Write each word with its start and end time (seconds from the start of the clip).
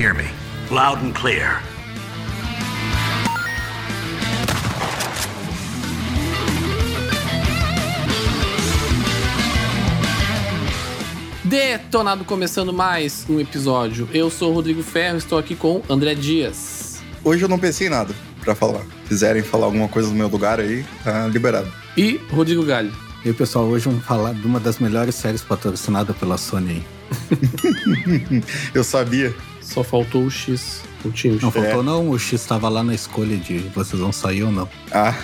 hear 0.00 0.14
me? 0.14 0.24
Loud 0.70 1.04
and 1.04 1.12
clear. 1.12 1.62
Detonado 11.44 12.24
começando 12.24 12.72
mais 12.72 13.26
um 13.28 13.38
episódio. 13.40 14.08
Eu 14.14 14.30
sou 14.30 14.52
o 14.52 14.54
Rodrigo 14.54 14.82
Ferro, 14.82 15.18
estou 15.18 15.36
aqui 15.36 15.54
com 15.54 15.82
André 15.90 16.14
Dias. 16.14 17.02
Hoje 17.22 17.44
eu 17.44 17.48
não 17.48 17.58
pensei 17.58 17.88
em 17.88 17.90
nada 17.90 18.14
pra 18.40 18.54
falar. 18.54 18.86
Quiserem 19.06 19.42
falar 19.42 19.66
alguma 19.66 19.88
coisa 19.88 20.08
no 20.08 20.14
meu 20.14 20.28
lugar 20.28 20.60
aí, 20.60 20.82
tá 21.04 21.26
liberado. 21.26 21.70
E 21.94 22.18
Rodrigo 22.30 22.64
Galho. 22.64 22.90
E 23.22 23.28
aí, 23.28 23.34
pessoal, 23.34 23.66
hoje 23.66 23.84
vamos 23.84 24.02
falar 24.06 24.32
de 24.32 24.46
uma 24.46 24.58
das 24.58 24.78
melhores 24.78 25.14
séries 25.14 25.42
patrocinadas 25.42 26.16
pela 26.16 26.38
Sony 26.38 26.82
eu 28.74 28.84
sabia. 28.84 29.34
Só 29.70 29.84
faltou 29.84 30.24
o 30.24 30.30
X. 30.30 30.82
O 31.04 31.10
time. 31.12 31.38
Não 31.40 31.50
faltou, 31.50 31.82
não. 31.82 32.10
O 32.10 32.18
X 32.18 32.40
estava 32.40 32.68
lá 32.68 32.82
na 32.82 32.92
escolha 32.94 33.36
de 33.36 33.58
vocês 33.74 34.00
vão 34.00 34.12
sair 34.12 34.42
ou 34.42 34.50
não. 34.50 34.68
Ah, 34.90 35.14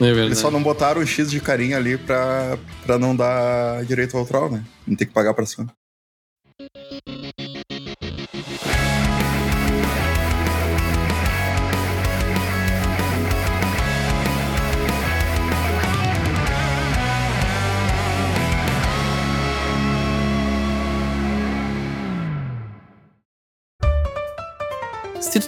É 0.00 0.04
verdade. 0.04 0.26
eles 0.28 0.38
só 0.38 0.50
não 0.50 0.62
botaram 0.62 1.02
o 1.02 1.06
X 1.06 1.30
de 1.30 1.38
carinha 1.38 1.76
ali 1.76 1.98
pra, 1.98 2.56
pra 2.84 2.98
não 2.98 3.14
dar 3.14 3.84
direito 3.84 4.16
autoral, 4.16 4.50
né? 4.50 4.64
Não 4.86 4.96
tem 4.96 5.06
que 5.06 5.12
pagar 5.12 5.34
pra 5.34 5.44
Sony. 5.44 5.68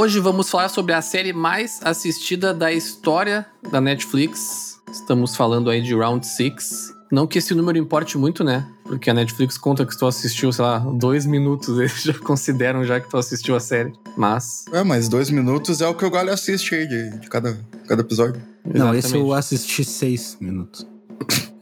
Hoje 0.00 0.18
vamos 0.18 0.48
falar 0.48 0.70
sobre 0.70 0.94
a 0.94 1.02
série 1.02 1.30
mais 1.30 1.78
assistida 1.84 2.54
da 2.54 2.72
história 2.72 3.44
da 3.70 3.82
Netflix. 3.82 4.80
Estamos 4.90 5.36
falando 5.36 5.68
aí 5.68 5.82
de 5.82 5.94
Round 5.94 6.26
6. 6.26 6.94
Não 7.12 7.26
que 7.26 7.36
esse 7.36 7.52
número 7.52 7.76
importe 7.76 8.16
muito, 8.16 8.42
né? 8.42 8.66
Porque 8.84 9.10
a 9.10 9.14
Netflix 9.14 9.58
conta 9.58 9.84
que 9.84 9.94
tu 9.98 10.06
assistiu, 10.06 10.50
sei 10.54 10.64
lá, 10.64 10.78
dois 10.78 11.26
minutos. 11.26 11.76
Eles 11.78 12.02
já 12.02 12.14
consideram 12.14 12.82
já 12.82 12.98
que 12.98 13.10
tu 13.10 13.18
assistiu 13.18 13.54
a 13.54 13.60
série. 13.60 13.92
Mas. 14.16 14.64
É, 14.72 14.82
mas 14.82 15.06
dois 15.06 15.28
minutos 15.28 15.82
é 15.82 15.86
o 15.86 15.94
que 15.94 16.06
o 16.06 16.10
Galho 16.10 16.32
assiste 16.32 16.74
aí 16.74 16.86
de, 16.88 17.18
de 17.18 17.28
cada, 17.28 17.60
cada 17.86 18.00
episódio. 18.00 18.40
Não, 18.64 18.94
esse 18.94 19.14
eu 19.14 19.34
assisti 19.34 19.84
seis 19.84 20.34
minutos. 20.40 20.86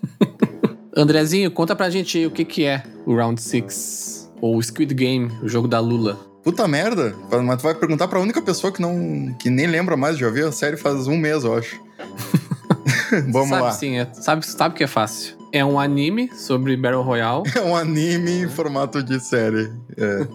Andrezinho, 0.96 1.50
conta 1.50 1.74
pra 1.74 1.90
gente 1.90 2.16
aí 2.16 2.26
o 2.26 2.30
que, 2.30 2.44
que 2.44 2.64
é 2.64 2.84
o 3.04 3.16
Round 3.16 3.42
6. 3.42 4.30
Ou 4.40 4.56
o 4.56 4.62
Squid 4.62 4.94
Game, 4.94 5.28
o 5.42 5.48
jogo 5.48 5.66
da 5.66 5.80
Lula. 5.80 6.27
Puta 6.48 6.66
merda. 6.66 7.14
Mas 7.44 7.58
tu 7.58 7.64
vai 7.64 7.74
perguntar 7.74 8.08
pra 8.08 8.18
única 8.18 8.40
pessoa 8.40 8.72
que 8.72 8.80
não. 8.80 9.34
que 9.38 9.50
nem 9.50 9.66
lembra 9.66 9.98
mais, 9.98 10.16
já 10.16 10.30
viu 10.30 10.48
a 10.48 10.52
série 10.52 10.78
faz 10.78 11.06
um 11.06 11.14
mês, 11.14 11.44
eu 11.44 11.54
acho. 11.54 11.78
Vamos 13.30 13.50
sabe, 13.50 13.62
lá. 13.62 13.72
Sim, 13.72 13.98
é, 13.98 14.08
sabe, 14.14 14.46
sabe 14.46 14.74
que 14.74 14.82
é 14.82 14.86
fácil. 14.86 15.36
É 15.52 15.62
um 15.62 15.78
anime 15.78 16.30
sobre 16.34 16.74
Battle 16.74 17.02
Royale. 17.02 17.42
É 17.54 17.60
um 17.60 17.76
anime 17.76 18.44
em 18.44 18.48
formato 18.48 19.02
de 19.02 19.20
série. 19.20 19.70
É, 19.94 20.26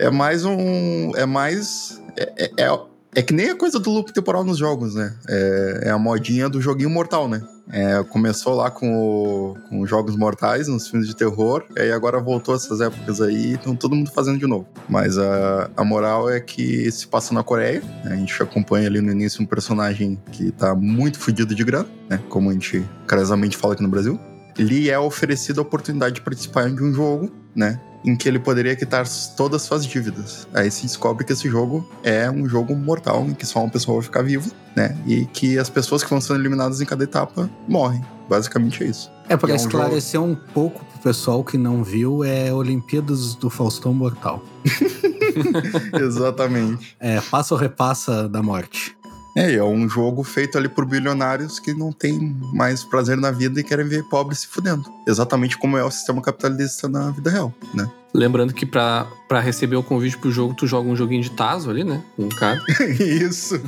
é 0.06 0.10
mais 0.10 0.42
um. 0.46 1.12
É 1.16 1.26
mais. 1.26 2.00
É, 2.16 2.50
é, 2.56 2.80
é, 3.14 3.22
que 3.22 3.32
nem 3.32 3.50
a 3.50 3.56
coisa 3.56 3.78
do 3.78 3.90
loop 3.90 4.12
temporal 4.12 4.42
nos 4.44 4.58
jogos, 4.58 4.94
né? 4.94 5.14
É, 5.28 5.80
é 5.84 5.90
a 5.90 5.98
modinha 5.98 6.48
do 6.48 6.60
joguinho 6.60 6.90
mortal, 6.90 7.28
né? 7.28 7.42
É, 7.70 8.02
começou 8.04 8.54
lá 8.54 8.70
com, 8.70 8.92
o- 8.96 9.56
com 9.68 9.80
os 9.80 9.88
jogos 9.88 10.16
mortais, 10.16 10.66
nos 10.68 10.88
filmes 10.88 11.06
de 11.08 11.14
terror, 11.14 11.64
e 11.76 11.80
aí 11.80 11.92
agora 11.92 12.20
voltou 12.20 12.54
essas 12.54 12.80
épocas 12.80 13.20
aí, 13.20 13.52
então 13.52 13.74
todo 13.76 13.94
mundo 13.94 14.10
fazendo 14.10 14.38
de 14.38 14.46
novo. 14.46 14.66
Mas 14.88 15.16
a, 15.16 15.70
a 15.76 15.84
moral 15.84 16.28
é 16.28 16.40
que 16.40 16.90
se 16.90 17.06
passa 17.06 17.32
na 17.32 17.42
Coreia, 17.42 17.80
né? 18.04 18.12
a 18.12 18.16
gente 18.16 18.42
acompanha 18.42 18.88
ali 18.88 19.00
no 19.00 19.12
início 19.12 19.42
um 19.42 19.46
personagem 19.46 20.20
que 20.32 20.50
tá 20.50 20.74
muito 20.74 21.18
fudido 21.18 21.54
de 21.54 21.62
grana, 21.64 21.88
né? 22.10 22.20
Como 22.28 22.50
a 22.50 22.52
gente 22.52 22.84
carinhosamente 23.06 23.56
fala 23.56 23.74
aqui 23.74 23.82
no 23.82 23.88
Brasil 23.88 24.18
lhe 24.58 24.90
é 24.90 24.98
oferecida 24.98 25.60
a 25.60 25.62
oportunidade 25.62 26.16
de 26.16 26.20
participar 26.20 26.68
de 26.68 26.82
um 26.82 26.92
jogo, 26.92 27.30
né? 27.56 27.80
Em 28.04 28.16
que 28.16 28.28
ele 28.28 28.38
poderia 28.38 28.74
quitar 28.74 29.06
todas 29.36 29.62
as 29.62 29.68
suas 29.68 29.86
dívidas. 29.86 30.46
Aí 30.52 30.70
se 30.70 30.82
descobre 30.82 31.24
que 31.24 31.32
esse 31.32 31.48
jogo 31.48 31.88
é 32.02 32.30
um 32.30 32.48
jogo 32.48 32.74
mortal, 32.74 33.24
em 33.24 33.34
que 33.34 33.46
só 33.46 33.60
uma 33.60 33.70
pessoa 33.70 33.98
vai 33.98 34.04
ficar 34.04 34.22
viva, 34.22 34.50
né? 34.74 34.96
E 35.06 35.24
que 35.26 35.58
as 35.58 35.70
pessoas 35.70 36.02
que 36.02 36.10
vão 36.10 36.20
sendo 36.20 36.40
eliminadas 36.40 36.80
em 36.80 36.84
cada 36.84 37.04
etapa 37.04 37.48
morrem. 37.68 38.04
Basicamente 38.28 38.82
é 38.82 38.86
isso. 38.86 39.10
É, 39.28 39.36
pra 39.36 39.50
É 39.50 39.52
um 39.52 39.56
esclarecer 39.56 40.20
um 40.20 40.34
pouco 40.34 40.84
pro 40.84 40.98
pessoal 41.00 41.44
que 41.44 41.56
não 41.56 41.84
viu, 41.84 42.24
é 42.24 42.52
Olimpíadas 42.52 43.34
do 43.34 43.48
Faustão 43.48 43.92
Mortal. 43.94 44.42
Exatamente. 45.94 46.96
É, 46.98 47.20
passa 47.20 47.54
ou 47.54 47.60
repassa 47.60 48.28
da 48.28 48.42
morte. 48.42 48.96
É, 49.34 49.54
é 49.54 49.64
um 49.64 49.88
jogo 49.88 50.22
feito 50.22 50.58
ali 50.58 50.68
por 50.68 50.84
bilionários 50.84 51.58
que 51.58 51.72
não 51.72 51.90
têm 51.90 52.36
mais 52.52 52.84
prazer 52.84 53.16
na 53.16 53.30
vida 53.30 53.60
e 53.60 53.64
querem 53.64 53.86
ver 53.86 54.04
pobres 54.04 54.40
se 54.40 54.46
fudendo. 54.46 54.84
Exatamente 55.06 55.56
como 55.56 55.76
é 55.76 55.84
o 55.84 55.90
sistema 55.90 56.20
capitalista 56.20 56.88
na 56.88 57.10
vida 57.10 57.30
real, 57.30 57.52
né? 57.74 57.90
Lembrando 58.14 58.52
que 58.52 58.66
pra, 58.66 59.06
pra 59.26 59.40
receber 59.40 59.76
o 59.76 59.82
convite 59.82 60.18
pro 60.18 60.30
jogo, 60.30 60.54
tu 60.54 60.66
joga 60.66 60.88
um 60.88 60.94
joguinho 60.94 61.22
de 61.22 61.30
Tazo 61.30 61.70
ali, 61.70 61.82
né? 61.82 62.02
Com 62.14 62.24
um 62.24 62.28
cara. 62.28 62.60
isso. 63.00 63.58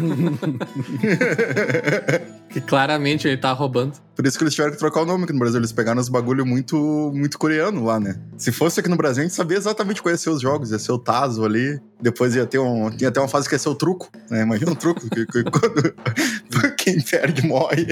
que 2.51 2.61
claramente 2.61 3.27
ele 3.27 3.39
tá 3.39 3.53
roubando. 3.53 3.95
Por 4.15 4.27
isso 4.27 4.37
que 4.37 4.45
eles 4.45 4.55
tiveram 4.55 4.73
que 4.73 4.79
trocar 4.79 5.01
o 5.01 5.07
nome 5.07 5.25
aqui 5.25 5.33
no 5.33 5.39
Brasil. 5.39 5.59
Eles 5.59 5.73
pegaram 5.73 6.01
os 6.01 6.09
bagulho 6.09 6.45
muito, 6.45 7.11
muito 7.15 7.39
coreano 7.39 7.85
lá, 7.85 7.99
né? 7.99 8.21
Se 8.37 8.53
fosse 8.53 8.79
aqui 8.79 8.89
no 8.89 8.97
Brasil, 8.97 9.23
a 9.23 9.27
gente 9.27 9.35
sabia 9.35 9.57
exatamente 9.57 10.03
ser 10.19 10.31
os 10.31 10.43
jogos. 10.43 10.71
Ia 10.71 10.79
ser 10.79 10.93
o 10.93 10.99
Tazo 10.99 11.45
ali. 11.45 11.81
Depois 12.01 12.37
ia 12.37 12.45
ter, 12.45 12.59
um, 12.59 12.91
ia 13.01 13.11
ter 13.11 13.19
uma 13.19 13.29
fase 13.29 13.49
que 13.49 13.55
ia 13.55 13.59
ser 13.59 13.71
o 13.71 13.75
truco, 13.75 14.11
né? 14.31 14.43
Imagina 14.43 14.73
o 14.73 14.77
truco. 14.77 15.01
que, 15.09 15.27
que 15.27 15.43
quando 15.51 15.95
quem 16.85 17.01
perde 17.01 17.47
morre. 17.47 17.87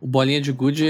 O 0.00 0.06
Bolinha 0.06 0.40
de 0.40 0.50
Good 0.50 0.82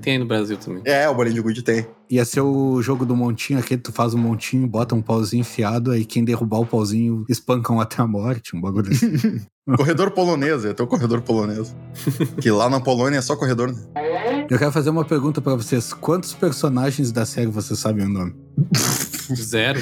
tem 0.00 0.12
aí 0.12 0.18
no 0.18 0.26
Brasil 0.26 0.56
também. 0.56 0.82
É, 0.84 1.08
o 1.08 1.14
bolinho 1.14 1.34
de 1.34 1.40
gude 1.40 1.62
tem. 1.62 1.86
Ia 2.08 2.24
ser 2.24 2.40
o 2.40 2.80
jogo 2.80 3.04
do 3.04 3.16
montinho, 3.16 3.58
aquele 3.58 3.80
que 3.80 3.90
tu 3.90 3.92
faz 3.92 4.14
um 4.14 4.18
montinho, 4.18 4.66
bota 4.66 4.94
um 4.94 5.02
pauzinho 5.02 5.40
enfiado, 5.40 5.90
aí 5.90 6.04
quem 6.04 6.24
derrubar 6.24 6.60
o 6.60 6.66
pauzinho 6.66 7.24
espancam 7.28 7.80
até 7.80 8.00
a 8.00 8.06
morte, 8.06 8.54
um 8.56 8.60
bagulho 8.60 8.90
assim. 8.92 9.40
Corredor 9.76 10.12
polonês, 10.12 10.62
ter 10.62 10.80
o 10.80 10.86
corredor 10.86 11.20
polonês. 11.22 11.74
que 12.40 12.48
lá 12.52 12.70
na 12.70 12.78
Polônia 12.78 13.18
é 13.18 13.20
só 13.20 13.34
corredor, 13.34 13.72
né? 13.72 14.46
Eu 14.48 14.58
quero 14.58 14.70
fazer 14.70 14.90
uma 14.90 15.04
pergunta 15.04 15.40
pra 15.40 15.56
vocês. 15.56 15.92
Quantos 15.92 16.32
personagens 16.34 17.10
da 17.10 17.26
série 17.26 17.48
vocês 17.48 17.76
sabem 17.76 18.04
o 18.04 18.08
nome? 18.08 18.32
Zero. 19.34 19.80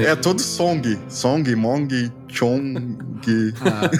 É 0.00 0.16
todo 0.16 0.40
Song. 0.40 0.98
Song, 1.10 1.54
Mong, 1.54 2.10
Chong. 2.28 2.98
Ah, 3.60 3.90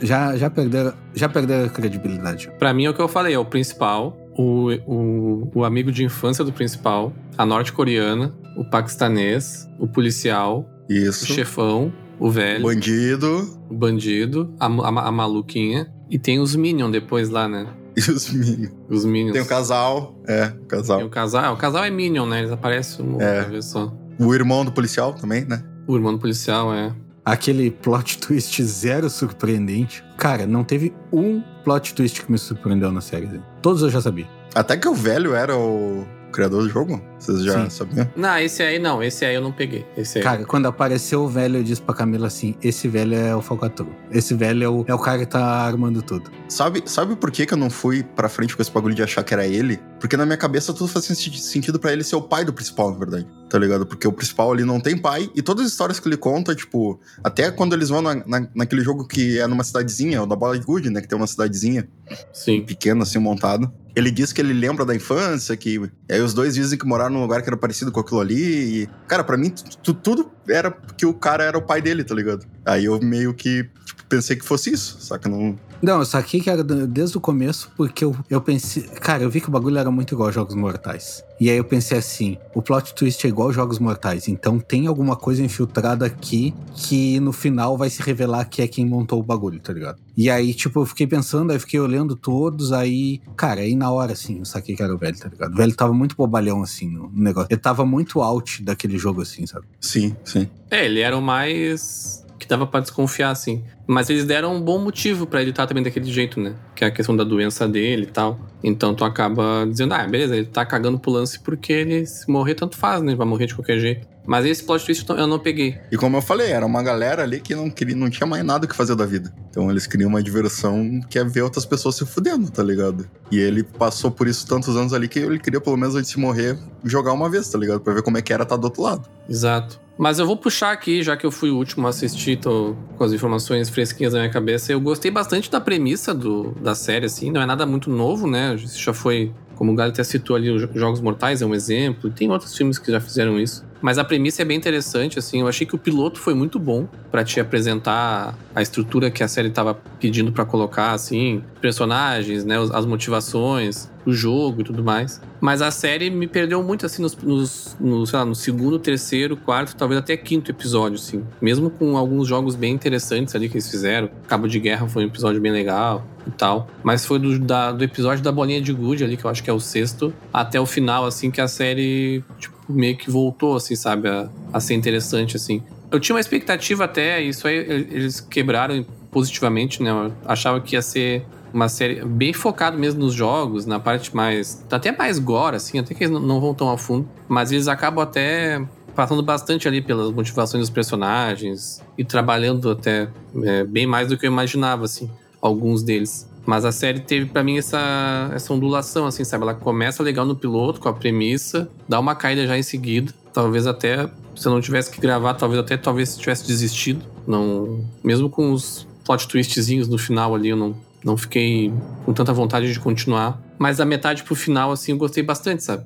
Já, 0.00 0.36
já, 0.36 0.48
perderam, 0.48 0.92
já 1.12 1.28
perderam 1.28 1.66
a 1.66 1.68
credibilidade. 1.68 2.52
pra 2.56 2.72
mim 2.72 2.84
é 2.84 2.90
o 2.90 2.94
que 2.94 3.02
eu 3.02 3.08
falei, 3.08 3.34
é 3.34 3.38
o 3.38 3.44
principal, 3.44 4.16
o, 4.38 4.70
o, 4.86 5.50
o 5.54 5.64
amigo 5.64 5.90
de 5.90 6.04
infância 6.04 6.44
do 6.44 6.52
principal, 6.52 7.12
a 7.36 7.44
norte-coreana, 7.44 8.32
o 8.56 8.64
paquistanês, 8.64 9.68
o 9.78 9.86
policial 9.88 10.64
o 10.88 10.92
Isso. 10.92 11.26
chefão, 11.26 11.92
o 12.18 12.30
velho, 12.30 12.62
Bandido 12.64 13.58
o 13.68 13.74
bandido, 13.74 14.54
a, 14.58 14.66
a, 14.66 15.08
a 15.08 15.12
maluquinha. 15.12 15.92
E 16.10 16.18
tem 16.18 16.40
os 16.40 16.56
Minions 16.56 16.90
depois 16.90 17.28
lá, 17.28 17.46
né? 17.46 17.66
e 17.96 18.00
os 18.10 18.30
Minions. 18.30 18.72
Os 18.88 19.04
Minions. 19.04 19.32
Tem 19.34 19.42
o 19.42 19.46
casal, 19.46 20.18
é, 20.26 20.44
o 20.46 20.50
Tem 20.52 20.66
casal. 20.66 21.04
o 21.04 21.10
casal. 21.10 21.54
O 21.54 21.56
casal 21.58 21.84
é 21.84 21.90
Minion, 21.90 22.24
né? 22.26 22.38
Eles 22.38 22.50
aparecem 22.52 23.04
uma 23.04 23.22
É. 23.22 23.44
vez 23.44 23.66
só. 23.66 23.92
O 24.18 24.34
irmão 24.34 24.64
do 24.64 24.72
policial 24.72 25.12
também, 25.12 25.44
né? 25.44 25.62
O 25.86 25.94
irmão 25.96 26.12
do 26.14 26.18
policial 26.18 26.72
é. 26.72 26.94
Aquele 27.28 27.70
plot 27.70 28.16
twist 28.20 28.62
zero 28.62 29.10
surpreendente. 29.10 30.02
Cara, 30.16 30.46
não 30.46 30.64
teve 30.64 30.94
um 31.12 31.42
plot 31.62 31.92
twist 31.92 32.24
que 32.24 32.32
me 32.32 32.38
surpreendeu 32.38 32.90
na 32.90 33.02
série. 33.02 33.28
Todos 33.60 33.82
eu 33.82 33.90
já 33.90 34.00
sabia. 34.00 34.26
Até 34.54 34.78
que 34.78 34.88
o 34.88 34.94
velho 34.94 35.34
era 35.34 35.54
o 35.54 36.06
criador 36.32 36.62
do 36.62 36.70
jogo. 36.70 37.02
Vocês 37.18 37.42
já 37.42 37.64
Sim. 37.64 37.70
sabiam? 37.70 38.08
Não, 38.16 38.38
esse 38.38 38.62
aí 38.62 38.78
não. 38.78 39.02
Esse 39.02 39.24
aí 39.24 39.34
eu 39.34 39.40
não 39.40 39.50
peguei. 39.52 39.84
Esse 39.96 40.18
aí. 40.18 40.24
Cara, 40.24 40.44
quando 40.44 40.66
apareceu 40.66 41.22
o 41.22 41.28
velho, 41.28 41.56
eu 41.58 41.62
disse 41.64 41.82
pra 41.82 41.94
Camila 41.94 42.26
assim: 42.28 42.54
esse 42.62 42.86
velho 42.88 43.14
é 43.14 43.34
o 43.34 43.42
falcatrua. 43.42 43.92
Esse 44.10 44.34
velho 44.34 44.64
é 44.64 44.68
o, 44.68 44.84
é 44.86 44.94
o 44.94 44.98
cara 44.98 45.18
que 45.18 45.26
tá 45.26 45.42
armando 45.44 46.00
tudo. 46.02 46.30
Sabe, 46.48 46.82
sabe 46.86 47.16
por 47.16 47.30
que, 47.30 47.44
que 47.44 47.52
eu 47.54 47.58
não 47.58 47.68
fui 47.70 48.02
pra 48.02 48.28
frente 48.28 48.54
com 48.56 48.62
esse 48.62 48.70
bagulho 48.70 48.94
de 48.94 49.02
achar 49.02 49.22
que 49.22 49.34
era 49.34 49.46
ele? 49.46 49.78
Porque 50.00 50.16
na 50.16 50.24
minha 50.24 50.36
cabeça 50.38 50.72
tudo 50.72 50.88
faz 50.88 51.04
senti- 51.06 51.40
sentido 51.40 51.78
pra 51.78 51.92
ele 51.92 52.04
ser 52.04 52.16
o 52.16 52.22
pai 52.22 52.44
do 52.44 52.52
principal, 52.52 52.92
na 52.92 52.98
verdade. 52.98 53.26
Tá 53.50 53.58
ligado? 53.58 53.84
Porque 53.86 54.06
o 54.06 54.12
principal 54.12 54.52
ali 54.52 54.62
não 54.64 54.78
tem 54.78 54.96
pai 54.96 55.28
e 55.34 55.42
todas 55.42 55.66
as 55.66 55.72
histórias 55.72 55.98
que 55.98 56.06
ele 56.08 56.16
conta, 56.16 56.54
tipo, 56.54 57.00
até 57.24 57.50
quando 57.50 57.72
eles 57.74 57.88
vão 57.88 58.00
na, 58.00 58.14
na- 58.14 58.48
naquele 58.54 58.82
jogo 58.82 59.06
que 59.06 59.38
é 59.38 59.46
numa 59.46 59.64
cidadezinha, 59.64 60.22
o 60.22 60.26
da 60.26 60.36
Bola 60.36 60.58
de 60.58 60.64
Good, 60.64 60.90
né? 60.90 61.00
Que 61.00 61.08
tem 61.08 61.16
uma 61.18 61.26
cidadezinha 61.26 61.88
Sim. 62.32 62.62
pequena, 62.62 63.02
assim, 63.02 63.18
montada. 63.18 63.70
Ele 63.96 64.10
diz 64.10 64.32
que 64.32 64.40
ele 64.40 64.52
lembra 64.52 64.84
da 64.84 64.94
infância, 64.94 65.56
que. 65.56 65.74
E 66.08 66.12
aí 66.12 66.20
os 66.20 66.32
dois 66.32 66.54
dizem 66.54 66.78
que 66.78 66.86
moraram 66.86 67.07
num 67.10 67.20
lugar 67.20 67.42
que 67.42 67.48
era 67.48 67.56
parecido 67.56 67.90
com 67.92 68.00
aquilo 68.00 68.20
ali. 68.20 68.82
E, 68.82 68.88
cara, 69.06 69.22
pra 69.24 69.36
mim, 69.36 69.50
tu- 69.50 69.78
tu- 69.78 69.94
tudo 69.94 70.30
era 70.48 70.70
que 70.96 71.06
o 71.06 71.14
cara 71.14 71.44
era 71.44 71.56
o 71.58 71.62
pai 71.62 71.80
dele, 71.82 72.04
tá 72.04 72.14
ligado? 72.14 72.46
Aí 72.64 72.84
eu 72.84 72.98
meio 73.00 73.32
que, 73.34 73.68
tipo, 73.84 74.04
pensei 74.08 74.36
que 74.36 74.44
fosse 74.44 74.72
isso, 74.72 75.00
saca? 75.00 75.28
Não. 75.28 75.58
Não, 75.80 76.00
eu 76.00 76.04
saquei 76.04 76.40
que 76.40 76.50
era 76.50 76.64
do- 76.64 76.86
desde 76.86 77.16
o 77.16 77.20
começo, 77.20 77.70
porque 77.76 78.04
eu, 78.04 78.14
eu 78.28 78.40
pensei. 78.40 78.82
Cara, 78.82 79.22
eu 79.22 79.30
vi 79.30 79.40
que 79.40 79.48
o 79.48 79.52
bagulho 79.52 79.78
era 79.78 79.90
muito 79.90 80.14
igual 80.14 80.28
a 80.28 80.32
Jogos 80.32 80.54
Mortais. 80.54 81.22
E 81.40 81.48
aí 81.48 81.56
eu 81.56 81.64
pensei 81.64 81.96
assim: 81.98 82.36
o 82.54 82.60
plot 82.60 82.94
twist 82.94 83.24
é 83.24 83.28
igual 83.30 83.50
a 83.50 83.52
Jogos 83.52 83.78
Mortais. 83.78 84.26
Então 84.26 84.58
tem 84.58 84.86
alguma 84.88 85.14
coisa 85.14 85.42
infiltrada 85.42 86.04
aqui 86.04 86.52
que 86.74 87.20
no 87.20 87.32
final 87.32 87.76
vai 87.76 87.88
se 87.90 88.02
revelar 88.02 88.44
que 88.46 88.60
é 88.60 88.66
quem 88.66 88.84
montou 88.84 89.20
o 89.20 89.22
bagulho, 89.22 89.60
tá 89.60 89.72
ligado? 89.72 89.98
E 90.16 90.28
aí, 90.28 90.52
tipo, 90.52 90.80
eu 90.80 90.86
fiquei 90.86 91.06
pensando, 91.06 91.52
aí 91.52 91.58
fiquei 91.60 91.78
olhando 91.78 92.16
todos, 92.16 92.72
aí. 92.72 93.20
Cara, 93.36 93.60
aí 93.60 93.76
na 93.76 93.90
hora, 93.92 94.12
assim, 94.14 94.38
eu 94.40 94.44
saquei 94.44 94.74
que 94.74 94.82
era 94.82 94.92
o 94.92 94.98
velho, 94.98 95.16
tá 95.16 95.28
ligado? 95.28 95.52
O 95.52 95.56
velho 95.56 95.74
tava 95.76 95.92
muito 95.94 96.16
bobalhão, 96.16 96.60
assim, 96.62 96.88
no 96.88 97.08
no 97.08 97.22
negócio. 97.22 97.48
Ele 97.50 97.60
tava 97.60 97.86
muito 97.86 98.20
out 98.20 98.62
daquele 98.64 98.98
jogo, 98.98 99.22
assim, 99.22 99.46
sabe? 99.46 99.64
Sim, 99.80 100.16
sim. 100.24 100.48
É, 100.70 100.84
ele 100.86 101.00
era 101.00 101.16
o 101.16 101.22
mais. 101.22 102.17
Que 102.38 102.46
dava 102.46 102.66
pra 102.66 102.80
desconfiar, 102.80 103.30
assim. 103.30 103.64
Mas 103.86 104.08
eles 104.10 104.24
deram 104.24 104.54
um 104.54 104.60
bom 104.60 104.78
motivo 104.78 105.26
pra 105.26 105.40
ele 105.40 105.50
estar 105.50 105.66
também 105.66 105.82
daquele 105.82 106.10
jeito, 106.10 106.40
né? 106.40 106.54
Que 106.74 106.84
é 106.84 106.88
a 106.88 106.90
questão 106.90 107.16
da 107.16 107.24
doença 107.24 107.66
dele 107.66 108.04
e 108.04 108.06
tal. 108.06 108.38
Então 108.62 108.94
tu 108.94 109.04
acaba 109.04 109.66
dizendo, 109.68 109.94
ah, 109.94 110.06
beleza, 110.06 110.36
ele 110.36 110.46
tá 110.46 110.64
cagando 110.64 110.98
pro 110.98 111.10
lance 111.10 111.40
porque 111.40 111.72
ele 111.72 112.06
se 112.06 112.30
morrer 112.30 112.54
tanto 112.54 112.76
faz, 112.76 113.02
né? 113.02 113.10
Ele 113.12 113.16
vai 113.16 113.26
morrer 113.26 113.46
de 113.46 113.54
qualquer 113.54 113.78
jeito. 113.78 114.06
Mas 114.26 114.44
esse 114.44 114.62
plot 114.62 114.84
twist 114.84 115.08
eu 115.08 115.26
não 115.26 115.38
peguei. 115.38 115.80
E 115.90 115.96
como 115.96 116.18
eu 116.18 116.20
falei, 116.20 116.52
era 116.52 116.66
uma 116.66 116.82
galera 116.82 117.22
ali 117.22 117.40
que 117.40 117.54
não, 117.54 117.70
queria, 117.70 117.96
não 117.96 118.10
tinha 118.10 118.26
mais 118.26 118.44
nada 118.44 118.66
o 118.66 118.68
que 118.68 118.76
fazer 118.76 118.94
da 118.94 119.06
vida. 119.06 119.32
Então 119.48 119.70
eles 119.70 119.86
queriam 119.86 120.10
uma 120.10 120.22
diversão 120.22 121.00
que 121.08 121.18
é 121.18 121.24
ver 121.24 121.40
outras 121.40 121.64
pessoas 121.64 121.96
se 121.96 122.04
fudendo, 122.04 122.50
tá 122.50 122.62
ligado? 122.62 123.08
E 123.32 123.38
ele 123.38 123.62
passou 123.62 124.10
por 124.10 124.28
isso 124.28 124.46
tantos 124.46 124.76
anos 124.76 124.92
ali 124.92 125.08
que 125.08 125.18
ele 125.18 125.38
queria, 125.38 125.62
pelo 125.62 125.78
menos 125.78 125.94
antes 125.94 126.10
de 126.10 126.18
morrer, 126.18 126.58
jogar 126.84 127.14
uma 127.14 127.30
vez, 127.30 127.48
tá 127.48 127.58
ligado? 127.58 127.80
Pra 127.80 127.94
ver 127.94 128.02
como 128.02 128.18
é 128.18 128.22
que 128.22 128.30
era 128.30 128.42
estar 128.42 128.56
do 128.56 128.64
outro 128.64 128.82
lado. 128.82 129.08
Exato. 129.26 129.80
Mas 129.98 130.20
eu 130.20 130.26
vou 130.26 130.36
puxar 130.36 130.70
aqui, 130.70 131.02
já 131.02 131.16
que 131.16 131.26
eu 131.26 131.30
fui 131.32 131.50
o 131.50 131.56
último 131.56 131.84
a 131.88 131.90
assistir, 131.90 132.36
tô 132.36 132.76
com 132.96 133.02
as 133.02 133.12
informações 133.12 133.68
fresquinhas 133.68 134.12
na 134.12 134.20
minha 134.20 134.30
cabeça. 134.30 134.72
Eu 134.72 134.80
gostei 134.80 135.10
bastante 135.10 135.50
da 135.50 135.60
premissa 135.60 136.14
do, 136.14 136.52
da 136.52 136.76
série, 136.76 137.06
assim. 137.06 137.32
Não 137.32 137.42
é 137.42 137.46
nada 137.46 137.66
muito 137.66 137.90
novo, 137.90 138.30
né? 138.30 138.54
Isso 138.54 138.80
já 138.80 138.94
foi, 138.94 139.32
como 139.56 139.72
o 139.72 139.74
Gali 139.74 139.90
até 139.90 140.04
citou 140.04 140.36
ali, 140.36 140.50
os 140.50 140.68
Jogos 140.72 141.00
Mortais 141.00 141.42
é 141.42 141.46
um 141.46 141.52
exemplo. 141.52 142.10
Tem 142.10 142.30
outros 142.30 142.56
filmes 142.56 142.78
que 142.78 142.92
já 142.92 143.00
fizeram 143.00 143.40
isso. 143.40 143.66
Mas 143.82 143.98
a 143.98 144.04
premissa 144.04 144.42
é 144.42 144.44
bem 144.44 144.56
interessante, 144.56 145.18
assim. 145.18 145.40
Eu 145.40 145.48
achei 145.48 145.66
que 145.66 145.74
o 145.74 145.78
piloto 145.78 146.20
foi 146.20 146.34
muito 146.34 146.60
bom 146.60 146.86
pra 147.10 147.24
te 147.24 147.40
apresentar 147.40 148.38
a 148.54 148.62
estrutura 148.62 149.10
que 149.10 149.24
a 149.24 149.28
série 149.28 149.50
tava 149.50 149.74
pedindo 149.98 150.30
pra 150.30 150.44
colocar, 150.44 150.92
assim. 150.92 151.42
Personagens, 151.60 152.44
né? 152.44 152.54
As 152.72 152.86
motivações, 152.86 153.90
o 154.08 154.12
jogo 154.12 154.60
e 154.60 154.64
tudo 154.64 154.82
mais. 154.82 155.20
Mas 155.40 155.60
a 155.62 155.70
série 155.70 156.08
me 156.10 156.26
perdeu 156.26 156.62
muito, 156.62 156.86
assim, 156.86 157.02
nos, 157.02 157.16
nos, 157.16 157.76
no, 157.78 158.04
lá, 158.12 158.24
no 158.24 158.34
segundo, 158.34 158.78
terceiro, 158.78 159.36
quarto, 159.36 159.76
talvez 159.76 159.98
até 160.00 160.16
quinto 160.16 160.50
episódio, 160.50 160.96
assim. 160.98 161.24
Mesmo 161.40 161.70
com 161.70 161.96
alguns 161.96 162.26
jogos 162.26 162.54
bem 162.54 162.72
interessantes 162.74 163.34
ali 163.34 163.48
que 163.48 163.54
eles 163.56 163.70
fizeram. 163.70 164.08
Cabo 164.26 164.48
de 164.48 164.58
Guerra 164.58 164.88
foi 164.88 165.04
um 165.04 165.06
episódio 165.08 165.40
bem 165.40 165.52
legal 165.52 166.04
e 166.26 166.30
tal. 166.30 166.68
Mas 166.82 167.04
foi 167.04 167.18
do, 167.18 167.38
da- 167.38 167.72
do 167.72 167.84
episódio 167.84 168.22
da 168.24 168.32
bolinha 168.32 168.60
de 168.60 168.72
gude 168.72 169.04
ali, 169.04 169.16
que 169.16 169.24
eu 169.24 169.30
acho 169.30 169.42
que 169.42 169.50
é 169.50 169.52
o 169.52 169.60
sexto, 169.60 170.12
até 170.32 170.60
o 170.60 170.66
final, 170.66 171.04
assim, 171.06 171.30
que 171.30 171.40
a 171.40 171.48
série, 171.48 172.22
tipo, 172.38 172.56
meio 172.68 172.96
que 172.96 173.10
voltou, 173.10 173.56
assim, 173.56 173.74
sabe, 173.76 174.08
a, 174.08 174.28
a 174.52 174.60
ser 174.60 174.74
interessante, 174.74 175.36
assim. 175.36 175.62
Eu 175.90 175.98
tinha 175.98 176.14
uma 176.14 176.20
expectativa 176.20 176.84
até, 176.84 177.20
isso 177.22 177.46
aí 177.48 177.56
eles 177.56 178.20
quebraram 178.20 178.84
positivamente, 179.10 179.82
né? 179.82 179.90
Eu 179.90 180.12
achava 180.26 180.60
que 180.60 180.76
ia 180.76 180.82
ser 180.82 181.24
uma 181.52 181.68
série 181.68 182.04
bem 182.04 182.32
focado 182.32 182.78
mesmo 182.78 183.00
nos 183.00 183.14
jogos, 183.14 183.66
na 183.66 183.78
parte 183.80 184.14
mais. 184.14 184.64
até 184.70 184.92
mais 184.96 185.18
gore, 185.18 185.56
assim, 185.56 185.78
até 185.78 185.94
que 185.94 186.04
eles 186.04 186.20
não- 186.20 186.40
vão 186.40 186.54
tão 186.54 186.70
a 186.70 186.76
fundo. 186.78 187.08
Mas 187.28 187.52
eles 187.52 187.68
acabam 187.68 188.02
até 188.02 188.62
passando 188.94 189.22
bastante 189.22 189.68
ali 189.68 189.80
pelas 189.80 190.10
motivações 190.12 190.62
dos 190.62 190.70
personagens 190.70 191.80
e 191.96 192.04
trabalhando 192.04 192.70
até 192.70 193.08
é, 193.44 193.64
bem 193.64 193.86
mais 193.86 194.08
do 194.08 194.18
que 194.18 194.26
eu 194.26 194.30
imaginava, 194.30 194.84
assim, 194.84 195.08
alguns 195.40 195.82
deles. 195.82 196.28
Mas 196.44 196.64
a 196.64 196.72
série 196.72 197.00
teve 197.00 197.26
pra 197.26 197.44
mim 197.44 197.58
essa, 197.58 198.30
essa 198.34 198.52
ondulação, 198.54 199.06
assim, 199.06 199.22
sabe? 199.22 199.42
Ela 199.44 199.54
começa 199.54 200.02
legal 200.02 200.24
no 200.24 200.34
piloto, 200.34 200.80
com 200.80 200.88
a 200.88 200.94
premissa, 200.94 201.68
dá 201.88 202.00
uma 202.00 202.14
caída 202.14 202.46
já 202.46 202.56
em 202.58 202.62
seguida. 202.62 203.12
Talvez 203.34 203.66
até, 203.66 204.08
se 204.34 204.48
eu 204.48 204.52
não 204.52 204.60
tivesse 204.60 204.90
que 204.90 204.98
gravar, 205.00 205.34
talvez 205.34 205.60
até 205.60 205.76
talvez 205.76 206.16
tivesse 206.16 206.46
desistido. 206.46 207.04
Não, 207.26 207.84
mesmo 208.02 208.30
com 208.30 208.50
os 208.52 208.86
plot 209.04 209.28
twistzinhos 209.28 209.86
no 209.88 209.98
final 209.98 210.34
ali, 210.34 210.48
eu 210.48 210.56
não, 210.56 210.74
não 211.08 211.16
fiquei 211.16 211.72
com 212.04 212.12
tanta 212.12 212.32
vontade 212.32 212.72
de 212.72 212.78
continuar. 212.78 213.40
Mas 213.58 213.78
da 213.78 213.84
metade 213.84 214.22
pro 214.22 214.34
final, 214.36 214.70
assim, 214.70 214.92
eu 214.92 214.98
gostei 214.98 215.22
bastante, 215.22 215.64
sabe? 215.64 215.84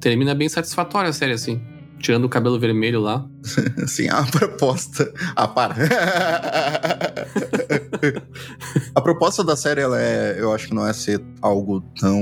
Termina 0.00 0.34
bem 0.34 0.48
satisfatória 0.48 1.08
a 1.08 1.12
série, 1.12 1.32
assim. 1.32 1.62
Tirando 1.98 2.24
o 2.24 2.28
cabelo 2.28 2.60
vermelho 2.60 3.00
lá. 3.00 3.24
Assim, 3.82 4.08
a 4.10 4.22
proposta. 4.24 5.10
Ah, 5.34 5.48
para. 5.48 5.74
a 8.94 9.00
proposta 9.00 9.42
da 9.42 9.56
série, 9.56 9.80
ela 9.80 9.98
é. 10.00 10.36
Eu 10.38 10.52
acho 10.52 10.68
que 10.68 10.74
não 10.74 10.86
é 10.86 10.92
ser 10.92 11.22
algo 11.40 11.80
tão. 11.98 12.20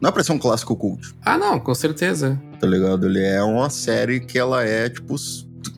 Não 0.00 0.10
é 0.10 0.12
pra 0.12 0.22
ser 0.22 0.32
um 0.32 0.38
clássico 0.38 0.76
cult, 0.76 1.14
Ah, 1.24 1.38
não, 1.38 1.58
com 1.58 1.74
certeza. 1.74 2.38
tá 2.60 2.66
ligado? 2.66 3.06
Ele 3.06 3.24
é 3.24 3.42
uma 3.42 3.70
série 3.70 4.20
que 4.20 4.38
ela 4.38 4.62
é, 4.64 4.90
tipo. 4.90 5.14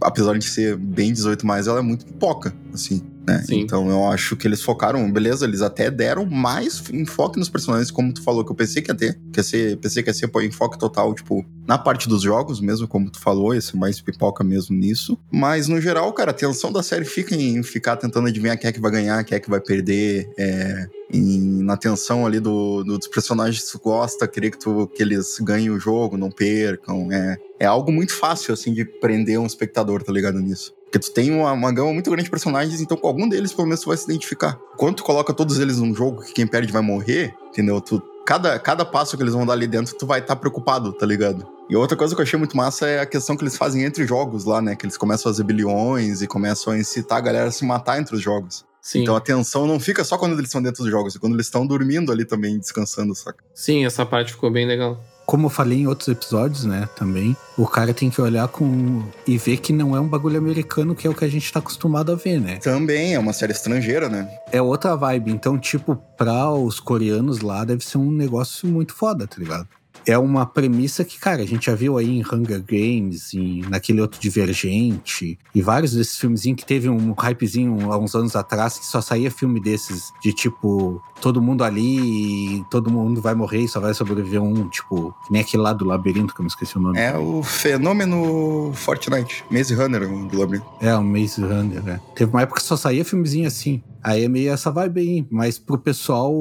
Apesar 0.02 0.36
de 0.36 0.44
ser 0.44 0.76
bem 0.76 1.12
18, 1.12 1.46
mais, 1.46 1.68
ela 1.68 1.78
é 1.78 1.82
muito 1.82 2.04
pipoca, 2.04 2.52
assim. 2.74 3.00
Né? 3.26 3.42
Então 3.56 3.90
eu 3.90 4.06
acho 4.06 4.36
que 4.36 4.46
eles 4.46 4.62
focaram, 4.62 5.10
beleza, 5.10 5.44
eles 5.44 5.60
até 5.60 5.90
deram 5.90 6.24
mais 6.24 6.82
enfoque 6.92 7.38
nos 7.38 7.48
personagens, 7.48 7.90
como 7.90 8.12
tu 8.12 8.22
falou, 8.22 8.44
que 8.44 8.52
eu 8.52 8.56
pensei 8.56 8.80
que 8.82 8.90
ia 8.90 8.94
ter. 8.94 9.18
Que 9.32 9.40
ia 9.40 9.44
ser, 9.44 9.76
pensei 9.78 10.02
que 10.02 10.08
ia 10.10 10.14
ser 10.14 10.28
pô, 10.28 10.40
enfoque 10.40 10.78
total, 10.78 11.12
tipo, 11.14 11.44
na 11.66 11.76
parte 11.76 12.08
dos 12.08 12.22
jogos 12.22 12.60
mesmo, 12.60 12.86
como 12.86 13.10
tu 13.10 13.18
falou, 13.18 13.52
ia 13.54 13.60
ser 13.60 13.76
mais 13.76 14.00
pipoca 14.00 14.44
mesmo 14.44 14.76
nisso. 14.76 15.18
Mas 15.30 15.66
no 15.66 15.80
geral, 15.80 16.12
cara, 16.12 16.30
a 16.30 16.34
tensão 16.34 16.70
da 16.70 16.82
série 16.82 17.04
fica 17.04 17.34
em 17.34 17.62
ficar 17.62 17.96
tentando 17.96 18.28
adivinhar 18.28 18.56
quem 18.58 18.68
é 18.68 18.72
que 18.72 18.80
vai 18.80 18.90
ganhar, 18.92 19.24
quem 19.24 19.36
é 19.36 19.40
que 19.40 19.50
vai 19.50 19.60
perder. 19.60 20.30
É, 20.38 20.86
em- 21.12 21.62
na 21.62 21.76
tensão 21.76 22.26
ali 22.26 22.38
do, 22.40 22.82
do- 22.84 22.98
dos 22.98 23.06
personagens 23.08 23.64
que 23.64 23.72
tu 23.72 23.78
gosta, 23.82 24.26
querer 24.28 24.50
que, 24.50 24.58
tu, 24.58 24.86
que 24.94 25.02
eles 25.02 25.36
ganhem 25.40 25.70
o 25.70 25.78
jogo, 25.78 26.16
não 26.16 26.30
percam. 26.30 27.10
É, 27.12 27.36
é 27.60 27.66
algo 27.66 27.90
muito 27.92 28.12
fácil, 28.12 28.52
assim, 28.54 28.72
de 28.72 28.84
prender 28.84 29.38
um 29.38 29.46
espectador, 29.46 30.02
tá 30.02 30.12
ligado 30.12 30.38
nisso? 30.40 30.72
Porque 30.86 30.98
tu 30.98 31.12
tem 31.12 31.30
uma, 31.30 31.52
uma 31.52 31.72
gama 31.72 31.92
muito 31.92 32.08
grande 32.08 32.24
de 32.24 32.30
personagens, 32.30 32.80
então 32.80 32.96
com 32.96 33.06
algum 33.06 33.28
deles, 33.28 33.52
pelo 33.52 33.66
menos, 33.66 33.80
tu 33.80 33.88
vai 33.88 33.96
se 33.96 34.04
identificar. 34.04 34.58
Quando 34.76 34.96
tu 34.96 35.04
coloca 35.04 35.34
todos 35.34 35.58
eles 35.58 35.78
num 35.78 35.94
jogo 35.94 36.22
que 36.22 36.32
quem 36.32 36.46
perde 36.46 36.72
vai 36.72 36.82
morrer, 36.82 37.34
entendeu? 37.48 37.80
Tu, 37.80 38.00
cada, 38.24 38.58
cada 38.58 38.84
passo 38.84 39.16
que 39.16 39.22
eles 39.22 39.34
vão 39.34 39.44
dar 39.44 39.52
ali 39.52 39.66
dentro, 39.66 39.96
tu 39.96 40.06
vai 40.06 40.20
estar 40.20 40.36
preocupado, 40.36 40.92
tá 40.92 41.04
ligado? 41.04 41.46
E 41.68 41.76
outra 41.76 41.96
coisa 41.96 42.14
que 42.14 42.20
eu 42.20 42.24
achei 42.24 42.38
muito 42.38 42.56
massa 42.56 42.86
é 42.86 43.00
a 43.00 43.06
questão 43.06 43.36
que 43.36 43.42
eles 43.42 43.56
fazem 43.56 43.82
entre 43.82 44.06
jogos 44.06 44.44
lá, 44.44 44.62
né? 44.62 44.76
Que 44.76 44.86
eles 44.86 44.96
começam 44.96 45.28
a 45.30 45.34
fazer 45.34 45.42
bilhões 45.42 46.22
e 46.22 46.26
começam 46.26 46.72
a 46.72 46.78
incitar 46.78 47.18
a 47.18 47.20
galera 47.20 47.48
a 47.48 47.52
se 47.52 47.64
matar 47.64 47.98
entre 47.98 48.14
os 48.14 48.22
jogos. 48.22 48.64
Sim. 48.80 49.02
Então 49.02 49.16
a 49.16 49.20
tensão 49.20 49.66
não 49.66 49.80
fica 49.80 50.04
só 50.04 50.16
quando 50.16 50.34
eles 50.34 50.46
estão 50.46 50.62
dentro 50.62 50.84
dos 50.84 50.92
jogos, 50.92 51.16
é 51.16 51.18
quando 51.18 51.34
eles 51.34 51.46
estão 51.46 51.66
dormindo 51.66 52.12
ali 52.12 52.24
também, 52.24 52.56
descansando, 52.56 53.16
saca? 53.16 53.42
Sim, 53.52 53.84
essa 53.84 54.06
parte 54.06 54.32
ficou 54.32 54.48
bem 54.48 54.64
legal. 54.64 55.02
Como 55.26 55.46
eu 55.46 55.50
falei 55.50 55.80
em 55.80 55.86
outros 55.88 56.08
episódios, 56.08 56.64
né, 56.64 56.88
também, 56.94 57.36
o 57.58 57.66
cara 57.66 57.92
tem 57.92 58.08
que 58.08 58.20
olhar 58.20 58.46
com. 58.46 59.02
e 59.26 59.36
ver 59.36 59.56
que 59.56 59.72
não 59.72 59.96
é 59.96 60.00
um 60.00 60.06
bagulho 60.06 60.38
americano, 60.38 60.94
que 60.94 61.06
é 61.06 61.10
o 61.10 61.14
que 61.14 61.24
a 61.24 61.28
gente 61.28 61.52
tá 61.52 61.58
acostumado 61.58 62.12
a 62.12 62.14
ver, 62.14 62.40
né? 62.40 62.58
Também 62.58 63.14
é 63.14 63.18
uma 63.18 63.32
série 63.32 63.52
estrangeira, 63.52 64.08
né? 64.08 64.28
É 64.52 64.62
outra 64.62 64.94
vibe. 64.94 65.32
Então, 65.32 65.58
tipo, 65.58 65.96
pra 66.16 66.50
os 66.50 66.78
coreanos 66.78 67.40
lá 67.40 67.64
deve 67.64 67.84
ser 67.84 67.98
um 67.98 68.10
negócio 68.10 68.68
muito 68.68 68.94
foda, 68.94 69.26
tá 69.26 69.36
ligado? 69.38 69.66
É 70.06 70.16
uma 70.16 70.46
premissa 70.46 71.04
que, 71.04 71.18
cara, 71.18 71.42
a 71.42 71.46
gente 71.46 71.66
já 71.66 71.74
viu 71.74 71.98
aí 71.98 72.18
em 72.18 72.22
Hunger 72.22 72.62
Games, 72.62 73.34
em, 73.34 73.62
naquele 73.68 74.00
outro 74.00 74.20
Divergente, 74.20 75.38
e 75.54 75.60
vários 75.60 75.92
desses 75.92 76.16
filmezinhos 76.16 76.60
que 76.60 76.66
teve 76.66 76.88
um 76.88 77.12
hypezinho 77.12 77.92
há 77.92 77.98
uns 77.98 78.14
anos 78.14 78.36
atrás, 78.36 78.78
que 78.78 78.86
só 78.86 79.00
saía 79.00 79.30
filme 79.30 79.60
desses, 79.60 80.12
de 80.22 80.32
tipo, 80.32 81.02
todo 81.20 81.42
mundo 81.42 81.64
ali, 81.64 82.64
todo 82.70 82.90
mundo 82.90 83.20
vai 83.20 83.34
morrer 83.34 83.60
e 83.60 83.68
só 83.68 83.80
vai 83.80 83.92
sobreviver 83.92 84.40
um, 84.40 84.68
tipo, 84.68 85.14
nem 85.30 85.42
aquele 85.42 85.62
lá 85.62 85.72
do 85.72 85.84
labirinto, 85.84 86.32
que 86.32 86.40
eu 86.40 86.44
me 86.44 86.48
esqueci 86.48 86.76
o 86.76 86.80
nome. 86.80 86.98
É 86.98 87.16
o 87.16 87.42
fenômeno 87.42 88.72
Fortnite, 88.74 89.44
Maze 89.50 89.74
Runner 89.74 90.06
do 90.08 90.38
labirinto. 90.38 90.66
É, 90.80 90.94
o 90.94 91.02
Maze 91.02 91.40
Runner, 91.40 91.82
né? 91.82 92.00
Teve 92.14 92.30
uma 92.30 92.42
época 92.42 92.60
que 92.60 92.66
só 92.66 92.76
saía 92.76 93.04
filmezinho 93.04 93.46
assim. 93.46 93.82
Aí 94.02 94.24
é 94.24 94.28
meio 94.28 94.52
essa 94.52 94.70
vibe 94.70 95.00
aí, 95.00 95.26
mas 95.30 95.58
pro 95.58 95.78
pessoal 95.78 96.32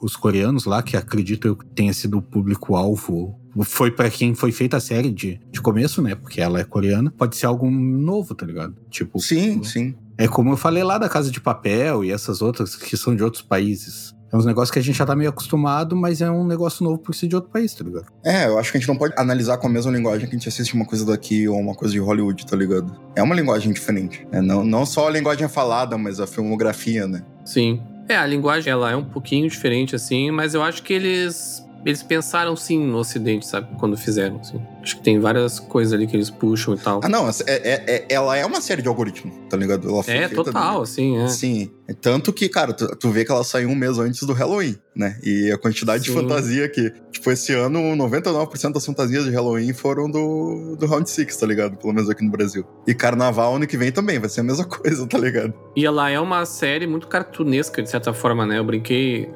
os 0.00 0.16
coreanos 0.16 0.64
lá, 0.64 0.82
que 0.82 0.96
acredito 0.96 1.56
que 1.56 1.66
tenha 1.66 1.92
sido 1.92 2.18
o 2.18 2.22
público-alvo, 2.22 3.38
foi 3.64 3.90
para 3.90 4.10
quem 4.10 4.34
foi 4.34 4.52
feita 4.52 4.76
a 4.76 4.80
série 4.80 5.10
de, 5.10 5.40
de 5.50 5.60
começo, 5.60 6.00
né? 6.02 6.14
Porque 6.14 6.40
ela 6.40 6.60
é 6.60 6.64
coreana, 6.64 7.12
pode 7.16 7.36
ser 7.36 7.46
algo 7.46 7.70
novo, 7.70 8.34
tá 8.34 8.46
ligado? 8.46 8.76
Tipo. 8.90 9.18
Sim, 9.18 9.62
sim. 9.62 9.94
É 10.16 10.26
como 10.26 10.52
eu 10.52 10.56
falei 10.56 10.82
lá 10.82 10.98
da 10.98 11.08
Casa 11.08 11.30
de 11.30 11.40
Papel 11.40 12.04
e 12.04 12.10
essas 12.10 12.42
outras 12.42 12.74
que 12.74 12.96
são 12.96 13.14
de 13.14 13.22
outros 13.22 13.42
países. 13.42 14.14
É 14.32 14.36
uns 14.36 14.44
negócios 14.44 14.70
que 14.70 14.78
a 14.78 14.82
gente 14.82 14.96
já 14.96 15.06
tá 15.06 15.16
meio 15.16 15.30
acostumado, 15.30 15.96
mas 15.96 16.20
é 16.20 16.30
um 16.30 16.46
negócio 16.46 16.84
novo 16.84 16.98
por 16.98 17.14
ser 17.14 17.28
de 17.28 17.34
outro 17.34 17.50
país, 17.50 17.72
tá 17.72 17.82
ligado? 17.82 18.06
É, 18.22 18.46
eu 18.46 18.58
acho 18.58 18.70
que 18.70 18.76
a 18.76 18.80
gente 18.80 18.88
não 18.88 18.96
pode 18.96 19.14
analisar 19.16 19.56
com 19.56 19.66
a 19.66 19.70
mesma 19.70 19.90
linguagem 19.90 20.28
que 20.28 20.36
a 20.36 20.38
gente 20.38 20.48
assiste 20.48 20.74
uma 20.74 20.84
coisa 20.84 21.06
daqui 21.06 21.48
ou 21.48 21.56
uma 21.58 21.74
coisa 21.74 21.92
de 21.94 22.00
Hollywood, 22.00 22.44
tá 22.44 22.54
ligado? 22.54 22.94
É 23.16 23.22
uma 23.22 23.34
linguagem 23.34 23.72
diferente. 23.72 24.26
Né? 24.30 24.42
Não, 24.42 24.62
não 24.62 24.84
só 24.84 25.08
a 25.08 25.10
linguagem 25.10 25.48
falada, 25.48 25.96
mas 25.96 26.20
a 26.20 26.26
filmografia, 26.26 27.06
né? 27.06 27.24
Sim. 27.44 27.80
É, 28.08 28.16
a 28.16 28.26
linguagem 28.26 28.72
ela 28.72 28.90
é 28.90 28.96
um 28.96 29.04
pouquinho 29.04 29.48
diferente, 29.48 29.94
assim, 29.94 30.30
mas 30.30 30.54
eu 30.54 30.62
acho 30.62 30.82
que 30.82 30.94
eles. 30.94 31.67
Eles 31.84 32.02
pensaram 32.02 32.56
sim 32.56 32.84
no 32.84 32.98
Ocidente, 32.98 33.46
sabe? 33.46 33.68
Quando 33.78 33.96
fizeram, 33.96 34.40
assim. 34.40 34.60
Acho 34.82 34.96
que 34.96 35.02
tem 35.02 35.18
várias 35.18 35.60
coisas 35.60 35.92
ali 35.92 36.06
que 36.06 36.16
eles 36.16 36.30
puxam 36.30 36.74
e 36.74 36.78
tal. 36.78 37.00
Ah, 37.02 37.08
não, 37.08 37.28
é, 37.28 37.32
é, 37.46 37.84
é 37.86 38.06
ela 38.08 38.36
é 38.36 38.44
uma 38.44 38.60
série 38.60 38.82
de 38.82 38.88
algoritmo, 38.88 39.32
tá 39.48 39.56
ligado? 39.56 39.88
Ela 39.88 40.02
é, 40.06 40.28
total, 40.28 40.82
assim, 40.82 41.18
é. 41.18 41.28
Sim. 41.28 41.70
Tanto 42.00 42.32
que, 42.32 42.48
cara, 42.48 42.72
tu, 42.72 42.86
tu, 42.96 43.10
vê 43.10 43.24
que 43.24 43.32
ela 43.32 43.42
saiu 43.42 43.68
um 43.68 43.74
mês 43.74 43.98
antes 43.98 44.22
do 44.24 44.32
Halloween, 44.32 44.76
né? 44.94 45.18
E 45.22 45.50
a 45.50 45.56
quantidade 45.56 46.04
sim. 46.04 46.10
de 46.10 46.20
fantasia 46.20 46.68
que, 46.68 46.92
tipo, 47.10 47.30
esse 47.30 47.52
ano, 47.54 47.80
99% 47.96 48.72
das 48.72 48.84
fantasias 48.84 49.24
de 49.24 49.30
Halloween 49.30 49.72
foram 49.72 50.10
do, 50.10 50.76
do 50.78 50.86
Round 50.86 51.08
6, 51.08 51.36
tá 51.36 51.46
ligado? 51.46 51.76
Pelo 51.76 51.92
menos 51.92 52.10
aqui 52.10 52.24
no 52.24 52.30
Brasil. 52.30 52.64
E 52.86 52.94
Carnaval 52.94 53.56
ano 53.56 53.66
que 53.66 53.76
vem 53.76 53.90
também, 53.90 54.18
vai 54.18 54.28
ser 54.28 54.40
a 54.40 54.44
mesma 54.44 54.64
coisa, 54.68 55.06
tá 55.06 55.18
ligado? 55.18 55.54
E 55.74 55.86
ela 55.86 56.10
é 56.10 56.20
uma 56.20 56.44
série 56.44 56.86
muito 56.86 57.06
cartunesca, 57.08 57.82
de 57.82 57.90
certa 57.90 58.12
forma, 58.12 58.44
né? 58.44 58.58
Eu 58.58 58.64
brinquei 58.64 59.30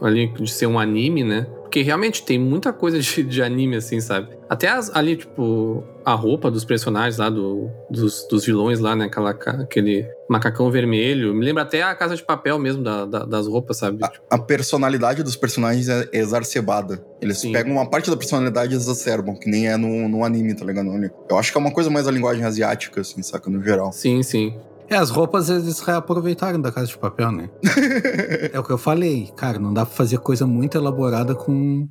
ali 0.00 0.28
de 0.28 0.50
ser 0.50 0.66
um 0.66 0.78
anime, 0.78 1.24
né? 1.24 1.46
Porque 1.66 1.82
realmente 1.82 2.22
tem 2.24 2.38
muita 2.38 2.72
coisa 2.72 2.98
de, 3.00 3.22
de 3.24 3.42
anime, 3.42 3.76
assim, 3.76 4.00
sabe? 4.00 4.28
Até 4.48 4.68
as, 4.68 4.94
ali, 4.94 5.16
tipo, 5.16 5.82
a 6.04 6.14
roupa 6.14 6.48
dos 6.48 6.64
personagens 6.64 7.18
lá, 7.18 7.28
do, 7.28 7.68
dos, 7.90 8.24
dos 8.30 8.46
vilões 8.46 8.78
lá, 8.78 8.94
né? 8.94 9.06
Aquela, 9.06 9.30
aquele 9.30 10.08
macacão 10.28 10.70
vermelho. 10.70 11.34
Me 11.34 11.44
lembra 11.44 11.64
até 11.64 11.82
a 11.82 11.92
Casa 11.96 12.14
de 12.14 12.22
Papel 12.22 12.56
mesmo, 12.56 12.84
da, 12.84 13.04
da, 13.04 13.24
das 13.24 13.48
roupas, 13.48 13.78
sabe? 13.78 13.98
A, 14.04 14.12
a, 14.30 14.38
personalidade 14.38 15.24
dos 15.24 15.34
personagens 15.34 15.88
é 15.88 16.08
exacerbada. 16.12 17.04
Eles 17.20 17.38
Sim. 17.38 17.50
pegam 17.50 17.72
uma 17.72 17.90
parte 17.90 18.08
da 18.08 18.16
personalidade 18.16 18.72
e 18.72 18.76
exacerbam, 18.76 19.34
que 19.34 19.50
nem 19.50 19.68
é 19.68 19.76
no, 19.76 20.08
no 20.08 20.24
anime, 20.24 20.54
tá 20.54 20.64
ligado? 20.64 20.88
Eu 21.28 21.36
acho 21.36 21.50
que 21.50 21.58
é 21.58 21.60
uma 21.60 21.72
coisa 21.72 21.90
mais 21.90 22.06
a 22.06 22.12
linguagem 22.12 22.44
asiática, 22.44 23.00
assim, 23.00 23.20
saca? 23.22 23.50
No 23.50 23.60
geral. 23.60 23.90
Sim, 23.92 24.22
sim. 24.22 24.56
É, 24.88 24.96
as 24.96 25.10
roupas 25.10 25.50
eles 25.50 25.80
reaproveitaram 25.80 26.60
da 26.60 26.70
Casa 26.70 26.86
de 26.86 26.98
Papel, 26.98 27.32
né? 27.32 27.50
é 28.52 28.58
o 28.58 28.62
que 28.62 28.70
eu 28.70 28.78
falei. 28.78 29.32
Cara, 29.36 29.58
não 29.58 29.74
dá 29.74 29.84
pra 29.84 29.94
fazer 29.94 30.18
coisa 30.18 30.46
muito 30.46 30.78
elaborada 30.78 31.34
com 31.34 31.88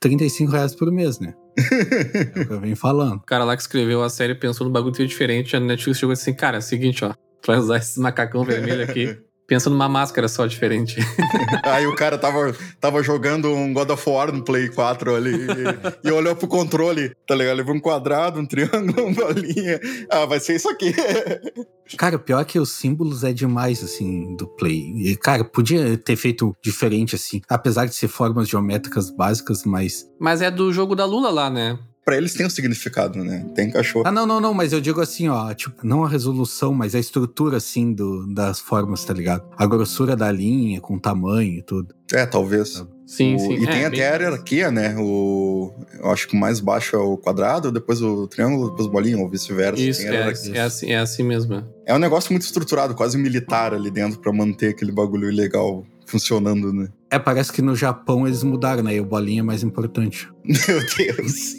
35 0.00 0.50
reais 0.52 0.74
por 0.74 0.90
mês, 0.90 1.20
né? 1.20 1.34
é 1.56 2.42
o 2.42 2.46
que 2.46 2.52
eu 2.52 2.60
venho 2.60 2.76
falando. 2.76 3.16
O 3.26 3.26
cara 3.26 3.44
lá 3.44 3.56
que 3.56 3.62
escreveu 3.62 4.02
a 4.02 4.10
série 4.10 4.34
pensou 4.34 4.66
no 4.66 4.72
bagulho 4.72 4.92
diferente, 5.06 5.56
a 5.56 5.60
Netflix 5.60 5.98
chegou 5.98 6.12
assim, 6.12 6.34
cara, 6.34 6.56
é 6.56 6.60
o 6.60 6.62
seguinte, 6.62 7.04
ó, 7.04 7.12
tu 7.12 7.46
vai 7.46 7.58
usar 7.58 7.78
esse 7.78 7.98
macacão 8.00 8.44
vermelho 8.44 8.82
aqui. 8.82 9.18
Pensa 9.46 9.70
numa 9.70 9.88
máscara 9.88 10.28
só 10.28 10.44
diferente. 10.46 10.96
Aí 11.62 11.86
o 11.86 11.94
cara 11.94 12.18
tava, 12.18 12.54
tava 12.80 13.02
jogando 13.02 13.48
um 13.48 13.72
God 13.72 13.90
of 13.90 14.08
War 14.08 14.32
no 14.32 14.42
Play 14.42 14.68
4 14.68 15.14
ali 15.14 15.34
e, 15.34 16.08
e 16.08 16.10
olhou 16.10 16.34
pro 16.34 16.48
controle, 16.48 17.14
tá 17.26 17.34
ligado? 17.34 17.54
Ele 17.56 17.64
viu 17.64 17.74
um 17.74 17.80
quadrado, 17.80 18.40
um 18.40 18.46
triângulo, 18.46 19.06
uma 19.06 19.14
bolinha. 19.14 19.80
Ah, 20.10 20.26
vai 20.26 20.40
ser 20.40 20.56
isso 20.56 20.68
aqui. 20.68 20.92
Cara, 21.96 22.18
pior 22.18 22.40
é 22.40 22.44
que 22.44 22.58
os 22.58 22.70
símbolos 22.72 23.22
é 23.22 23.32
demais, 23.32 23.82
assim, 23.84 24.34
do 24.34 24.46
Play. 24.48 24.92
E, 24.96 25.16
cara, 25.16 25.44
podia 25.44 25.96
ter 25.96 26.16
feito 26.16 26.52
diferente, 26.60 27.14
assim, 27.14 27.40
apesar 27.48 27.86
de 27.86 27.94
ser 27.94 28.08
formas 28.08 28.48
geométricas 28.48 29.08
básicas, 29.08 29.62
mas. 29.64 30.04
Mas 30.18 30.42
é 30.42 30.50
do 30.50 30.72
jogo 30.72 30.96
da 30.96 31.04
Lula 31.04 31.30
lá, 31.30 31.48
né? 31.48 31.78
Para 32.06 32.16
eles 32.16 32.34
tem 32.34 32.46
um 32.46 32.50
significado, 32.50 33.24
né? 33.24 33.44
Tem 33.52 33.68
cachorro. 33.68 34.04
Ah, 34.06 34.12
não, 34.12 34.24
não, 34.24 34.40
não, 34.40 34.54
mas 34.54 34.72
eu 34.72 34.80
digo 34.80 35.00
assim, 35.00 35.26
ó, 35.26 35.52
tipo, 35.52 35.84
não 35.84 36.04
a 36.04 36.08
resolução, 36.08 36.72
mas 36.72 36.94
a 36.94 37.00
estrutura, 37.00 37.56
assim, 37.56 37.92
do, 37.92 38.32
das 38.32 38.60
formas, 38.60 39.04
tá 39.04 39.12
ligado? 39.12 39.42
A 39.58 39.66
grossura 39.66 40.14
da 40.14 40.30
linha, 40.30 40.80
com 40.80 40.94
o 40.94 41.00
tamanho 41.00 41.54
e 41.54 41.62
tudo. 41.62 41.92
É, 42.12 42.24
talvez. 42.24 42.86
Sim, 43.04 43.34
o, 43.34 43.38
sim. 43.40 43.54
E 43.54 43.64
é, 43.64 43.72
tem 43.72 43.84
até 43.84 44.08
a 44.08 44.12
hierarquia, 44.12 44.70
né? 44.70 44.94
O, 44.96 45.74
eu 45.98 46.08
acho 46.12 46.28
que 46.28 46.36
o 46.36 46.38
mais 46.38 46.60
baixo 46.60 46.94
é 46.94 46.98
o 47.00 47.16
quadrado, 47.16 47.72
depois 47.72 48.00
o 48.00 48.28
triângulo, 48.28 48.70
depois 48.70 48.86
o 48.86 48.90
bolinho, 48.90 49.18
ou 49.18 49.28
vice-versa. 49.28 49.82
Isso, 49.82 50.06
é, 50.06 50.14
é, 50.54 50.60
assim, 50.60 50.92
é 50.92 50.98
assim 50.98 51.24
mesmo. 51.24 51.64
É 51.84 51.92
um 51.92 51.98
negócio 51.98 52.32
muito 52.32 52.44
estruturado, 52.44 52.94
quase 52.94 53.18
militar 53.18 53.74
ali 53.74 53.90
dentro, 53.90 54.20
para 54.20 54.32
manter 54.32 54.68
aquele 54.68 54.92
bagulho 54.92 55.28
legal 55.28 55.84
funcionando, 56.06 56.72
né? 56.72 56.88
É, 57.10 57.18
parece 57.18 57.52
que 57.52 57.62
no 57.62 57.76
Japão 57.76 58.26
eles 58.26 58.42
mudaram, 58.42 58.82
né? 58.82 58.96
E 58.96 59.00
o 59.00 59.04
bolinho 59.04 59.40
é 59.40 59.42
mais 59.42 59.62
importante. 59.62 60.28
Meu 60.44 60.80
Deus. 60.96 61.54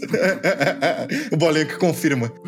o 1.31 1.37
bolinho 1.37 1.67
que 1.67 1.77
confirma. 1.77 2.31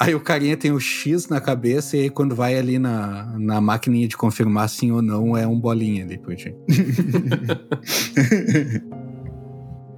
Aí 0.00 0.14
o 0.14 0.20
carinha 0.20 0.56
tem 0.56 0.72
o 0.72 0.80
X 0.80 1.28
na 1.28 1.40
cabeça 1.40 1.96
e 1.96 2.00
aí 2.00 2.10
quando 2.10 2.34
vai 2.34 2.58
ali 2.58 2.80
na, 2.80 3.32
na 3.38 3.60
maquininha 3.60 4.08
de 4.08 4.16
confirmar 4.16 4.68
sim 4.68 4.90
ou 4.90 5.00
não, 5.00 5.36
é 5.36 5.46
um 5.46 5.58
bolinha 5.58 6.04
depois. 6.04 6.44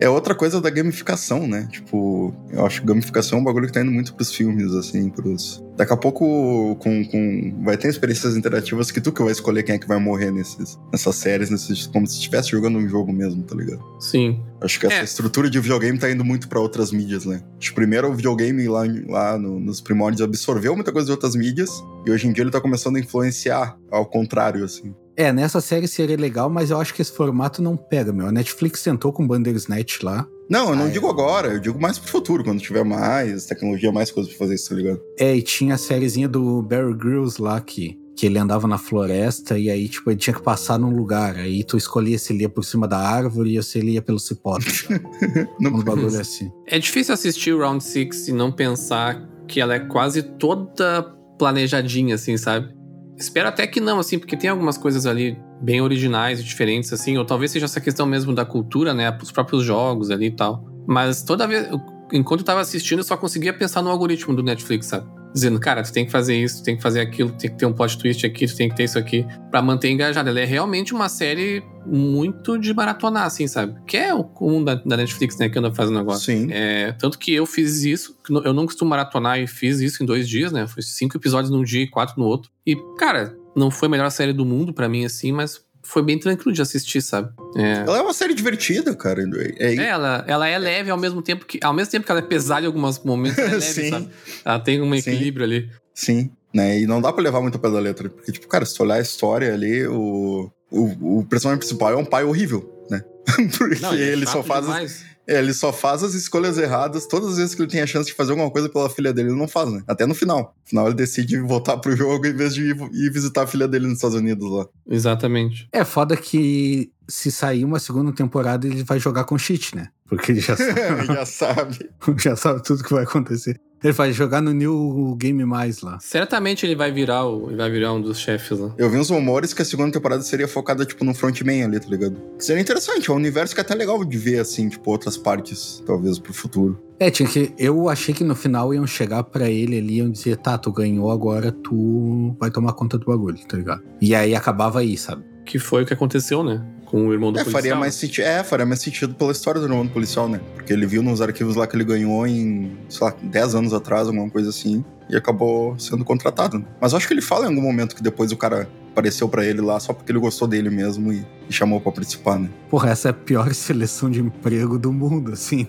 É 0.00 0.08
outra 0.08 0.34
coisa 0.34 0.60
da 0.60 0.68
gamificação, 0.68 1.46
né? 1.46 1.68
Tipo, 1.70 2.34
eu 2.50 2.66
acho 2.66 2.80
que 2.80 2.86
gamificação 2.86 3.38
é 3.38 3.40
um 3.40 3.44
bagulho 3.44 3.66
que 3.66 3.72
tá 3.72 3.80
indo 3.80 3.90
muito 3.90 4.14
pros 4.14 4.32
filmes, 4.32 4.72
assim, 4.74 5.08
pros. 5.08 5.64
Daqui 5.76 5.92
a 5.92 5.96
pouco 5.96 6.76
com, 6.76 7.04
com... 7.04 7.62
vai 7.62 7.76
ter 7.76 7.88
experiências 7.88 8.36
interativas 8.36 8.90
que 8.90 9.00
tu 9.00 9.12
que 9.12 9.22
vai 9.22 9.32
escolher 9.32 9.62
quem 9.62 9.74
é 9.74 9.78
que 9.78 9.88
vai 9.88 9.98
morrer 9.98 10.30
nesses, 10.30 10.78
nessas 10.92 11.16
séries, 11.16 11.50
nesses... 11.50 11.86
como 11.86 12.06
se 12.06 12.14
estivesse 12.14 12.50
jogando 12.50 12.78
um 12.78 12.88
jogo 12.88 13.12
mesmo, 13.12 13.42
tá 13.42 13.54
ligado? 13.54 13.82
Sim. 14.00 14.40
Acho 14.60 14.80
que 14.80 14.86
essa 14.86 14.96
é. 14.96 15.04
estrutura 15.04 15.48
de 15.48 15.58
videogame 15.60 15.98
tá 15.98 16.10
indo 16.10 16.24
muito 16.24 16.48
para 16.48 16.60
outras 16.60 16.92
mídias, 16.92 17.24
né? 17.24 17.42
Acho 17.58 17.70
que 17.70 17.74
primeiro 17.74 18.10
o 18.10 18.14
videogame 18.14 18.68
lá, 18.68 18.82
lá 19.08 19.38
no, 19.38 19.58
nos 19.58 19.80
primórdios 19.80 20.22
absorveu 20.22 20.74
muita 20.74 20.92
coisa 20.92 21.06
de 21.06 21.12
outras 21.12 21.34
mídias, 21.34 21.70
e 22.06 22.10
hoje 22.10 22.26
em 22.26 22.32
dia 22.32 22.42
ele 22.42 22.50
tá 22.50 22.60
começando 22.60 22.96
a 22.96 23.00
influenciar 23.00 23.76
ao 23.90 24.06
contrário, 24.06 24.64
assim. 24.64 24.94
É, 25.16 25.32
nessa 25.32 25.60
série 25.62 25.88
seria 25.88 26.16
legal, 26.16 26.50
mas 26.50 26.70
eu 26.70 26.78
acho 26.78 26.92
que 26.92 27.00
esse 27.00 27.12
formato 27.12 27.62
não 27.62 27.76
pega, 27.76 28.12
meu. 28.12 28.26
A 28.26 28.32
Netflix 28.32 28.82
tentou 28.82 29.12
com 29.12 29.26
Bandersnatch 29.26 30.02
lá. 30.02 30.28
Não, 30.48 30.70
eu 30.70 30.76
não 30.76 30.90
digo 30.90 31.08
agora, 31.08 31.54
eu 31.54 31.58
digo 31.58 31.80
mais 31.80 31.98
pro 31.98 32.08
futuro, 32.08 32.44
quando 32.44 32.60
tiver 32.60 32.84
mais 32.84 33.46
tecnologia, 33.46 33.90
mais 33.90 34.10
coisas 34.10 34.30
pra 34.30 34.38
fazer 34.38 34.54
isso, 34.54 34.68
tá 34.68 34.76
ligado? 34.76 35.00
É, 35.18 35.34
e 35.34 35.42
tinha 35.42 35.74
a 35.74 35.78
sériezinha 35.78 36.28
do 36.28 36.62
Barry 36.62 36.94
Grylls 36.94 37.42
lá 37.42 37.60
que, 37.60 37.98
que 38.14 38.26
ele 38.26 38.38
andava 38.38 38.68
na 38.68 38.78
floresta 38.78 39.58
e 39.58 39.68
aí, 39.68 39.88
tipo, 39.88 40.08
ele 40.10 40.18
tinha 40.18 40.34
que 40.34 40.42
passar 40.42 40.78
num 40.78 40.94
lugar. 40.94 41.36
Aí 41.36 41.64
tu 41.64 41.76
escolhia 41.76 42.18
se 42.18 42.32
ele 42.32 42.42
ia 42.42 42.48
por 42.48 42.64
cima 42.64 42.86
da 42.86 42.98
árvore 42.98 43.56
ou 43.56 43.62
se 43.62 43.78
ele 43.78 43.92
ia 43.92 44.02
pelo 44.02 44.20
cipote. 44.20 44.86
não 45.58 45.72
um 45.72 45.82
bagulho 45.82 46.20
assim. 46.20 46.48
É 46.66 46.78
difícil 46.78 47.14
assistir 47.14 47.52
o 47.52 47.58
Round 47.58 47.82
6 47.82 48.28
e 48.28 48.32
não 48.32 48.52
pensar 48.52 49.26
que 49.48 49.60
ela 49.60 49.74
é 49.74 49.80
quase 49.80 50.22
toda 50.22 51.02
planejadinha, 51.38 52.14
assim, 52.14 52.36
sabe? 52.36 52.75
Espero 53.16 53.48
até 53.48 53.66
que 53.66 53.80
não, 53.80 53.98
assim, 53.98 54.18
porque 54.18 54.36
tem 54.36 54.50
algumas 54.50 54.76
coisas 54.76 55.06
ali 55.06 55.38
bem 55.60 55.80
originais 55.80 56.38
e 56.38 56.44
diferentes, 56.44 56.92
assim, 56.92 57.16
ou 57.16 57.24
talvez 57.24 57.50
seja 57.50 57.64
essa 57.64 57.80
questão 57.80 58.04
mesmo 58.04 58.34
da 58.34 58.44
cultura, 58.44 58.92
né? 58.92 59.16
Os 59.22 59.32
próprios 59.32 59.64
jogos 59.64 60.10
ali 60.10 60.26
e 60.26 60.30
tal. 60.30 60.64
Mas 60.86 61.22
toda 61.22 61.46
vez, 61.46 61.68
enquanto 62.12 62.40
eu 62.40 62.46
tava 62.46 62.60
assistindo, 62.60 62.98
eu 62.98 63.04
só 63.04 63.16
conseguia 63.16 63.52
pensar 63.52 63.80
no 63.80 63.90
algoritmo 63.90 64.34
do 64.34 64.42
Netflix, 64.42 64.86
sabe? 64.86 65.15
Dizendo, 65.32 65.60
cara, 65.60 65.82
tu 65.82 65.92
tem 65.92 66.06
que 66.06 66.10
fazer 66.10 66.34
isso, 66.34 66.62
tu 66.62 66.64
tem 66.64 66.76
que 66.76 66.82
fazer 66.82 67.00
aquilo, 67.00 67.30
tu 67.30 67.38
tem 67.38 67.50
que 67.50 67.58
ter 67.58 67.66
um 67.66 67.72
plot 67.72 67.98
twist 67.98 68.24
aqui, 68.24 68.46
tu 68.46 68.56
tem 68.56 68.68
que 68.68 68.76
ter 68.76 68.84
isso 68.84 68.98
aqui, 68.98 69.26
para 69.50 69.60
manter 69.60 69.90
engajado. 69.90 70.28
Ela 70.28 70.40
é 70.40 70.44
realmente 70.44 70.94
uma 70.94 71.08
série 71.08 71.62
muito 71.84 72.58
de 72.58 72.72
maratonar, 72.72 73.26
assim, 73.26 73.46
sabe? 73.46 73.78
Que 73.86 73.96
é 73.96 74.14
o 74.14 74.24
comum 74.24 74.64
da, 74.64 74.74
da 74.74 74.96
Netflix, 74.96 75.36
né, 75.38 75.48
que 75.48 75.58
anda 75.58 75.72
fazendo 75.72 75.98
agora. 75.98 76.18
Sim. 76.18 76.48
É, 76.50 76.92
tanto 76.92 77.18
que 77.18 77.32
eu 77.32 77.46
fiz 77.46 77.84
isso, 77.84 78.16
eu 78.44 78.52
não 78.52 78.66
costumo 78.66 78.90
maratonar 78.90 79.38
e 79.38 79.46
fiz 79.46 79.80
isso 79.80 80.02
em 80.02 80.06
dois 80.06 80.28
dias, 80.28 80.52
né? 80.52 80.66
Foi 80.66 80.82
cinco 80.82 81.16
episódios 81.16 81.50
num 81.50 81.62
dia 81.62 81.82
e 81.82 81.86
quatro 81.86 82.14
no 82.18 82.24
outro. 82.24 82.50
E, 82.66 82.76
cara, 82.98 83.36
não 83.54 83.70
foi 83.70 83.88
a 83.88 83.90
melhor 83.90 84.10
série 84.10 84.32
do 84.32 84.44
mundo 84.44 84.72
para 84.72 84.88
mim, 84.88 85.04
assim, 85.04 85.32
mas 85.32 85.64
foi 85.86 86.02
bem 86.02 86.18
tranquilo 86.18 86.52
de 86.52 86.60
assistir, 86.60 87.00
sabe? 87.00 87.32
É. 87.56 87.84
Ela 87.86 87.98
é 87.98 88.02
uma 88.02 88.12
série 88.12 88.34
divertida, 88.34 88.94
cara. 88.94 89.22
É, 89.58 89.74
é, 89.74 89.86
ela, 89.86 90.24
ela 90.26 90.48
é 90.48 90.58
leve 90.58 90.90
ao 90.90 90.98
mesmo 90.98 91.22
tempo 91.22 91.46
que. 91.46 91.58
Ao 91.62 91.72
mesmo 91.72 91.90
tempo 91.90 92.04
que 92.04 92.10
ela 92.12 92.20
é 92.20 92.24
pesada 92.24 92.62
em 92.62 92.66
alguns 92.66 92.98
momentos, 93.02 93.38
ela 93.38 93.48
é 93.48 93.52
leve, 93.58 93.62
Sim. 93.62 93.90
sabe? 93.90 94.08
Ela 94.44 94.60
tem 94.60 94.82
um 94.82 94.94
equilíbrio 94.94 95.46
Sim. 95.46 95.52
ali. 95.54 95.70
Sim, 95.94 96.30
né? 96.52 96.80
E 96.80 96.86
não 96.86 97.00
dá 97.00 97.12
pra 97.12 97.22
levar 97.22 97.40
muito 97.40 97.58
pé 97.58 97.70
da 97.70 97.78
letra. 97.78 98.10
Porque, 98.10 98.32
tipo, 98.32 98.46
cara, 98.48 98.66
se 98.66 98.76
tu 98.76 98.82
olhar 98.82 98.96
a 98.96 99.00
história 99.00 99.54
ali, 99.54 99.86
o, 99.86 100.50
o, 100.70 101.18
o 101.20 101.26
personagem 101.26 101.58
principal 101.58 101.92
é 101.92 101.96
um 101.96 102.04
pai 102.04 102.24
horrível, 102.24 102.84
né? 102.90 103.02
Porque 103.56 103.80
Não, 103.80 103.94
é 103.94 104.00
ele 104.00 104.26
só 104.26 104.42
faz. 104.42 104.64
demais. 104.64 105.04
É, 105.26 105.38
ele 105.38 105.52
só 105.52 105.72
faz 105.72 106.02
as 106.02 106.14
escolhas 106.14 106.58
erradas 106.58 107.06
todas 107.06 107.32
as 107.32 107.36
vezes 107.38 107.54
que 107.54 107.62
ele 107.62 107.70
tem 107.70 107.80
a 107.80 107.86
chance 107.86 108.08
de 108.08 108.14
fazer 108.14 108.30
alguma 108.32 108.50
coisa 108.50 108.68
pela 108.68 108.88
filha 108.88 109.12
dele, 109.12 109.30
ele 109.30 109.38
não 109.38 109.48
faz, 109.48 109.70
né? 109.70 109.82
Até 109.86 110.06
no 110.06 110.14
final. 110.14 110.54
No 110.64 110.68
final 110.68 110.86
ele 110.86 110.94
decide 110.94 111.38
voltar 111.40 111.76
pro 111.78 111.96
jogo 111.96 112.26
em 112.26 112.34
vez 112.34 112.54
de 112.54 112.70
ir, 112.70 112.76
ir 112.92 113.10
visitar 113.10 113.42
a 113.42 113.46
filha 113.46 113.66
dele 113.66 113.86
nos 113.86 113.96
Estados 113.96 114.16
Unidos 114.16 114.50
lá. 114.50 114.66
Exatamente. 114.88 115.68
É 115.72 115.84
foda 115.84 116.16
que 116.16 116.90
se 117.08 117.30
sair 117.30 117.64
uma 117.64 117.78
segunda 117.78 118.12
temporada, 118.12 118.66
ele 118.66 118.82
vai 118.82 118.98
jogar 118.98 119.24
com 119.24 119.38
cheat, 119.38 119.74
né? 119.74 119.88
Porque 120.08 120.32
ele 120.32 120.40
já 120.40 120.56
sabe, 120.56 121.06
Já 121.06 121.26
sabe. 121.26 121.90
já 122.22 122.36
sabe 122.36 122.62
tudo 122.62 122.84
que 122.84 122.92
vai 122.92 123.04
acontecer. 123.04 123.60
Ele 123.84 123.92
vai 123.92 124.10
jogar 124.10 124.40
no 124.40 124.52
New 124.52 125.16
Game 125.18 125.44
Mais 125.44 125.82
lá. 125.82 125.98
Certamente 126.00 126.64
ele 126.64 126.74
vai 126.74 126.90
virar 126.90 127.26
o, 127.26 127.48
ele 127.48 127.56
vai 127.56 127.70
virar 127.70 127.92
um 127.92 128.00
dos 128.00 128.18
chefes 128.18 128.58
lá. 128.58 128.74
Eu 128.78 128.88
vi 128.88 128.96
uns 128.96 129.10
rumores 129.10 129.52
que 129.52 129.60
a 129.60 129.64
segunda 129.64 129.92
temporada 129.92 130.22
seria 130.22 130.48
focada, 130.48 130.84
tipo, 130.84 131.04
no 131.04 131.14
frontman 131.14 131.64
ali, 131.64 131.78
tá 131.78 131.86
ligado? 131.88 132.16
Seria 132.38 132.60
interessante, 132.60 133.10
é 133.10 133.12
um 133.12 133.16
universo 133.16 133.54
que 133.54 133.60
é 133.60 133.62
até 133.62 133.74
legal 133.74 134.02
de 134.04 134.16
ver, 134.18 134.38
assim, 134.40 134.68
tipo, 134.68 134.90
outras 134.90 135.16
partes, 135.16 135.82
talvez, 135.86 136.18
pro 136.18 136.32
futuro. 136.32 136.82
É, 136.98 137.10
tinha 137.10 137.28
que. 137.28 137.52
Eu 137.58 137.88
achei 137.88 138.14
que 138.14 138.24
no 138.24 138.34
final 138.34 138.72
iam 138.72 138.86
chegar 138.86 139.22
pra 139.24 139.50
ele 139.50 139.76
ali 139.76 139.94
e 139.94 139.98
iam 139.98 140.10
dizer, 140.10 140.38
tá, 140.38 140.56
tu 140.56 140.72
ganhou, 140.72 141.10
agora 141.10 141.52
tu 141.52 142.34
vai 142.40 142.50
tomar 142.50 142.72
conta 142.72 142.96
do 142.96 143.04
bagulho, 143.04 143.38
tá 143.46 143.58
ligado? 143.58 143.82
E 144.00 144.14
aí 144.14 144.34
acabava 144.34 144.80
aí, 144.80 144.96
sabe? 144.96 145.22
Que 145.44 145.58
foi 145.58 145.82
o 145.82 145.86
que 145.86 145.92
aconteceu, 145.92 146.42
né? 146.42 146.64
Com 146.96 147.08
o 147.08 147.12
irmão 147.12 147.30
do 147.30 147.38
É, 147.38 147.42
policial. 147.42 147.62
faria 147.62 147.76
mais 147.76 147.94
sentido. 147.94 148.24
É, 148.24 148.42
faria 148.42 148.64
mais 148.64 148.80
sentido 148.80 149.14
pela 149.14 149.30
história 149.30 149.60
do 149.60 149.66
irmão 149.66 149.84
do 149.84 149.92
policial, 149.92 150.28
né? 150.28 150.40
Porque 150.54 150.72
ele 150.72 150.86
viu 150.86 151.02
nos 151.02 151.20
arquivos 151.20 151.54
lá 151.54 151.66
que 151.66 151.76
ele 151.76 151.84
ganhou 151.84 152.26
em, 152.26 152.74
sei 152.88 153.06
lá, 153.06 153.14
10 153.22 153.54
anos 153.54 153.74
atrás, 153.74 154.06
alguma 154.08 154.30
coisa 154.30 154.48
assim, 154.48 154.82
e 155.10 155.14
acabou 155.14 155.78
sendo 155.78 156.04
contratado. 156.06 156.58
né? 156.58 156.64
Mas 156.80 156.92
eu 156.92 156.96
acho 156.98 157.06
que 157.06 157.12
ele 157.12 157.20
fala 157.20 157.44
em 157.44 157.48
algum 157.48 157.60
momento 157.60 157.94
que 157.94 158.02
depois 158.02 158.32
o 158.32 158.36
cara 158.36 158.66
apareceu 158.92 159.28
pra 159.28 159.44
ele 159.44 159.60
lá 159.60 159.78
só 159.78 159.92
porque 159.92 160.10
ele 160.10 160.18
gostou 160.18 160.48
dele 160.48 160.70
mesmo 160.70 161.12
e, 161.12 161.22
e 161.50 161.52
chamou 161.52 161.78
pra 161.82 161.92
participar, 161.92 162.38
né? 162.38 162.48
Porra, 162.70 162.88
essa 162.88 163.08
é 163.08 163.10
a 163.10 163.14
pior 163.14 163.52
seleção 163.54 164.10
de 164.10 164.20
emprego 164.20 164.78
do 164.78 164.90
mundo, 164.90 165.32
assim. 165.32 165.66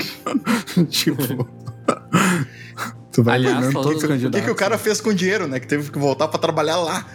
tipo. 0.90 1.48
Tu 3.12 3.22
vai 3.22 3.36
Aliás, 3.36 3.72
todos 3.72 3.76
os 3.76 3.82
do- 3.92 3.98
O 3.98 4.00
que, 4.00 4.08
candidatos. 4.08 4.40
que 4.40 4.50
o 4.50 4.54
cara 4.54 4.76
fez 4.78 5.00
com 5.00 5.10
o 5.10 5.14
dinheiro, 5.14 5.46
né? 5.46 5.58
Que 5.60 5.66
teve 5.66 5.90
que 5.90 5.98
voltar 5.98 6.28
pra 6.28 6.38
trabalhar 6.38 6.76
lá. 6.78 7.06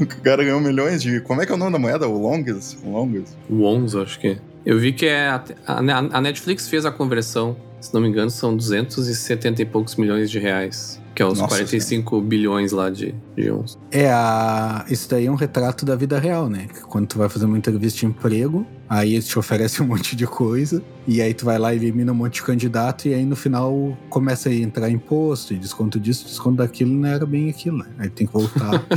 O 0.00 0.06
cara 0.22 0.42
ganhou 0.42 0.58
milhões 0.60 1.02
de. 1.02 1.20
Como 1.20 1.42
é 1.42 1.46
que 1.46 1.52
é 1.52 1.54
o 1.54 1.58
nome 1.58 1.72
da 1.72 1.78
moeda? 1.78 2.08
O 2.08 2.18
Longs? 2.18 2.78
O 2.82 2.90
Longs? 2.90 3.36
O 3.48 3.62
11, 3.64 3.98
acho 4.00 4.18
que 4.18 4.26
é. 4.28 4.38
Eu 4.64 4.78
vi 4.78 4.92
que 4.92 5.04
é 5.06 5.28
a, 5.28 5.42
a- 5.66 6.20
Netflix 6.20 6.66
fez 6.68 6.86
a 6.86 6.90
conversão, 6.90 7.56
se 7.80 7.92
não 7.92 8.00
me 8.00 8.08
engano, 8.08 8.30
são 8.30 8.56
270 8.56 9.60
e 9.62 9.66
poucos 9.66 9.96
milhões 9.96 10.30
de 10.30 10.38
reais. 10.38 11.00
Que 11.14 11.22
é 11.22 11.26
os 11.26 11.38
Nossa 11.38 11.56
45 11.56 12.22
bilhões 12.22 12.72
lá 12.72 12.88
de, 12.88 13.14
de 13.36 13.50
ons. 13.50 13.78
É, 13.90 14.08
a... 14.10 14.86
isso 14.88 15.10
daí 15.10 15.26
é 15.26 15.30
um 15.30 15.34
retrato 15.34 15.84
da 15.84 15.94
vida 15.94 16.18
real, 16.18 16.48
né? 16.48 16.68
Que 16.72 16.80
Quando 16.80 17.06
tu 17.06 17.18
vai 17.18 17.28
fazer 17.28 17.44
uma 17.44 17.58
entrevista 17.58 17.98
de 18.00 18.06
emprego, 18.06 18.66
aí 18.94 19.14
eles 19.14 19.26
te 19.26 19.38
oferecem 19.38 19.84
um 19.84 19.88
monte 19.90 20.14
de 20.14 20.26
coisa, 20.26 20.82
e 21.08 21.20
aí 21.22 21.32
tu 21.34 21.44
vai 21.44 21.58
lá 21.58 21.72
e 21.72 21.76
elimina 21.76 22.12
um 22.12 22.14
monte 22.14 22.34
de 22.34 22.42
candidato, 22.42 23.08
e 23.08 23.14
aí 23.14 23.24
no 23.24 23.34
final 23.34 23.96
começa 24.08 24.48
a 24.48 24.54
entrar 24.54 24.90
imposto, 24.90 25.54
e 25.54 25.56
desconto 25.58 25.98
disso, 25.98 26.24
desconto 26.26 26.56
daquilo, 26.58 26.92
não 26.92 27.08
era 27.08 27.24
bem 27.26 27.48
aquilo, 27.48 27.78
né? 27.78 27.86
Aí 27.98 28.10
tem 28.10 28.26
que 28.26 28.32
voltar. 28.32 28.84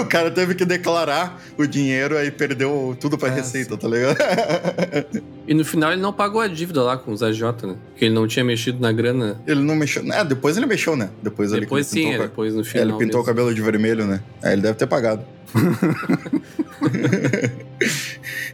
O 0.00 0.04
cara 0.06 0.30
teve 0.30 0.54
que 0.54 0.64
declarar 0.64 1.42
o 1.58 1.66
dinheiro, 1.66 2.16
aí 2.16 2.30
perdeu 2.30 2.96
tudo 3.00 3.18
pra 3.18 3.28
É, 3.28 3.32
receita, 3.34 3.76
tá 3.76 3.88
ligado? 3.88 4.16
E 5.48 5.54
no 5.54 5.64
final 5.64 5.90
ele 5.90 6.00
não 6.00 6.12
pagou 6.12 6.40
a 6.40 6.46
dívida 6.46 6.80
lá 6.80 6.96
com 6.96 7.10
os 7.10 7.24
AJ, 7.24 7.40
né? 7.42 7.76
Porque 7.90 8.04
ele 8.04 8.14
não 8.14 8.24
tinha 8.28 8.44
mexido 8.44 8.78
na 8.80 8.92
grana. 8.92 9.40
ele 9.48 9.60
não 9.60 9.74
mexeu. 9.74 10.00
É, 10.12 10.24
depois 10.24 10.56
ele 10.56 10.64
mexeu, 10.66 10.94
né? 10.94 11.10
Depois, 11.20 11.50
Depois 11.50 11.92
ele 11.92 12.04
sim, 12.04 12.08
pintou 12.10 12.22
é, 12.22 12.24
o 12.24 12.28
depois 12.28 12.54
no 12.54 12.60
É, 12.60 12.64
final. 12.64 12.84
ele 12.84 12.92
pintou 12.98 13.20
o 13.20 13.24
mesmo. 13.24 13.24
cabelo 13.24 13.52
de 13.52 13.60
vermelho, 13.60 14.06
né? 14.06 14.22
Aí 14.44 14.52
ele 14.52 14.62
deve 14.62 14.74
ter 14.74 14.86
pagado. 14.86 15.24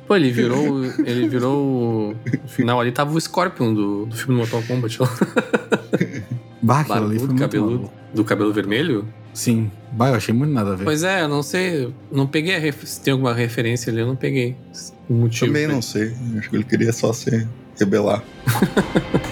Pô, 0.06 0.16
ele 0.16 0.30
virou. 0.30 0.84
ele 1.04 1.28
virou. 1.28 2.10
o- 2.10 2.16
No 2.42 2.48
final 2.48 2.80
ali 2.80 2.92
tava 2.92 3.12
o 3.14 3.20
Scorpion 3.20 3.74
do, 3.74 4.06
do 4.06 4.16
filme 4.16 4.34
do 4.34 4.38
Mortal 4.38 4.62
Kombat 4.62 5.00
lá. 5.02 5.08
Bah, 6.62 6.80
aquilo 6.80 6.96
ali 7.06 7.18
foi 7.18 7.26
Barbudo, 7.28 7.34
cabeludo. 7.40 7.74
maluco. 7.76 7.92
Do 8.14 8.24
cabelo 8.24 8.52
vermelho? 8.52 9.06
Sim. 9.34 9.70
Bah, 9.92 10.08
eu 10.08 10.14
achei 10.14 10.32
muito 10.34 10.52
nada 10.52 10.72
a 10.72 10.76
ver. 10.76 10.84
Pois 10.84 11.02
é, 11.02 11.22
eu 11.22 11.28
não 11.28 11.42
sei. 11.42 11.92
Não 12.10 12.26
peguei 12.26 12.56
a 12.56 12.58
ref- 12.58 12.84
se 12.86 13.00
tem 13.00 13.12
alguma 13.12 13.34
referência 13.34 13.90
ali, 13.92 14.00
eu 14.00 14.06
não 14.06 14.16
peguei. 14.16 14.56
O 15.08 15.14
motivo. 15.14 15.46
Também 15.46 15.66
não 15.66 15.82
sei. 15.82 16.12
Acho 16.38 16.48
que 16.50 16.56
ele 16.56 16.64
queria 16.64 16.92
só 16.92 17.12
se 17.12 17.46
rebelar. 17.78 18.22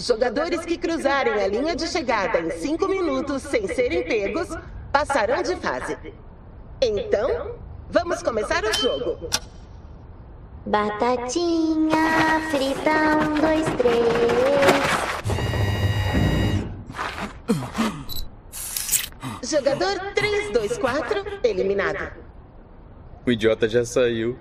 Os 0.00 0.06
jogadores 0.06 0.64
que 0.64 0.78
cruzarem 0.78 1.34
a 1.34 1.46
linha 1.46 1.76
de 1.76 1.86
chegada 1.86 2.40
em 2.40 2.50
cinco 2.52 2.88
minutos 2.88 3.42
sem 3.42 3.68
serem 3.68 4.02
pegos 4.02 4.48
passarão 4.90 5.42
de 5.42 5.54
fase. 5.56 5.94
Então, 6.80 7.56
vamos 7.90 8.22
começar 8.22 8.64
o 8.64 8.72
jogo. 8.72 9.28
Batatinha 10.64 12.40
frita, 12.50 12.90
um, 13.18 13.34
dois, 13.42 13.66
três. 13.76 14.06
Jogador 19.42 20.14
324 20.14 21.24
eliminado. 21.44 22.10
O 23.26 23.30
idiota 23.30 23.68
já 23.68 23.84
saiu. 23.84 24.38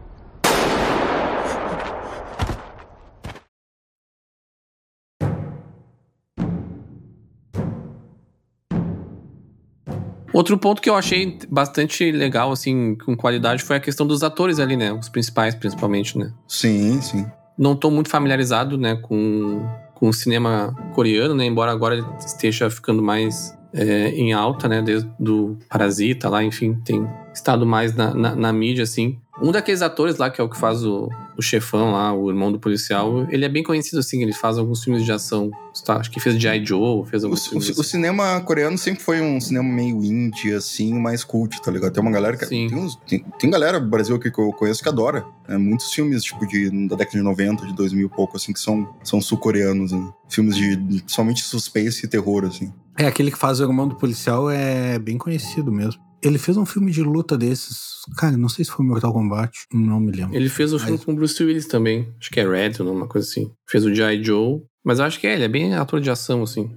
Outro 10.40 10.58
ponto 10.58 10.82
que 10.82 10.90
eu 10.90 10.96
achei 10.96 11.38
bastante 11.50 12.10
legal, 12.14 12.50
assim, 12.50 12.96
com 12.96 13.14
qualidade, 13.14 13.62
foi 13.62 13.76
a 13.76 13.80
questão 13.82 14.08
dos 14.08 14.24
atores 14.24 14.58
ali, 14.58 14.78
né? 14.78 14.94
Os 14.94 15.10
principais, 15.10 15.54
principalmente, 15.54 16.18
né? 16.18 16.32
Sim, 16.48 17.02
sim. 17.02 17.26
Não 17.58 17.76
tô 17.76 17.92
muito 17.92 18.10
familiarizado, 18.10 18.78
né, 18.78 18.96
com, 18.96 19.62
com 19.96 20.08
o 20.08 20.14
cinema 20.14 20.74
coreano, 20.96 21.36
né? 21.36 21.44
Embora 21.44 21.74
agora 21.74 21.96
ele 21.96 22.06
esteja 22.20 22.70
ficando 22.70 23.04
mais 23.04 23.54
é, 23.74 24.12
em 24.12 24.32
alta, 24.32 24.70
né? 24.70 24.82
Desde 24.82 25.10
do 25.20 25.58
Parasita 25.68 26.30
lá, 26.30 26.42
enfim, 26.42 26.76
tem 26.86 27.06
estado 27.34 27.66
mais 27.66 27.94
na, 27.94 28.14
na, 28.14 28.34
na 28.34 28.54
mídia, 28.54 28.86
assim. 28.86 29.20
Um 29.42 29.52
daqueles 29.52 29.82
atores 29.82 30.16
lá, 30.16 30.30
que 30.30 30.40
é 30.40 30.44
o 30.44 30.48
que 30.48 30.58
faz 30.58 30.86
o, 30.86 31.10
o 31.40 31.42
chefão 31.42 31.94
lá, 31.94 32.14
o 32.14 32.30
irmão 32.30 32.52
do 32.52 32.60
policial, 32.60 33.26
ele 33.32 33.46
é 33.46 33.50
bem 33.50 33.64
conhecido, 33.64 33.98
assim, 34.00 34.22
ele 34.22 34.34
faz 34.34 34.58
alguns 34.58 34.84
filmes 34.84 35.04
de 35.06 35.12
ação. 35.12 35.50
Tá, 35.86 35.96
acho 35.96 36.12
que 36.12 36.20
fez 36.20 36.36
G.I. 36.40 36.66
Joe, 36.66 37.06
fez 37.06 37.24
O, 37.24 37.28
alguns 37.28 37.46
o- 37.48 37.50
filmes. 37.52 37.70
o 37.78 37.84
cinema 37.84 38.42
coreano 38.42 38.78
sempre 38.78 39.02
foi 39.02 39.22
um 39.22 39.40
cinema 39.40 39.68
meio 39.68 40.04
indie, 40.04 40.54
assim, 40.54 40.94
mais 41.00 41.24
cult, 41.24 41.62
tá 41.62 41.72
ligado? 41.72 41.94
Tem 41.94 42.02
uma 42.04 42.12
galera 42.12 42.36
que. 42.36 42.46
Sim. 42.46 42.68
Tem, 42.68 42.78
uns- 42.78 42.96
tem, 43.08 43.24
tem 43.40 43.50
galera 43.50 43.80
do 43.80 43.88
Brasil 43.90 44.16
aqui 44.16 44.30
que 44.30 44.40
eu 44.40 44.52
conheço 44.52 44.84
que 44.84 44.90
adora. 44.90 45.26
né? 45.48 45.58
Muitos 45.58 45.92
filmes, 45.94 46.22
tipo, 46.24 46.46
de, 46.46 46.70
da 46.88 46.96
década 46.98 47.18
de 47.18 47.24
90, 47.24 47.66
de 47.66 47.74
2000 47.74 48.08
e 48.08 48.10
pouco, 48.10 48.36
assim, 48.36 48.52
que 48.52 48.60
são, 48.60 48.88
são 49.04 49.22
sul-coreanos, 49.22 49.92
né? 49.94 50.10
Filmes 50.28 50.56
de, 50.56 50.76
de 50.76 51.04
somente 51.08 51.42
suspense 51.44 52.06
e 52.06 52.10
terror, 52.10 52.44
assim. 52.46 52.72
É, 52.98 53.08
aquele 53.08 53.32
que 53.32 53.38
faz 53.38 53.62
o 53.62 53.64
irmão 53.64 53.88
do 53.88 53.96
policial 53.96 54.50
é 54.52 55.00
bem 55.00 55.18
conhecido 55.18 55.72
mesmo. 55.72 56.02
Ele 56.22 56.38
fez 56.38 56.58
um 56.58 56.66
filme 56.66 56.92
de 56.92 57.02
luta 57.02 57.38
desses. 57.38 58.00
Cara, 58.18 58.36
não 58.36 58.50
sei 58.50 58.66
se 58.66 58.72
foi 58.72 58.86
Mortal 58.86 59.14
Kombat. 59.14 59.52
Não 59.74 60.00
me 60.00 60.12
lembro. 60.12 60.36
Ele 60.36 60.50
fez 60.50 60.74
o 60.74 60.80
filme 60.80 60.94
Mas- 60.98 61.06
com 61.06 61.12
o 61.14 61.16
Bruce 61.16 61.42
Willis 61.44 61.66
também. 61.68 62.14
Acho 62.20 62.30
que 62.30 62.40
é 62.40 62.48
Red 62.48 62.74
ou 62.82 62.92
uma 62.92 63.08
coisa 63.08 63.28
assim. 63.28 63.50
Fez 63.70 63.86
o 63.86 63.94
G.I. 63.94 64.24
Joe. 64.24 64.62
Mas 64.84 65.00
eu 65.00 65.06
acho 65.06 65.20
que 65.20 65.28
é, 65.28 65.36
ele 65.36 65.44
é 65.44 65.48
bem 65.48 65.74
ator 65.76 66.02
de 66.02 66.10
ação, 66.10 66.44
assim. 66.44 66.70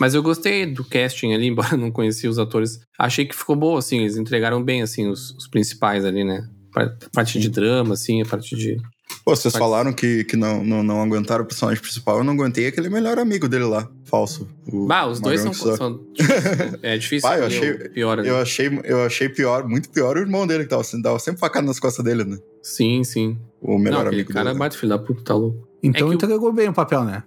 Mas 0.00 0.14
eu 0.14 0.22
gostei 0.22 0.64
do 0.66 0.84
casting 0.84 1.32
ali, 1.34 1.46
embora 1.48 1.74
eu 1.74 1.78
não 1.78 1.90
conhecia 1.90 2.30
os 2.30 2.38
atores. 2.38 2.78
Achei 2.98 3.26
que 3.26 3.34
ficou 3.34 3.56
bom, 3.56 3.76
assim. 3.76 3.98
Eles 4.00 4.16
entregaram 4.16 4.62
bem, 4.62 4.80
assim, 4.82 5.06
os, 5.08 5.30
os 5.32 5.48
principais 5.48 6.04
ali, 6.04 6.24
né? 6.24 6.48
A 6.76 6.86
parte 7.12 7.38
de 7.40 7.48
drama, 7.48 7.94
assim, 7.94 8.22
a 8.22 8.26
parte 8.26 8.54
de. 8.56 8.76
Pô, 9.24 9.36
vocês 9.36 9.52
Pode 9.52 9.62
falaram 9.62 9.92
que, 9.92 10.24
que 10.24 10.36
não, 10.36 10.64
não, 10.64 10.82
não 10.82 11.02
aguentaram 11.02 11.44
o 11.44 11.46
personagem 11.46 11.80
principal. 11.82 12.18
Eu 12.18 12.24
não 12.24 12.32
aguentei 12.32 12.66
aquele 12.66 12.88
melhor 12.88 13.18
amigo 13.18 13.46
dele 13.48 13.64
lá, 13.64 13.86
falso. 14.04 14.48
Bah, 14.86 15.06
os 15.06 15.20
dois 15.20 15.40
são. 15.40 15.52
são 15.52 16.00
é 16.82 16.96
difícil. 16.96 17.28
Bah, 17.28 17.36
eu 17.38 17.44
achei- 17.46 17.74
pior 17.90 18.18
ali. 18.18 18.28
Eu 18.28 18.38
achei, 18.38 18.80
eu 18.84 19.02
achei 19.04 19.28
pior, 19.28 19.68
muito 19.68 19.90
pior 19.90 20.16
o 20.16 20.20
irmão 20.20 20.46
dele, 20.46 20.64
que 20.64 20.70
tava, 20.70 20.80
assim, 20.82 21.00
dava 21.02 21.18
sempre 21.18 21.40
facada 21.40 21.66
nas 21.66 21.78
costas 21.78 22.04
dele, 22.04 22.24
né? 22.24 22.38
Sim, 22.62 23.04
sim. 23.04 23.38
O 23.60 23.78
melhor 23.78 24.04
não, 24.04 24.12
amigo 24.12 24.32
cara 24.32 24.44
dele. 24.46 24.54
né? 24.54 24.58
bate 24.58 24.76
filho 24.78 24.88
da 24.90 24.98
puta, 24.98 25.22
tá 25.22 25.34
louco. 25.34 25.68
Então 25.82 26.06
é 26.06 26.10
que 26.10 26.14
o- 26.14 26.26
entregou 26.26 26.52
bem 26.52 26.68
o 26.68 26.72
papel, 26.74 27.04
né? 27.04 27.22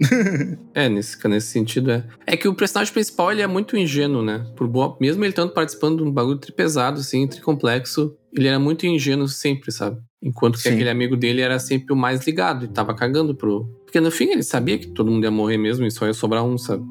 É, 0.74 0.88
nesse, 0.88 1.16
nesse 1.28 1.48
sentido 1.48 1.90
é. 1.90 2.04
É 2.26 2.36
que 2.36 2.48
o 2.48 2.54
personagem 2.54 2.92
principal 2.92 3.30
ele 3.30 3.42
é 3.42 3.46
muito 3.46 3.76
ingênuo, 3.76 4.22
né? 4.22 4.46
Por 4.56 4.66
boa, 4.66 4.96
mesmo 5.00 5.22
ele 5.22 5.30
estando 5.30 5.52
participando 5.52 5.98
de 5.98 6.02
um 6.02 6.10
bagulho 6.10 6.38
tripesado, 6.38 7.00
assim, 7.00 7.26
tricomplexo, 7.26 8.16
ele 8.32 8.48
era 8.48 8.58
muito 8.58 8.86
ingênuo 8.86 9.28
sempre, 9.28 9.70
sabe? 9.70 10.00
Enquanto 10.22 10.54
que 10.54 10.62
Sim. 10.62 10.74
aquele 10.74 10.90
amigo 10.90 11.16
dele 11.16 11.40
era 11.40 11.58
sempre 11.58 11.92
o 11.92 11.96
mais 11.96 12.24
ligado 12.24 12.64
e 12.64 12.68
tava 12.68 12.94
cagando 12.94 13.34
pro. 13.34 13.64
Porque 13.84 14.00
no 14.00 14.10
fim 14.10 14.30
ele 14.30 14.42
sabia 14.42 14.78
que 14.78 14.86
todo 14.86 15.10
mundo 15.10 15.24
ia 15.24 15.30
morrer 15.30 15.58
mesmo 15.58 15.84
e 15.84 15.90
só 15.90 16.06
ia 16.06 16.14
sobrar 16.14 16.44
um, 16.44 16.56
sabe? 16.56 16.84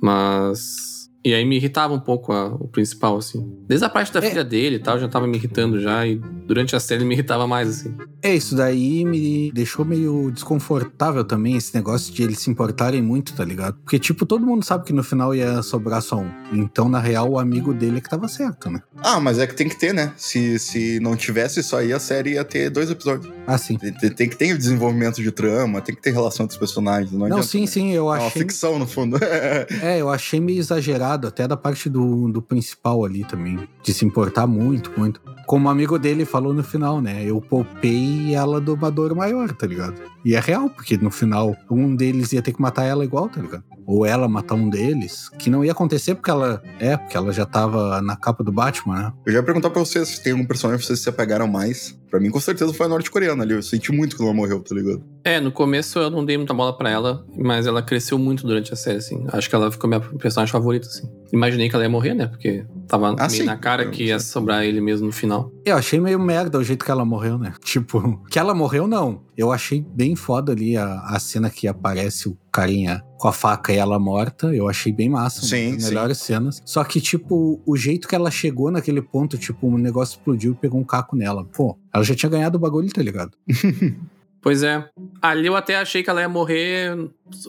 Mas. 0.00 0.97
E 1.24 1.34
aí 1.34 1.44
me 1.44 1.56
irritava 1.56 1.92
um 1.92 1.98
pouco 2.00 2.32
a- 2.32 2.46
o 2.46 2.68
principal, 2.68 3.16
assim. 3.18 3.44
Desde 3.66 3.84
a 3.84 3.88
parte 3.88 4.12
da 4.12 4.20
É. 4.20 4.28
filha 4.28 4.44
dele 4.44 4.76
e 4.76 4.78
tal, 4.78 4.98
já 4.98 5.08
tava 5.08 5.26
me 5.26 5.36
irritando 5.36 5.80
já. 5.80 6.06
E 6.06 6.14
durante 6.46 6.74
a 6.76 6.80
série 6.80 7.04
me 7.04 7.12
irritava 7.14 7.46
mais, 7.46 7.68
assim. 7.68 7.94
É, 8.22 8.34
isso 8.34 8.54
daí 8.56 9.04
me 9.04 9.50
deixou 9.52 9.84
meio 9.84 10.30
desconfortável 10.30 11.24
também, 11.24 11.56
esse 11.56 11.74
negócio 11.74 12.12
de 12.14 12.22
eles 12.22 12.38
se 12.38 12.50
importarem 12.50 13.02
muito, 13.02 13.32
tá 13.34 13.44
ligado? 13.44 13.76
Porque, 13.84 13.98
tipo, 13.98 14.24
todo 14.24 14.44
mundo 14.46 14.64
sabe 14.64 14.84
que 14.84 14.92
no 14.92 15.02
final 15.02 15.34
ia 15.34 15.60
sobrar 15.62 16.00
só 16.02 16.16
um. 16.16 16.30
Então, 16.52 16.88
na 16.88 16.98
real, 17.00 17.28
o 17.30 17.38
amigo 17.38 17.74
dele 17.74 17.98
é 17.98 18.00
que 18.00 18.08
tava 18.08 18.26
certo, 18.28 18.70
né? 18.70 18.80
Ah, 19.02 19.20
mas 19.20 19.38
é 19.38 19.46
que 19.46 19.54
tem 19.54 19.68
que 19.68 19.78
ter, 19.78 19.92
né? 19.92 20.12
Se, 20.16 20.58
se 20.58 20.98
não 21.00 21.16
tivesse 21.16 21.60
isso 21.60 21.76
aí, 21.76 21.92
a 21.92 21.98
série 22.00 22.34
ia 22.34 22.44
ter 22.44 22.70
dois 22.70 22.90
episódios. 22.90 23.32
Ah, 23.46 23.58
sim. 23.58 23.76
Tem, 23.76 23.92
tem- 23.92 24.10
tem 24.10 24.28
que 24.28 24.36
ter 24.36 24.54
o 24.54 24.58
desenvolvimento 24.58 25.22
de 25.22 25.30
trama, 25.32 25.80
tem 25.80 25.94
que 25.94 26.02
ter 26.02 26.12
relação 26.12 26.44
entre 26.44 26.54
os 26.54 26.58
personagens. 26.58 27.10
Não, 27.12 27.20
Não, 27.20 27.26
adianta, 27.26 27.42
sim, 27.46 27.60
né? 27.62 27.66
sim, 27.66 27.92
eu 27.92 28.12
É 28.12 28.18
uma 28.18 28.26
achei. 28.26 28.42
ficção, 28.42 28.78
no 28.78 28.86
fundo. 28.86 29.18
É, 29.82 30.00
eu 30.00 30.08
achei 30.10 30.40
meio 30.40 30.58
exagerado, 30.58 31.07
até 31.14 31.48
da 31.48 31.56
parte 31.56 31.88
do, 31.88 32.28
do 32.28 32.42
principal 32.42 33.04
ali 33.04 33.24
também. 33.24 33.68
De 33.82 33.94
se 33.94 34.04
importar 34.04 34.46
muito, 34.46 34.92
muito. 34.96 35.20
Como 35.46 35.66
o 35.66 35.70
amigo 35.70 35.98
dele 35.98 36.26
falou 36.26 36.52
no 36.52 36.62
final, 36.62 37.00
né? 37.00 37.24
Eu 37.24 37.40
poupei 37.40 38.34
ela 38.34 38.60
do 38.60 38.74
uma 38.74 38.90
dor 38.90 39.14
maior, 39.14 39.50
tá 39.52 39.66
ligado? 39.66 39.94
E 40.24 40.34
é 40.34 40.40
real, 40.40 40.68
porque 40.68 40.98
no 40.98 41.10
final 41.10 41.56
um 41.70 41.96
deles 41.96 42.32
ia 42.32 42.42
ter 42.42 42.52
que 42.52 42.60
matar 42.60 42.84
ela 42.84 43.04
igual, 43.04 43.28
tá 43.28 43.40
ligado? 43.40 43.64
Ou 43.86 44.04
ela 44.04 44.28
matar 44.28 44.54
um 44.54 44.68
deles, 44.68 45.30
que 45.38 45.48
não 45.48 45.64
ia 45.64 45.72
acontecer 45.72 46.14
porque 46.14 46.30
ela. 46.30 46.62
É, 46.78 46.96
porque 46.98 47.16
ela 47.16 47.32
já 47.32 47.46
tava 47.46 48.02
na 48.02 48.14
capa 48.14 48.44
do 48.44 48.52
Batman, 48.52 48.94
né? 48.96 49.12
Eu 49.24 49.32
já 49.32 49.38
ia 49.38 49.42
perguntar 49.42 49.70
pra 49.70 49.80
vocês 49.80 50.08
se 50.08 50.22
tem 50.22 50.32
algum 50.32 50.44
personagem 50.44 50.80
que 50.80 50.86
vocês 50.86 51.00
se 51.00 51.08
apegaram 51.08 51.48
mais. 51.48 51.98
Pra 52.10 52.18
mim, 52.18 52.30
com 52.30 52.40
certeza, 52.40 52.72
foi 52.72 52.86
a 52.86 52.88
norte-coreana 52.88 53.42
ali. 53.42 53.54
Eu 53.54 53.62
senti 53.62 53.92
muito 53.92 54.16
que 54.16 54.22
ela 54.22 54.32
morreu, 54.32 54.60
tá 54.62 54.74
ligado? 54.74 55.02
É, 55.24 55.40
no 55.40 55.52
começo 55.52 55.98
eu 55.98 56.10
não 56.10 56.24
dei 56.24 56.36
muita 56.36 56.54
bola 56.54 56.76
pra 56.76 56.90
ela, 56.90 57.24
mas 57.36 57.66
ela 57.66 57.82
cresceu 57.82 58.18
muito 58.18 58.46
durante 58.46 58.72
a 58.72 58.76
série, 58.76 58.98
assim. 58.98 59.26
Acho 59.28 59.48
que 59.48 59.54
ela 59.54 59.70
ficou 59.70 59.88
minha 59.88 60.00
personagem 60.00 60.50
favorita, 60.50 60.86
assim. 60.86 61.08
Imaginei 61.32 61.68
que 61.68 61.74
ela 61.74 61.84
ia 61.84 61.90
morrer, 61.90 62.14
né? 62.14 62.26
Porque 62.26 62.64
tava 62.86 63.10
Ah, 63.10 63.14
meio 63.16 63.30
sim. 63.30 63.44
na 63.44 63.56
cara 63.56 63.88
que 63.90 64.04
ia 64.04 64.18
sobrar 64.18 64.64
ele 64.64 64.80
mesmo 64.80 65.06
no 65.06 65.12
final. 65.12 65.52
Eu 65.64 65.76
achei 65.76 66.00
meio 66.00 66.18
merda 66.18 66.58
o 66.58 66.64
jeito 66.64 66.84
que 66.84 66.90
ela 66.90 67.04
morreu, 67.04 67.38
né? 67.38 67.52
Tipo, 67.62 68.22
que 68.30 68.38
ela 68.38 68.54
morreu, 68.54 68.86
não. 68.86 69.22
Eu 69.36 69.52
achei 69.52 69.80
bem 69.80 70.16
foda 70.16 70.52
ali 70.52 70.76
a, 70.76 71.00
a 71.00 71.18
cena 71.20 71.48
que 71.50 71.68
aparece 71.68 72.28
o 72.28 72.36
carinha 72.50 73.02
com 73.18 73.28
a 73.28 73.32
faca 73.32 73.72
e 73.72 73.76
ela 73.76 73.98
morta. 73.98 74.54
Eu 74.54 74.68
achei 74.68 74.92
bem 74.92 75.08
massa. 75.08 75.42
Sim, 75.44 75.68
uma 75.68 75.74
das 75.74 75.82
sim. 75.84 75.88
melhores 75.90 76.18
cenas. 76.18 76.62
Só 76.64 76.82
que, 76.82 77.00
tipo, 77.00 77.60
o 77.64 77.76
jeito 77.76 78.08
que 78.08 78.14
ela 78.14 78.30
chegou 78.30 78.70
naquele 78.70 79.02
ponto, 79.02 79.36
tipo, 79.38 79.68
o 79.68 79.78
negócio 79.78 80.16
explodiu 80.16 80.52
e 80.52 80.56
pegou 80.56 80.80
um 80.80 80.84
caco 80.84 81.14
nela. 81.14 81.44
Pô, 81.44 81.78
ela 81.94 82.02
já 82.02 82.14
tinha 82.14 82.30
ganhado 82.30 82.56
o 82.56 82.60
bagulho, 82.60 82.90
tá 82.92 83.02
ligado? 83.02 83.32
Pois 84.40 84.62
é. 84.62 84.88
Ali 85.20 85.48
eu 85.48 85.56
até 85.56 85.76
achei 85.76 86.02
que 86.02 86.08
ela 86.08 86.20
ia 86.20 86.28
morrer 86.28 86.96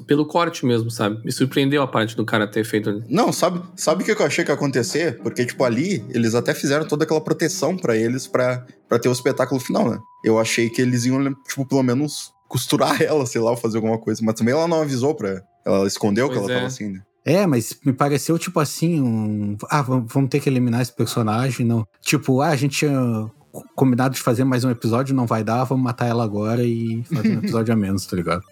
pelo 0.07 0.25
corte 0.25 0.65
mesmo, 0.65 0.89
sabe? 0.89 1.23
Me 1.23 1.31
surpreendeu 1.31 1.81
a 1.83 1.87
parte 1.87 2.15
do 2.15 2.25
cara 2.25 2.47
ter 2.47 2.63
feito 2.63 2.89
ali. 2.89 3.03
Não, 3.07 3.31
sabe 3.31 3.61
sabe 3.75 4.01
o 4.01 4.05
que 4.05 4.11
eu 4.21 4.25
achei 4.25 4.43
que 4.43 4.51
ia 4.51 4.55
acontecer? 4.55 5.19
Porque, 5.21 5.45
tipo, 5.45 5.63
ali, 5.63 6.03
eles 6.09 6.33
até 6.33 6.53
fizeram 6.53 6.87
toda 6.87 7.03
aquela 7.03 7.21
proteção 7.21 7.77
pra 7.77 7.95
eles 7.95 8.25
pra, 8.27 8.65
pra 8.87 8.97
ter 8.99 9.07
o 9.07 9.11
espetáculo 9.13 9.59
final, 9.59 9.89
né? 9.89 9.99
Eu 10.25 10.39
achei 10.39 10.69
que 10.69 10.81
eles 10.81 11.05
iam, 11.05 11.33
tipo, 11.47 11.65
pelo 11.65 11.83
menos 11.83 12.31
costurar 12.47 12.99
ela, 13.03 13.25
sei 13.27 13.39
lá, 13.39 13.51
ou 13.51 13.57
fazer 13.57 13.77
alguma 13.77 13.97
coisa. 13.99 14.21
Mas 14.23 14.35
também 14.35 14.53
ela 14.53 14.67
não 14.67 14.81
avisou 14.81 15.13
pra. 15.13 15.41
Ela 15.65 15.85
escondeu 15.85 16.27
que 16.27 16.35
Pois 16.35 16.45
ela 16.45 16.53
é. 16.53 16.55
tava 16.55 16.67
assim, 16.67 16.89
né? 16.93 17.01
É, 17.25 17.45
mas 17.45 17.77
me 17.85 17.93
pareceu 17.93 18.39
tipo 18.39 18.59
assim, 18.59 18.99
um. 18.99 19.55
Ah, 19.69 19.83
vam- 19.83 20.05
vamos 20.07 20.29
ter 20.29 20.39
que 20.39 20.49
eliminar 20.49 20.81
esse 20.81 20.95
personagem, 20.95 21.65
não. 21.65 21.85
Tipo, 22.01 22.41
ah, 22.41 22.47
a 22.47 22.55
gente 22.55 22.77
tinha 22.79 23.29
combinado 23.79 24.13
de 24.13 24.21
fazer 24.21 24.43
mais 24.43 24.65
um 24.65 24.69
episódio, 24.69 25.15
não 25.15 25.25
vai 25.25 25.41
dar, 25.41 25.63
vamos 25.63 25.81
matar 25.85 26.05
ela 26.05 26.21
agora 26.21 26.61
e 26.65 27.01
fazer 27.13 27.37
um 27.37 27.39
episódio 27.39 27.73
a 27.73 27.77
menos, 27.77 28.05
tá 28.05 28.17
ligado? 28.17 28.43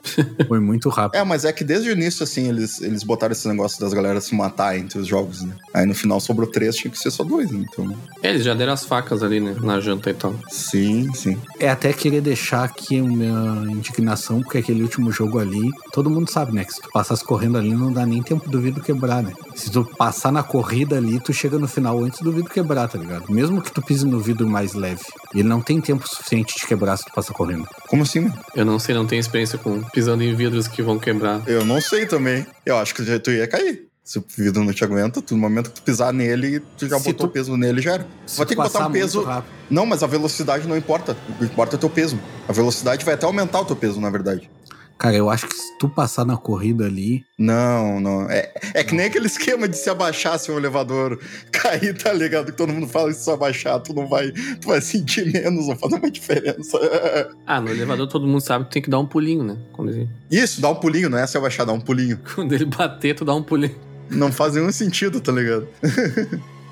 Foi 0.47 0.57
muito 0.61 0.87
rápido. 0.87 1.19
É, 1.19 1.23
mas 1.25 1.43
é 1.43 1.51
que 1.51 1.65
desde 1.65 1.89
o 1.89 1.91
início, 1.91 2.23
assim, 2.23 2.47
eles, 2.47 2.81
eles 2.81 3.03
botaram 3.03 3.33
esse 3.33 3.45
negócio 3.45 3.77
das 3.81 3.93
galera 3.93 4.21
se 4.21 4.33
matar 4.33 4.77
entre 4.77 4.99
os 4.99 5.05
jogos, 5.05 5.41
né? 5.41 5.53
Aí 5.73 5.85
no 5.85 5.93
final 5.93 6.21
sobrou 6.21 6.49
três, 6.49 6.77
tinha 6.77 6.89
que 6.89 6.97
ser 6.97 7.11
só 7.11 7.25
dois, 7.25 7.51
né? 7.51 7.65
Então, 7.69 7.93
É, 8.23 8.29
eles 8.29 8.45
já 8.45 8.53
deram 8.53 8.71
as 8.71 8.85
facas 8.85 9.21
ali, 9.21 9.41
né? 9.41 9.53
Na 9.61 9.81
janta 9.81 10.09
e 10.09 10.13
tal. 10.13 10.33
sim, 10.49 11.11
sim. 11.13 11.37
É 11.59 11.69
até 11.69 11.91
querer 11.91 12.21
deixar 12.21 12.63
aqui 12.63 12.97
a 12.97 13.03
minha 13.03 13.69
indignação, 13.69 14.41
porque 14.41 14.59
aquele 14.59 14.81
último 14.81 15.11
jogo 15.11 15.39
ali, 15.39 15.69
todo 15.91 16.09
mundo 16.09 16.31
sabe, 16.31 16.53
né? 16.53 16.63
Que 16.63 16.73
se 16.73 16.81
tu 16.81 16.89
passasse 16.93 17.25
correndo 17.25 17.57
ali, 17.57 17.73
não 17.73 17.91
dá 17.91 18.05
nem 18.05 18.23
tempo 18.23 18.49
do 18.49 18.61
vidro 18.61 18.81
quebrar, 18.81 19.21
né? 19.21 19.33
Se 19.55 19.69
tu 19.69 19.83
passar 19.97 20.31
na 20.31 20.41
corrida 20.41 20.95
ali, 20.95 21.19
tu 21.19 21.33
chega 21.33 21.59
no 21.59 21.67
final 21.67 22.01
antes 22.01 22.21
do 22.21 22.31
vidro 22.31 22.49
quebrar, 22.49 22.87
tá 22.87 22.97
ligado? 22.97 23.29
Mesmo 23.29 23.61
que 23.61 23.73
tu 23.73 23.81
pise 23.81 24.05
no 24.05 24.19
vidro 24.19 24.47
mais 24.47 24.73
leve. 24.73 25.03
Ele 25.33 25.43
não 25.47 25.61
tem 25.61 25.79
tempo 25.81 26.07
suficiente 26.07 26.55
de 26.57 26.65
quebrar 26.65 26.97
se 26.97 27.05
tu 27.05 27.11
passar 27.13 27.33
correndo. 27.33 27.67
Como 27.87 28.03
assim, 28.03 28.21
né? 28.21 28.33
Eu 28.55 28.65
não 28.65 28.79
sei, 28.79 28.95
não 28.95 29.05
tenho 29.05 29.19
experiência 29.19 29.57
com 29.57 29.81
pisando 29.83 30.23
em 30.23 30.33
vidros 30.35 30.67
que 30.67 30.81
vão 30.81 30.97
quebrar. 30.97 31.41
Eu 31.47 31.65
não 31.65 31.81
sei 31.81 32.05
também. 32.05 32.45
Eu 32.65 32.77
acho 32.77 32.93
que 32.95 33.19
tu 33.19 33.31
ia 33.31 33.47
cair. 33.47 33.87
Se 34.03 34.19
o 34.19 34.25
vidro 34.37 34.63
não 34.63 34.71
te 34.71 34.85
aguenta, 34.85 35.21
tu, 35.21 35.35
no 35.35 35.41
momento 35.41 35.69
que 35.69 35.75
tu 35.75 35.83
pisar 35.83 36.13
nele, 36.13 36.61
tu 36.77 36.87
já 36.87 36.97
Se 36.97 37.03
botou 37.11 37.27
tu- 37.27 37.33
peso 37.33 37.57
nele 37.57 37.81
já 37.81 37.95
era. 37.95 38.07
Se 38.25 38.37
Vai 38.37 38.45
ter 38.45 38.55
que 38.55 38.61
botar 38.61 38.87
um 38.87 38.91
peso. 38.91 39.21
rápido. 39.21 39.51
Não, 39.69 39.85
mas 39.85 40.01
a 40.01 40.07
velocidade 40.07 40.65
não 40.65 40.77
importa. 40.77 41.17
O 41.27 41.33
que 41.39 41.43
importa 41.43 41.75
é 41.75 41.77
o 41.77 41.79
teu 41.79 41.89
peso. 41.89 42.17
A 42.47 42.53
velocidade 42.53 43.03
vai 43.03 43.15
até 43.15 43.25
aumentar 43.25 43.59
o 43.59 43.65
teu 43.65 43.75
peso, 43.75 43.99
na 43.99 44.09
verdade. 44.09 44.49
Cara, 44.97 45.15
eu 45.15 45.29
acho 45.29 45.47
que 45.47 45.55
se 45.55 45.77
tu 45.77 45.87
passar 45.87 46.25
na 46.25 46.35
corrida 46.35 46.85
ali. 46.85 47.23
Não, 47.37 47.99
não. 47.99 48.29
É, 48.29 48.51
é 48.73 48.83
que 48.83 48.95
nem 48.95 49.05
aquele 49.05 49.27
esquema 49.27 49.67
de 49.67 49.77
se 49.77 49.89
abaixar 49.89 50.39
se 50.39 50.51
um 50.51 50.57
elevador 50.57 51.19
cair, 51.51 51.95
tá 51.95 52.11
ligado? 52.11 52.47
Que 52.47 52.57
todo 52.57 52.73
mundo 52.73 52.87
fala 52.87 53.09
que 53.09 53.15
se 53.15 53.25
tu 53.25 53.31
abaixar, 53.31 53.79
tu 53.79 53.93
não 53.93 54.07
vai. 54.07 54.31
Tu 54.31 54.67
vai 54.67 54.81
sentir 54.81 55.31
menos, 55.31 55.67
não 55.67 55.75
faz 55.75 55.93
uma 55.93 56.09
diferença. 56.09 56.77
Ah, 57.45 57.61
no 57.61 57.69
elevador 57.69 58.07
todo 58.07 58.27
mundo 58.27 58.41
sabe 58.41 58.65
que 58.65 58.71
tem 58.71 58.81
que 58.81 58.89
dar 58.89 58.99
um 58.99 59.05
pulinho, 59.05 59.43
né? 59.43 59.57
Quando 59.71 59.91
ele, 59.91 60.09
Isso, 60.29 60.59
dá 60.59 60.69
um 60.69 60.75
pulinho, 60.75 61.09
não 61.09 61.17
é 61.17 61.25
se 61.25 61.37
abaixar, 61.37 61.65
dá 61.65 61.71
um 61.71 61.79
pulinho. 61.79 62.19
quando 62.35 62.53
ele 62.53 62.65
bater, 62.65 63.15
tu 63.15 63.23
dá 63.23 63.33
um 63.33 63.43
pulinho. 63.43 63.75
Não 64.09 64.31
faz 64.31 64.55
nenhum 64.55 64.71
sentido, 64.71 65.21
tá 65.21 65.31
ligado? 65.31 65.67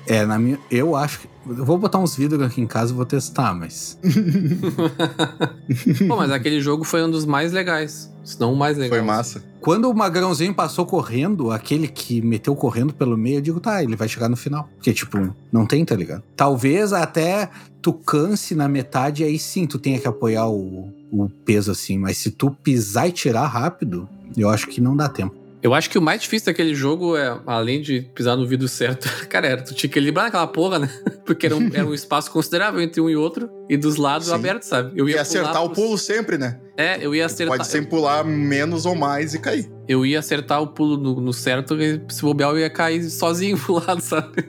É, 0.06 0.24
na 0.24 0.38
minha. 0.38 0.58
Eu 0.70 0.94
acho 0.94 1.20
que. 1.20 1.28
Eu 1.48 1.64
vou 1.64 1.78
botar 1.78 1.98
uns 1.98 2.16
vidros 2.16 2.42
aqui 2.42 2.60
em 2.60 2.66
casa 2.66 2.92
e 2.92 2.96
vou 2.96 3.06
testar, 3.06 3.54
mas. 3.54 3.98
Pô, 6.08 6.16
mas 6.16 6.30
aquele 6.30 6.60
jogo 6.60 6.84
foi 6.84 7.04
um 7.04 7.10
dos 7.10 7.24
mais 7.24 7.52
legais. 7.52 8.12
Se 8.24 8.40
não 8.40 8.52
o 8.52 8.56
mais 8.56 8.76
legal. 8.76 8.98
Foi 8.98 9.06
massa. 9.06 9.42
Quando 9.60 9.88
o 9.88 9.94
Magrãozinho 9.94 10.52
passou 10.52 10.84
correndo, 10.84 11.52
aquele 11.52 11.86
que 11.86 12.20
meteu 12.20 12.56
correndo 12.56 12.92
pelo 12.92 13.16
meio, 13.16 13.36
eu 13.36 13.40
digo, 13.40 13.60
tá, 13.60 13.82
ele 13.82 13.94
vai 13.94 14.08
chegar 14.08 14.28
no 14.28 14.36
final. 14.36 14.68
Porque, 14.74 14.92
tipo, 14.92 15.32
não 15.52 15.64
tem, 15.64 15.84
tá 15.84 15.94
ligado? 15.94 16.24
Talvez 16.34 16.92
até 16.92 17.48
tu 17.80 17.92
canse 17.92 18.56
na 18.56 18.68
metade, 18.68 19.22
aí 19.22 19.38
sim 19.38 19.66
tu 19.66 19.78
tenha 19.78 20.00
que 20.00 20.08
apoiar 20.08 20.48
o, 20.48 20.92
o 21.12 21.28
peso 21.44 21.70
assim. 21.70 21.98
Mas 21.98 22.18
se 22.18 22.32
tu 22.32 22.50
pisar 22.50 23.08
e 23.08 23.12
tirar 23.12 23.46
rápido, 23.46 24.08
eu 24.36 24.48
acho 24.48 24.66
que 24.66 24.80
não 24.80 24.96
dá 24.96 25.08
tempo. 25.08 25.45
Eu 25.62 25.74
acho 25.74 25.88
que 25.90 25.98
o 25.98 26.02
mais 26.02 26.20
difícil 26.22 26.46
daquele 26.46 26.74
jogo 26.74 27.16
é, 27.16 27.40
além 27.46 27.80
de 27.80 28.02
pisar 28.14 28.36
no 28.36 28.46
vidro 28.46 28.68
certo, 28.68 29.08
cara, 29.28 29.46
era 29.48 29.62
tu 29.62 29.74
tinha 29.74 29.90
que 29.90 29.98
equilibrar 29.98 30.26
aquela 30.26 30.46
porra, 30.46 30.78
né? 30.78 30.88
Porque 31.26 31.46
era 31.46 31.56
um, 31.56 31.70
era 31.74 31.86
um 31.86 31.94
espaço 31.94 32.30
considerável 32.30 32.80
entre 32.80 33.00
um 33.00 33.08
e 33.10 33.16
outro, 33.16 33.48
e 33.68 33.76
dos 33.76 33.96
lados 33.96 34.28
Sim. 34.28 34.34
abertos, 34.34 34.68
sabe? 34.68 34.92
Eu 34.94 35.08
E 35.08 35.12
ia 35.12 35.22
acertar 35.22 35.52
pular 35.52 35.64
o 35.64 35.70
pros- 35.70 35.78
pulo 35.84 35.98
sempre, 35.98 36.38
né? 36.38 36.60
É, 36.76 36.98
eu 37.04 37.14
ia 37.14 37.26
acertar. 37.26 37.56
Pode 37.56 37.68
sempre 37.68 37.88
pular 37.90 38.22
menos 38.24 38.84
ou 38.86 38.94
mais 38.94 39.34
e 39.34 39.38
cair. 39.40 39.66
Eu 39.88 40.04
ia 40.04 40.18
acertar 40.18 40.60
o 40.62 40.66
pulo 40.68 40.96
no, 40.98 41.20
no 41.20 41.32
certo 41.32 41.80
e 41.80 42.00
se 42.10 42.20
bobear 42.22 42.50
eu 42.50 42.58
ia 42.58 42.68
cair 42.70 43.02
sozinho 43.08 43.56
pro 43.58 43.74
lado, 43.74 44.00
sabe? 44.02 44.44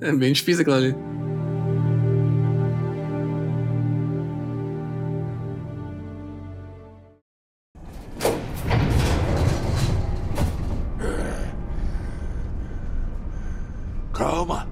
é 0.00 0.12
bem 0.12 0.32
difícil 0.32 0.62
aquilo 0.62 0.76
ali. 0.76 0.94
Calma. 14.20 14.68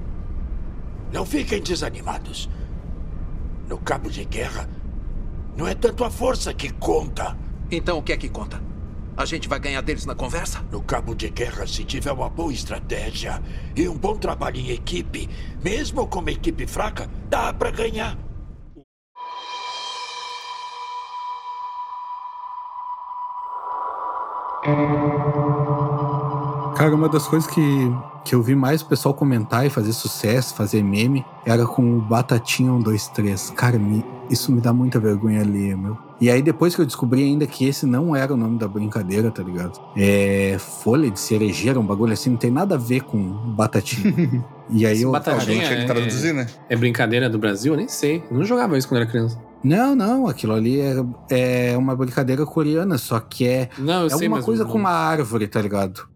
Não 1.11 1.25
fiquem 1.25 1.63
desanimados. 1.63 2.51
No 3.67 3.79
cabo 3.79 4.11
de 4.11 4.23
guerra, 4.27 4.69
não 5.57 5.67
é 5.67 5.75
tanto 5.75 6.05
a 6.05 6.11
força 6.11 6.53
que 6.53 6.71
conta. 6.71 7.35
Então 7.71 7.97
o 7.97 8.03
que 8.03 8.13
é 8.13 8.19
que 8.19 8.29
conta? 8.29 8.63
A 9.17 9.25
gente 9.25 9.49
vai 9.49 9.59
ganhar 9.59 9.81
deles 9.81 10.05
na 10.05 10.15
conversa? 10.15 10.63
No 10.71 10.83
cabo 10.83 11.15
de 11.15 11.31
guerra, 11.31 11.67
se 11.67 11.83
tiver 11.83 12.13
uma 12.13 12.29
boa 12.29 12.53
estratégia 12.53 13.43
e 13.75 13.89
um 13.89 13.97
bom 13.97 14.19
trabalho 14.19 14.59
em 14.59 14.69
equipe, 14.69 15.31
mesmo 15.65 16.07
com 16.07 16.19
uma 16.19 16.31
equipe 16.31 16.67
fraca, 16.67 17.09
dá 17.31 17.51
pra 17.51 17.71
ganhar. 17.71 18.19
Cara, 26.79 26.95
uma 26.95 27.09
das 27.09 27.27
coisas 27.27 27.51
que, 27.51 27.61
que 28.25 28.37
eu 28.37 28.41
vi 28.41 28.55
mais 28.55 28.83
o 28.83 28.87
pessoal 28.87 29.13
comentar 29.13 29.67
e 29.67 29.69
fazer 29.69 29.93
sucesso, 29.93 30.55
fazer 30.55 30.81
meme, 30.81 31.27
era 31.45 31.67
com 31.67 31.99
o 31.99 32.01
Batatinha 32.01 32.71
123. 32.71 33.51
Cara, 33.51 33.77
me, 33.77 34.05
isso 34.31 34.53
me 34.53 34.61
dá 34.61 34.73
muita 34.73 35.01
vergonha 35.01 35.41
ali, 35.41 35.75
meu. 35.75 35.99
E 36.21 36.31
aí 36.31 36.41
depois 36.41 36.77
que 36.77 36.81
eu 36.81 36.87
descobri 36.87 37.25
ainda 37.25 37.49
que 37.49 37.67
esse 37.67 37.85
não 37.85 38.15
era 38.15 38.33
o 38.33 38.37
nome 38.37 38.61
da 38.61 38.69
brincadeira, 38.69 39.29
tá 39.29 39.43
ligado? 39.43 39.81
É 39.97 40.57
folha 40.61 41.11
de 41.11 41.19
cerejeira, 41.19 41.81
um 41.81 41.85
bagulho 41.85 42.13
assim, 42.13 42.31
não 42.31 42.37
tem 42.37 42.53
nada 42.53 42.77
a 42.77 42.79
ver 42.79 43.01
com 43.01 43.19
Batatinha. 43.57 44.15
e 44.71 44.87
aí 44.87 44.93
Esse 44.93 45.03
eu... 45.03 45.11
Batatinha 45.11 45.65
tinha 45.65 45.77
que 45.79 45.83
é- 45.83 45.85
traduzir, 45.85 46.33
né? 46.33 46.47
É 46.69 46.77
brincadeira 46.77 47.29
do 47.29 47.41
Brasil? 47.41 47.73
Eu 47.73 47.77
nem 47.77 47.89
sei. 47.89 48.23
Eu 48.31 48.37
não 48.37 48.45
jogava 48.45 48.79
isso 48.79 48.87
quando 48.87 49.01
era 49.01 49.11
criança. 49.11 49.37
Não, 49.65 49.97
não, 49.97 50.29
aquilo 50.29 50.55
ali 50.55 50.81
é, 50.81 50.95
é 51.73 51.77
uma 51.77 51.97
brincadeira 51.97 52.47
coreana, 52.47 52.97
só 52.97 53.19
que 53.19 53.49
é 53.49 53.69
Não, 53.77 54.07
eu 54.07 54.17
é 54.17 54.29
mas 54.29 54.45
coisa 54.45 54.65
com 54.65 54.79
uma 54.79 54.93
árvore, 54.93 55.49
tá 55.49 55.61
ligado? 55.61 56.07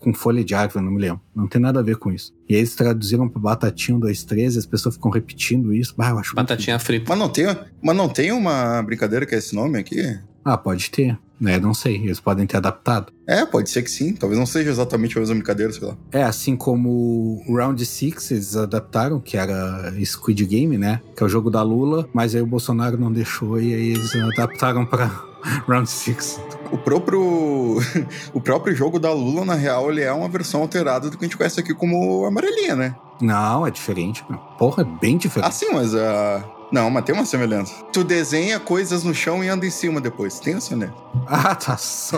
Com 0.00 0.14
folha 0.14 0.44
de 0.44 0.54
árvore, 0.54 0.84
não 0.84 0.92
me 0.92 1.00
lembro. 1.00 1.20
Não 1.34 1.46
tem 1.46 1.60
nada 1.60 1.80
a 1.80 1.82
ver 1.82 1.96
com 1.96 2.10
isso. 2.10 2.34
E 2.48 2.54
aí 2.54 2.60
eles 2.60 2.74
traduziram 2.74 3.28
pra 3.28 3.40
Batatinha 3.40 3.96
1, 3.96 4.00
2, 4.00 4.24
3 4.24 4.54
e 4.54 4.58
as 4.58 4.66
pessoas 4.66 4.94
ficam 4.94 5.10
repetindo 5.10 5.74
isso. 5.74 5.94
Bah, 5.96 6.10
eu 6.10 6.18
acho 6.18 6.34
muito 6.34 6.48
Batatinha 6.48 6.78
frita. 6.78 7.06
Mas 7.08 7.18
não 7.18 7.28
tem, 7.28 7.46
mas 7.82 7.96
não 7.96 8.08
tem 8.08 8.32
uma 8.32 8.82
brincadeira 8.82 9.26
que 9.26 9.34
é 9.34 9.38
esse 9.38 9.54
nome 9.54 9.78
aqui? 9.78 10.18
Ah, 10.44 10.56
pode 10.56 10.90
ter. 10.90 11.18
Né, 11.40 11.56
não 11.60 11.72
sei. 11.72 11.96
Eles 11.96 12.18
podem 12.18 12.46
ter 12.46 12.56
adaptado. 12.56 13.12
É, 13.26 13.46
pode 13.46 13.70
ser 13.70 13.82
que 13.82 13.90
sim. 13.90 14.12
Talvez 14.12 14.36
não 14.36 14.46
seja 14.46 14.70
exatamente 14.70 15.16
a 15.16 15.20
mesma 15.20 15.36
brincadeira, 15.36 15.72
sei 15.72 15.86
lá. 15.86 15.96
É, 16.10 16.22
assim 16.22 16.56
como 16.56 17.44
o 17.46 17.56
Round 17.56 17.84
6 17.84 18.30
eles 18.32 18.56
adaptaram, 18.56 19.20
que 19.20 19.36
era 19.36 19.94
Squid 20.04 20.44
Game, 20.46 20.76
né? 20.76 21.00
Que 21.16 21.22
é 21.22 21.26
o 21.26 21.28
jogo 21.28 21.48
da 21.48 21.62
Lula, 21.62 22.08
mas 22.12 22.34
aí 22.34 22.40
o 22.40 22.46
Bolsonaro 22.46 22.98
não 22.98 23.12
deixou 23.12 23.60
e 23.60 23.72
aí 23.72 23.90
eles 23.90 24.16
adaptaram 24.16 24.84
pra 24.84 25.27
Round 25.68 25.88
6. 25.88 26.40
O 26.70 26.78
próprio, 26.78 27.78
o 28.34 28.40
próprio 28.40 28.74
jogo 28.74 28.98
da 28.98 29.12
Lula, 29.12 29.44
na 29.44 29.54
real, 29.54 29.90
ele 29.90 30.02
é 30.02 30.12
uma 30.12 30.28
versão 30.28 30.60
alterada 30.60 31.08
do 31.08 31.16
que 31.16 31.24
a 31.24 31.28
gente 31.28 31.36
conhece 31.36 31.60
aqui 31.60 31.74
como 31.74 32.24
amarelinha, 32.26 32.76
né? 32.76 32.96
Não, 33.20 33.66
é 33.66 33.70
diferente, 33.70 34.24
meu. 34.28 34.38
Porra, 34.58 34.82
é 34.82 35.00
bem 35.00 35.16
diferente. 35.16 35.48
Ah, 35.48 35.52
sim, 35.52 35.68
mas 35.72 35.94
a. 35.94 36.44
Não, 36.70 36.90
mas 36.90 37.02
tem 37.04 37.14
uma 37.14 37.24
semelhança. 37.24 37.72
Tu 37.92 38.04
desenha 38.04 38.60
coisas 38.60 39.02
no 39.02 39.14
chão 39.14 39.42
e 39.42 39.48
anda 39.48 39.64
em 39.64 39.70
cima 39.70 40.02
depois. 40.02 40.38
Tem 40.38 40.54
uma 40.54 40.60
semelhança. 40.60 40.96
Ah, 41.30 41.54
tá 41.54 41.76
só. 41.76 42.16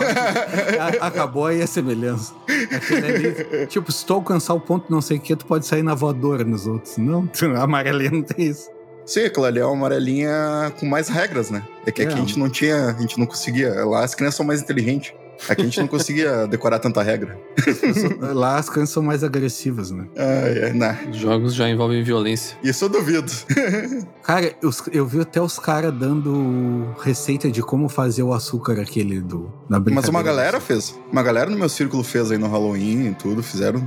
Acabou 1.01 1.45
aí 1.45 1.61
a 1.61 1.67
semelhança. 1.67 2.33
Ali, 2.47 3.67
tipo, 3.67 3.91
se 3.91 4.05
tu 4.05 4.13
alcançar 4.13 4.53
o 4.53 4.59
ponto 4.59 4.89
não 4.89 5.01
sei 5.01 5.17
o 5.17 5.19
que, 5.19 5.35
tu 5.35 5.45
pode 5.45 5.65
sair 5.65 5.83
na 5.83 5.93
voadora 5.93 6.45
nos 6.45 6.65
outros. 6.65 6.97
Não, 6.97 7.29
a 7.57 7.63
amarelinha 7.63 8.11
não 8.11 8.21
tem 8.21 8.47
isso. 8.47 8.69
Sim, 9.05 9.25
aquilo 9.25 9.45
ali 9.45 9.59
é 9.59 9.65
uma 9.65 9.73
amarelinha 9.75 10.71
com 10.79 10.85
mais 10.85 11.07
regras, 11.09 11.49
né? 11.49 11.63
É 11.85 11.91
que 11.91 12.01
aqui 12.01 12.11
É. 12.11 12.15
a 12.15 12.17
gente 12.19 12.37
não 12.37 12.49
tinha, 12.49 12.87
a 12.87 12.93
gente 13.01 13.19
não 13.19 13.25
conseguia. 13.25 13.83
Lá 13.85 14.03
as 14.03 14.13
crianças 14.15 14.35
são 14.35 14.45
mais 14.45 14.61
inteligentes. 14.61 15.13
Aqui 15.49 15.61
a 15.61 15.65
gente 15.65 15.79
não 15.79 15.87
conseguia 15.87 16.47
decorar 16.47 16.79
tanta 16.79 17.01
regra. 17.01 17.37
Lá 18.33 18.57
as 18.57 18.69
crianças 18.69 18.93
são 18.93 19.03
mais 19.03 19.23
agressivas, 19.23 19.91
né? 19.91 20.07
Ai, 20.17 20.63
ai, 20.65 20.73
nah. 20.73 20.95
Jogos 21.11 21.53
já 21.53 21.69
envolvem 21.69 22.03
violência. 22.03 22.57
Isso 22.63 22.85
eu 22.85 22.89
duvido. 22.89 23.31
Cara, 24.23 24.53
eu, 24.61 24.69
eu 24.91 25.05
vi 25.05 25.21
até 25.21 25.41
os 25.41 25.57
caras 25.59 25.93
dando 25.93 26.93
receita 27.01 27.49
de 27.51 27.61
como 27.61 27.89
fazer 27.89 28.23
o 28.23 28.33
açúcar 28.33 28.79
aquele 28.79 29.19
do, 29.19 29.51
da 29.69 29.79
brincadeira. 29.79 29.95
Mas 29.95 30.07
uma 30.09 30.23
galera 30.23 30.59
fez. 30.59 30.97
Uma 31.11 31.23
galera 31.23 31.49
no 31.49 31.57
meu 31.57 31.69
círculo 31.69 32.03
fez 32.03 32.31
aí 32.31 32.37
no 32.37 32.47
Halloween 32.47 33.07
e 33.09 33.13
tudo. 33.15 33.41
Fizeram. 33.43 33.79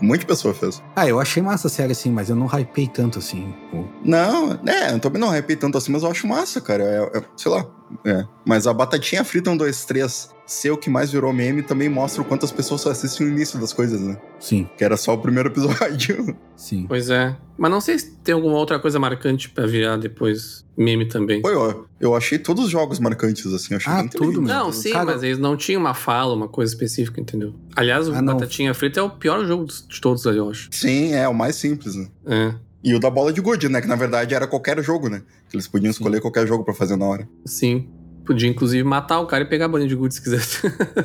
Um 0.00 0.06
monte 0.06 0.20
de 0.20 0.26
pessoa 0.26 0.54
fez. 0.54 0.82
Ah, 0.96 1.06
eu 1.08 1.20
achei 1.20 1.42
massa 1.42 1.66
a 1.66 1.70
série 1.70 1.92
assim, 1.92 2.10
mas 2.10 2.30
eu 2.30 2.36
não 2.36 2.46
hypei 2.46 2.86
tanto 2.88 3.18
assim. 3.18 3.54
pô. 3.70 3.84
Não, 4.04 4.52
é, 4.66 4.92
eu 4.92 4.98
também 5.00 5.20
não 5.20 5.28
arrepei 5.30 5.56
tanto 5.56 5.76
assim, 5.76 5.92
mas 5.92 6.02
eu 6.02 6.10
acho 6.10 6.26
massa, 6.26 6.60
cara. 6.60 6.84
É, 6.84 7.18
é- 7.18 7.22
sei 7.36 7.50
lá. 7.50 7.66
É. 8.04 8.24
Mas 8.44 8.66
a 8.66 8.72
batatinha 8.72 9.24
frita 9.24 9.50
1, 9.50 9.56
2, 9.56 9.84
3 9.84 10.30
ser 10.46 10.70
o 10.70 10.78
que 10.78 10.88
mais 10.88 11.12
virou 11.12 11.30
meme 11.32 11.62
também 11.62 11.90
mostra 11.90 12.22
o 12.22 12.24
quanto 12.24 12.44
as 12.46 12.50
pessoas 12.52 12.80
só 12.80 12.90
assistem 12.90 13.26
o 13.26 13.30
início 13.30 13.58
das 13.60 13.72
coisas, 13.72 14.00
né? 14.00 14.16
Sim, 14.40 14.66
Que 14.78 14.84
era 14.84 14.96
só 14.96 15.12
o 15.12 15.18
primeiro 15.18 15.50
episódio. 15.50 16.34
sim. 16.56 16.86
Pois 16.88 17.10
é. 17.10 17.36
Mas 17.58 17.70
não 17.70 17.80
sei 17.82 17.98
se 17.98 18.12
tem 18.18 18.34
alguma 18.34 18.56
outra 18.56 18.78
coisa 18.78 18.98
marcante 18.98 19.50
pra 19.50 19.66
virar 19.66 19.96
depois 19.98 20.64
meme 20.76 21.06
também. 21.06 21.42
Foi, 21.42 21.54
ó. 21.54 21.84
Eu 22.00 22.14
achei 22.14 22.38
todos 22.38 22.64
os 22.66 22.70
jogos 22.70 22.98
marcantes, 22.98 23.44
assim. 23.52 23.74
Eu 23.74 23.76
achei 23.76 23.92
Ah, 23.92 23.96
bem 23.98 24.08
tudo 24.08 24.40
mesmo. 24.40 24.46
Não, 24.46 24.72
sim, 24.72 24.92
Cara- 24.92 25.04
mas 25.04 25.22
eles 25.22 25.38
não 25.38 25.54
tinham 25.56 25.80
uma 25.80 25.92
fala, 25.92 26.32
uma 26.34 26.48
coisa 26.48 26.72
específica, 26.72 27.20
entendeu? 27.20 27.54
Aliás, 27.76 28.08
o 28.08 28.14
Ah. 28.14 28.22
Batatinha 28.22 28.72
Frita 28.72 29.00
é 29.00 29.02
o 29.02 29.10
pior 29.10 29.44
jogo 29.44 29.66
de 29.66 30.00
todos 30.00 30.26
ali, 30.26 30.38
eu 30.38 30.48
acho. 30.48 30.68
Sim, 30.72 31.12
é 31.12 31.28
o 31.28 31.34
mais 31.34 31.56
simples, 31.56 31.94
né? 31.94 32.06
É, 32.26 32.54
E 32.82 32.94
o 32.94 33.00
da 33.00 33.10
bola 33.10 33.32
de 33.32 33.40
gude, 33.40 33.68
né? 33.68 33.80
Que 33.80 33.88
na 33.88 33.96
verdade 33.96 34.34
era 34.34 34.46
qualquer 34.46 34.80
jogo, 34.82 35.08
né? 35.08 35.22
Que 35.50 35.56
eles 35.56 35.66
podiam 35.66 35.90
escolher 35.90 36.20
qualquer 36.20 36.46
jogo 36.46 36.64
pra 36.64 36.74
fazer 36.74 36.96
na 36.96 37.04
hora. 37.06 37.28
sim. 37.44 37.88
Podia, 38.26 38.46
inclusive, 38.46 38.84
matar 38.84 39.20
o 39.20 39.26
cara 39.26 39.42
e 39.44 39.46
pegar 39.46 39.64
a 39.64 39.68
bolinha 39.68 39.88
de 39.88 39.94
gude 39.96 40.12
se 40.12 40.20
quisesse. 40.22 40.58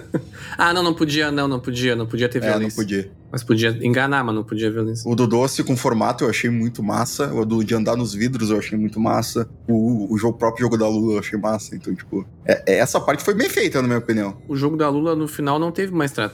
ah, 0.58 0.74
não, 0.74 0.84
não 0.84 0.94
podia, 0.94 1.32
não, 1.32 1.48
não 1.48 1.58
podia, 1.58 1.96
não 1.96 2.06
podia 2.06 2.28
ter 2.28 2.40
É, 2.40 2.48
não 2.48 2.50
violência. 2.58 2.76
podia. 2.76 3.12
Mas 3.32 3.42
podia 3.42 3.70
enganar, 3.82 4.26
mas 4.26 4.36
não 4.36 4.44
podia 4.44 4.70
violência. 4.70 5.10
O 5.10 5.16
do 5.16 5.26
doce 5.26 5.64
com 5.64 5.78
formato 5.78 6.26
eu 6.26 6.30
achei 6.30 6.50
muito 6.50 6.84
massa. 6.84 7.34
O 7.34 7.46
do 7.46 7.64
de 7.64 7.74
andar 7.74 7.96
nos 7.96 8.14
vidros 8.14 8.50
eu 8.50 8.58
achei 8.60 8.78
muito 8.78 9.00
massa. 9.00 9.50
O, 9.70 10.14
o 10.14 10.18
jogo, 10.18 10.38
próprio 10.38 10.66
jogo 10.66 10.78
da 10.78 10.86
Lua 10.86 11.14
eu 11.14 11.20
achei 11.20 11.40
massa. 11.40 11.74
Então, 11.78 11.96
tipo, 11.96 12.26
é- 12.46 12.62
é- 12.74 12.78
essa 12.80 13.00
parte 13.00 13.24
foi 13.24 13.34
bem 13.34 13.50
feita, 13.50 13.82
na 13.82 13.88
minha 13.88 14.00
opinião. 14.00 14.36
O 14.46 14.58
jogo 14.58 14.76
da 14.76 14.90
Lula, 14.90 15.16
no 15.16 15.26
final, 15.30 15.58
não 15.58 15.72
teve 15.72 15.94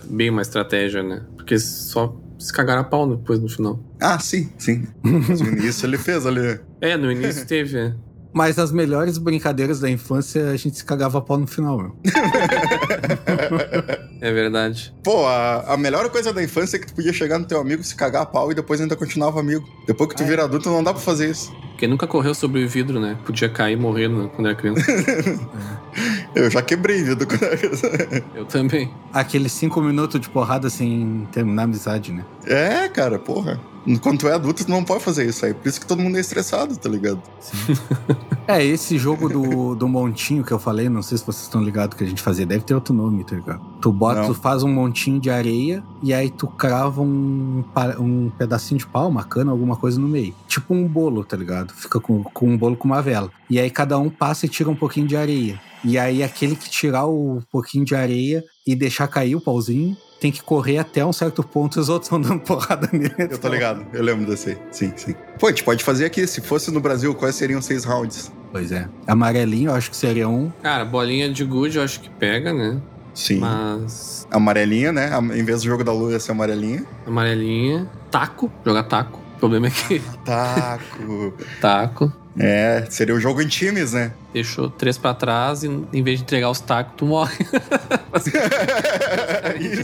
bem 0.09 0.29
uma 0.31 0.41
estratégia, 0.41 1.03
né? 1.03 1.21
Porque 1.37 1.59
só 1.59 2.19
se 2.39 2.51
cagaram 2.53 2.81
a 2.81 2.83
pau 2.85 3.15
depois 3.15 3.39
no 3.39 3.49
final. 3.49 3.79
Ah, 3.99 4.17
sim, 4.17 4.49
sim. 4.57 4.87
Mas 5.03 5.41
no 5.41 5.49
início 5.49 5.85
ele 5.85 5.97
fez 5.97 6.25
ali. 6.25 6.59
É, 6.81 6.95
no 6.95 7.11
início 7.11 7.45
teve, 7.45 7.77
é. 7.77 7.93
Mas 8.31 8.57
as 8.57 8.71
melhores 8.71 9.17
brincadeiras 9.17 9.81
da 9.81 9.89
infância 9.89 10.49
a 10.49 10.55
gente 10.55 10.77
se 10.77 10.85
cagava 10.85 11.17
a 11.17 11.21
pau 11.21 11.37
no 11.37 11.45
final, 11.45 11.77
meu. 11.77 11.97
É 14.21 14.31
verdade. 14.31 14.93
Pô, 15.03 15.25
a, 15.25 15.73
a 15.73 15.77
melhor 15.77 16.09
coisa 16.09 16.33
da 16.33 16.43
infância 16.43 16.77
é 16.77 16.79
que 16.79 16.87
tu 16.87 16.93
podia 16.93 17.13
chegar 17.13 17.39
no 17.39 17.45
teu 17.45 17.59
amigo, 17.59 17.83
se 17.83 17.95
cagar 17.95 18.23
a 18.23 18.25
pau 18.25 18.51
e 18.51 18.55
depois 18.55 18.81
ainda 18.81 18.95
continuava 18.95 19.39
amigo. 19.39 19.67
Depois 19.87 20.09
que 20.09 20.15
tu 20.15 20.25
vira 20.25 20.43
adulto, 20.43 20.69
não 20.69 20.83
dá 20.83 20.93
pra 20.93 21.01
fazer 21.01 21.29
isso. 21.29 21.51
Porque 21.71 21.87
nunca 21.87 22.05
correu 22.05 22.35
sobre 22.35 22.63
o 22.63 22.67
vidro, 22.67 22.99
né? 22.99 23.17
Podia 23.25 23.47
cair 23.47 23.73
e 23.73 23.75
morrer 23.77 24.09
né, 24.09 24.29
quando 24.35 24.47
era 24.47 24.55
criança. 24.55 24.81
Eu 26.35 26.49
já 26.51 26.61
quebrei 26.61 27.01
vidro 27.01 27.25
quando 27.25 27.43
era 27.43 27.57
criança. 27.57 27.89
Eu 28.35 28.45
também. 28.45 28.93
Aqueles 29.13 29.53
cinco 29.53 29.81
minutos 29.81 30.19
de 30.19 30.29
porrada 30.29 30.69
sem 30.69 31.27
terminar 31.31 31.63
a 31.63 31.65
amizade, 31.65 32.11
né? 32.11 32.25
É, 32.45 32.89
cara, 32.89 33.17
porra. 33.17 33.59
Quando 34.01 34.19
tu 34.19 34.27
é 34.27 34.33
adulto, 34.33 34.65
tu 34.65 34.69
não 34.69 34.83
pode 34.83 35.03
fazer 35.03 35.25
isso 35.25 35.45
aí. 35.45 35.53
Por 35.53 35.67
isso 35.67 35.79
que 35.79 35.87
todo 35.87 36.01
mundo 36.01 36.17
é 36.17 36.19
estressado, 36.19 36.75
tá 36.75 36.89
ligado? 36.89 37.21
É, 38.49 38.65
esse 38.65 38.97
jogo 38.97 39.29
do, 39.29 39.75
do 39.75 39.87
montinho 39.87 40.43
que 40.43 40.51
eu 40.51 40.57
falei, 40.57 40.89
não 40.89 41.03
sei 41.03 41.19
se 41.19 41.23
vocês 41.23 41.43
estão 41.43 41.61
ligados 41.61 41.95
que 41.95 42.03
a 42.03 42.07
gente 42.07 42.19
fazia, 42.19 42.47
deve 42.47 42.63
ter 42.63 42.73
outro 42.73 42.95
nome, 42.95 43.23
tá 43.23 43.35
ligado? 43.35 43.61
Tu 43.79 43.91
bota, 43.91 44.21
Não. 44.21 44.29
tu 44.29 44.33
faz 44.33 44.63
um 44.63 44.69
montinho 44.69 45.19
de 45.19 45.29
areia 45.29 45.83
e 46.01 46.11
aí 46.11 46.31
tu 46.31 46.47
crava 46.47 46.99
um, 46.99 47.63
um 47.99 48.31
pedacinho 48.35 48.79
de 48.79 48.87
pau, 48.87 49.07
uma 49.07 49.23
cana, 49.23 49.51
alguma 49.51 49.75
coisa 49.75 50.01
no 50.01 50.07
meio. 50.07 50.33
Tipo 50.47 50.73
um 50.73 50.87
bolo, 50.87 51.23
tá 51.23 51.37
ligado? 51.37 51.71
Fica 51.75 51.99
com, 51.99 52.23
com 52.23 52.49
um 52.49 52.57
bolo 52.57 52.75
com 52.75 52.87
uma 52.87 53.03
vela. 53.03 53.29
E 53.47 53.59
aí 53.59 53.69
cada 53.69 53.99
um 53.99 54.09
passa 54.09 54.47
e 54.47 54.49
tira 54.49 54.67
um 54.67 54.75
pouquinho 54.75 55.05
de 55.05 55.15
areia. 55.15 55.61
E 55.83 55.99
aí 55.99 56.23
aquele 56.23 56.55
que 56.55 56.71
tirar 56.71 57.05
o 57.05 57.43
pouquinho 57.51 57.85
de 57.85 57.93
areia 57.93 58.43
e 58.65 58.75
deixar 58.75 59.07
cair 59.07 59.35
o 59.35 59.41
pauzinho, 59.41 59.95
tem 60.19 60.31
que 60.31 60.41
correr 60.41 60.79
até 60.79 61.05
um 61.05 61.13
certo 61.13 61.43
ponto 61.43 61.77
e 61.77 61.81
os 61.81 61.87
outros 61.87 62.09
vão 62.09 62.19
dando 62.19 62.41
porrada 62.43 62.89
nele. 62.91 63.13
Eu 63.17 63.37
tô 63.37 63.47
ligado, 63.47 63.85
eu 63.93 64.03
lembro 64.03 64.25
desse 64.25 64.49
aí. 64.49 64.57
Sim, 64.71 64.91
sim. 64.95 65.15
Pô, 65.39 65.45
a 65.45 65.49
gente 65.51 65.63
pode 65.63 65.83
fazer 65.83 66.05
aqui, 66.05 66.25
se 66.27 66.41
fosse 66.41 66.71
no 66.71 66.81
Brasil, 66.81 67.13
quais 67.13 67.35
seriam 67.35 67.61
seis 67.61 67.83
rounds? 67.85 68.31
Pois 68.51 68.71
é. 68.71 68.87
Amarelinho, 69.05 69.69
eu 69.71 69.75
acho 69.75 69.89
que 69.91 69.97
seria 69.97 70.27
um. 70.27 70.51
Cara, 70.63 70.83
bolinha 70.85 71.31
de 71.31 71.43
gude 71.45 71.77
eu 71.77 71.83
acho 71.83 71.99
que 71.99 72.09
pega, 72.09 72.51
né? 72.53 72.79
Sim. 73.13 73.39
Mas. 73.39 74.27
Amarelinha, 74.31 74.91
né? 74.91 75.11
Em 75.35 75.43
vez 75.43 75.61
do 75.61 75.65
jogo 75.67 75.83
da 75.83 75.91
lua, 75.91 76.11
ia 76.13 76.19
ser 76.19 76.31
amarelinha. 76.31 76.85
Amarelinha. 77.05 77.87
Taco. 78.09 78.51
Jogar 78.65 78.83
taco. 78.83 79.19
O 79.35 79.39
problema 79.39 79.67
é 79.67 79.69
que. 79.69 80.01
Taco. 80.25 81.33
taco. 81.61 82.13
é, 82.37 82.85
seria 82.89 83.15
o 83.15 83.19
jogo 83.19 83.41
em 83.41 83.47
times, 83.47 83.93
né? 83.93 84.11
Deixou 84.33 84.69
três 84.69 84.97
pra 84.97 85.13
trás 85.13 85.63
e 85.63 85.67
em 85.67 86.03
vez 86.03 86.19
de 86.19 86.23
entregar 86.23 86.49
os 86.49 86.59
tacos, 86.59 86.93
tu 86.97 87.05
morre. 87.05 87.37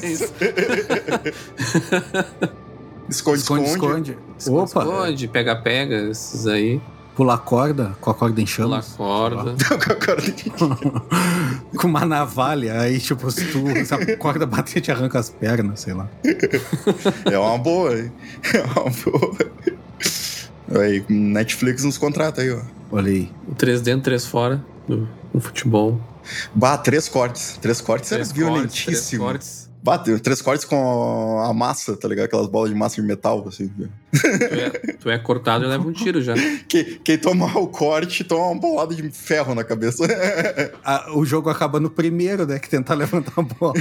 isso. 0.03 0.33
Esconde, 3.09 3.39
esconde. 3.39 3.63
Esconde, 3.69 4.17
esconde. 4.37 4.71
Opa, 4.71 4.83
Esconde, 4.83 5.27
pega, 5.27 5.55
pega, 5.55 6.09
esses 6.09 6.47
aí. 6.47 6.81
Pular 7.15 7.37
corda, 7.39 7.95
com 8.01 8.11
a 8.11 8.13
corda 8.13 8.41
em 8.41 8.45
Pula 8.45 8.81
chamas. 8.81 8.93
corda. 8.97 9.55
com 11.77 11.87
uma 11.87 12.05
navalha, 12.05 12.79
aí 12.81 12.99
tipo, 12.99 13.29
se, 13.31 13.45
tu, 13.45 13.63
se 13.85 13.93
a 13.93 14.17
corda 14.17 14.45
bater, 14.45 14.81
te 14.81 14.91
arranca 14.91 15.19
as 15.19 15.29
pernas, 15.29 15.81
sei 15.81 15.93
lá. 15.93 16.07
É 17.31 17.37
uma 17.39 17.57
boa, 17.57 17.97
hein? 17.97 18.11
É 18.53 18.61
uma 18.63 18.91
boa. 18.91 19.37
Aí, 20.81 21.05
Netflix 21.09 21.83
nos 21.83 21.97
contrata 21.97 22.41
aí, 22.41 22.51
ó. 22.51 22.59
Olha 22.91 23.11
aí. 23.11 23.31
Três 23.57 23.81
dentro, 23.81 24.03
três 24.03 24.25
fora. 24.25 24.63
Do, 24.87 25.07
no 25.33 25.39
futebol. 25.39 25.99
Bah, 26.53 26.77
três 26.77 27.07
cortes. 27.07 27.57
Três 27.61 27.81
cortes 27.81 28.09
Três 28.09 28.29
era 28.31 28.39
cortes, 28.39 28.73
três 28.73 28.79
violentíssimo. 28.79 29.23
cortes. 29.23 29.64
Bah, 29.85 29.99
três 29.99 30.41
cortes 30.41 30.65
com 30.65 31.39
a 31.39 31.53
massa, 31.53 31.95
tá 31.95 32.07
ligado? 32.07 32.25
Aquelas 32.25 32.47
bolas 32.47 32.71
de 32.71 32.75
massa 32.75 32.95
de 32.95 33.03
metal, 33.03 33.47
assim. 33.47 33.67
Tu 33.67 33.87
é, 34.19 34.69
tu 34.93 35.09
é 35.11 35.19
cortado 35.19 35.63
e 35.63 35.67
leva 35.67 35.87
um 35.87 35.93
tiro 35.93 36.23
já. 36.23 36.33
Quem, 36.67 36.99
quem 37.03 37.19
tomar 37.19 37.55
o 37.55 37.67
corte 37.67 38.23
toma 38.23 38.47
uma 38.47 38.59
bolada 38.59 38.95
de 38.95 39.07
ferro 39.11 39.53
na 39.53 39.63
cabeça. 39.63 40.03
Ah, 40.83 41.11
o 41.15 41.25
jogo 41.25 41.49
acaba 41.49 41.79
no 41.79 41.89
primeiro, 41.89 42.45
né? 42.45 42.59
Que 42.59 42.69
tentar 42.69 42.93
levantar 42.95 43.33
a 43.37 43.41
bola. 43.41 43.73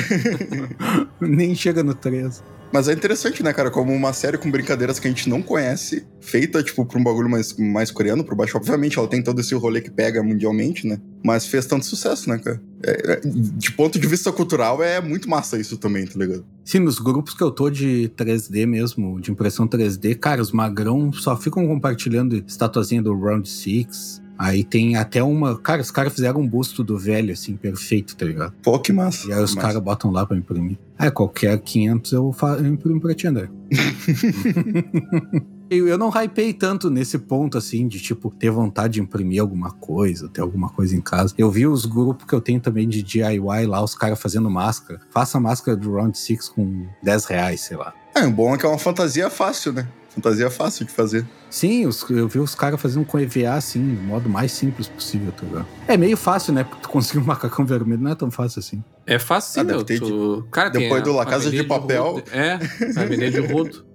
Nem 1.20 1.54
chega 1.54 1.82
no 1.82 1.94
3. 1.94 2.42
Mas 2.72 2.88
é 2.88 2.92
interessante, 2.92 3.42
né, 3.42 3.52
cara? 3.52 3.70
Como 3.70 3.92
uma 3.92 4.12
série 4.12 4.36
com 4.36 4.50
brincadeiras 4.50 4.98
que 4.98 5.06
a 5.06 5.10
gente 5.10 5.28
não 5.28 5.40
conhece, 5.40 6.06
feita, 6.20 6.62
tipo, 6.62 6.84
pra 6.84 6.98
um 6.98 7.04
bagulho 7.04 7.30
mais, 7.30 7.56
mais 7.56 7.90
coreano, 7.90 8.24
por 8.24 8.34
baixo. 8.34 8.56
Obviamente, 8.56 8.98
ela 8.98 9.08
tem 9.08 9.22
todo 9.22 9.40
esse 9.40 9.54
rolê 9.54 9.80
que 9.80 9.90
pega 9.90 10.22
mundialmente, 10.22 10.86
né? 10.86 10.98
Mas 11.24 11.46
fez 11.46 11.64
tanto 11.64 11.87
sucesso, 11.87 12.28
né, 12.28 12.37
cara? 12.38 12.60
É- 12.82 13.12
é- 13.14 13.20
de 13.24 13.72
ponto 13.72 13.98
de 13.98 14.06
vista 14.06 14.30
cultural, 14.30 14.82
é 14.82 15.00
muito 15.00 15.28
massa 15.28 15.58
isso 15.58 15.78
também, 15.78 16.06
tá 16.06 16.18
ligado? 16.18 16.44
Sim, 16.64 16.80
nos 16.80 16.98
grupos 16.98 17.32
que 17.32 17.42
eu 17.42 17.50
tô 17.50 17.70
de 17.70 18.08
3D 18.14 18.66
mesmo, 18.66 19.18
de 19.20 19.30
impressão 19.30 19.66
3D, 19.66 20.14
cara, 20.14 20.42
os 20.42 20.52
magrão 20.52 21.10
só 21.12 21.34
ficam 21.37 21.66
compartilhando 21.66 22.37
estatuazinha 22.46 23.02
do 23.02 23.14
Round 23.18 23.48
6, 23.48 24.22
Aí 24.37 24.64
tem 24.64 24.96
até 24.96 25.22
uma. 25.22 25.56
Cara, 25.56 25.80
os 25.80 25.92
caras 25.92 26.12
fizeram 26.12 26.40
um 26.40 26.48
busto 26.48 26.82
do 26.82 26.98
velho, 26.98 27.32
assim, 27.32 27.54
perfeito, 27.56 28.16
tá 28.16 28.26
ligado? 28.26 28.52
Pô, 28.64 28.80
que 28.80 28.92
massa. 28.92 29.28
E 29.28 29.32
aí 29.32 29.40
os 29.40 29.54
caras 29.54 29.80
botam 29.80 30.10
lá 30.10 30.26
pra 30.26 30.37
imprimir. 30.37 30.76
É, 30.98 31.08
qualquer 31.08 31.56
500 31.60 32.10
eu, 32.10 32.32
fa- 32.32 32.56
eu 32.58 32.66
imprimo 32.66 33.00
pra 33.00 33.14
ti, 33.14 33.28
André. 33.28 33.48
eu, 35.70 35.88
eu 35.88 35.98
não 35.98 36.09
hypei 36.11 36.53
tanto 36.53 36.90
nesse 36.90 37.18
ponto, 37.18 37.57
assim, 37.59 37.87
de, 37.88 38.00
tipo, 38.00 38.31
ter 38.31 38.50
vontade 38.50 38.94
de 38.94 39.00
imprimir 39.00 39.40
alguma 39.40 39.70
coisa, 39.72 40.29
ter 40.29 40.40
alguma 40.40 40.68
coisa 40.68 40.94
em 40.96 41.00
casa. 41.00 41.35
Eu 41.38 41.50
vi 41.50 41.66
os 41.66 41.85
grupos 41.87 42.27
que 42.27 42.35
eu 42.35 42.40
tenho 42.40 42.61
também 42.61 42.88
de 42.88 43.03
DIY 43.03 43.66
lá, 43.66 43.83
os 43.83 43.94
caras 43.94 44.20
fazendo 44.20 44.50
máscara. 44.50 45.00
Faça 45.11 45.38
a 45.38 45.40
máscara 45.40 45.77
do 45.77 45.92
Round 45.94 46.16
6 46.18 46.48
com 46.50 46.87
10 47.03 47.24
reais, 47.27 47.61
sei 47.62 47.77
lá. 47.77 47.92
É, 48.14 48.24
o 48.27 48.31
bom 48.31 48.55
é 48.55 48.59
que 48.59 48.64
é 48.64 48.68
uma 48.68 48.79
fantasia 48.79 49.29
fácil, 49.31 49.72
né? 49.72 49.88
Fantasia 50.11 50.48
fácil 50.48 50.85
de 50.87 50.92
fazer. 50.92 51.27
Sim, 51.50 51.87
os- 51.87 52.09
eu 52.09 52.29
vi 52.29 52.38
os 52.38 52.55
caras 52.55 52.81
fazendo 52.81 53.05
com 53.05 53.18
EVA, 53.18 53.55
assim, 53.55 53.81
no 53.81 54.00
modo 54.05 54.29
mais 54.29 54.53
simples 54.53 54.87
possível, 54.87 55.33
tá 55.33 55.44
ligado? 55.44 55.66
É 55.88 55.96
meio 55.96 56.16
fácil, 56.16 56.53
né? 56.53 56.62
Porque 56.62 56.83
tu 56.83 56.88
conseguir 56.88 57.18
um 57.18 57.24
macacão 57.24 57.66
vermelho 57.66 58.00
não 58.00 58.12
é 58.12 58.14
tão 58.14 58.31
fácil 58.31 58.61
assim. 58.61 58.85
É 59.05 59.18
fácil, 59.18 59.62
Ah, 59.62 59.85
Tu... 59.85 60.46
Cara, 60.53 60.70
tem 60.70 60.83
Depois 60.83 61.03
do 61.03 61.12
La 61.12 61.27
Casa 61.27 61.50
de 61.50 61.64
Papel. 61.64 62.03
rodo. 62.05 62.24
É, 62.31 62.59
vai 62.92 63.07
vender 63.09 63.31
de 63.33 63.40
rodo. 63.40 63.85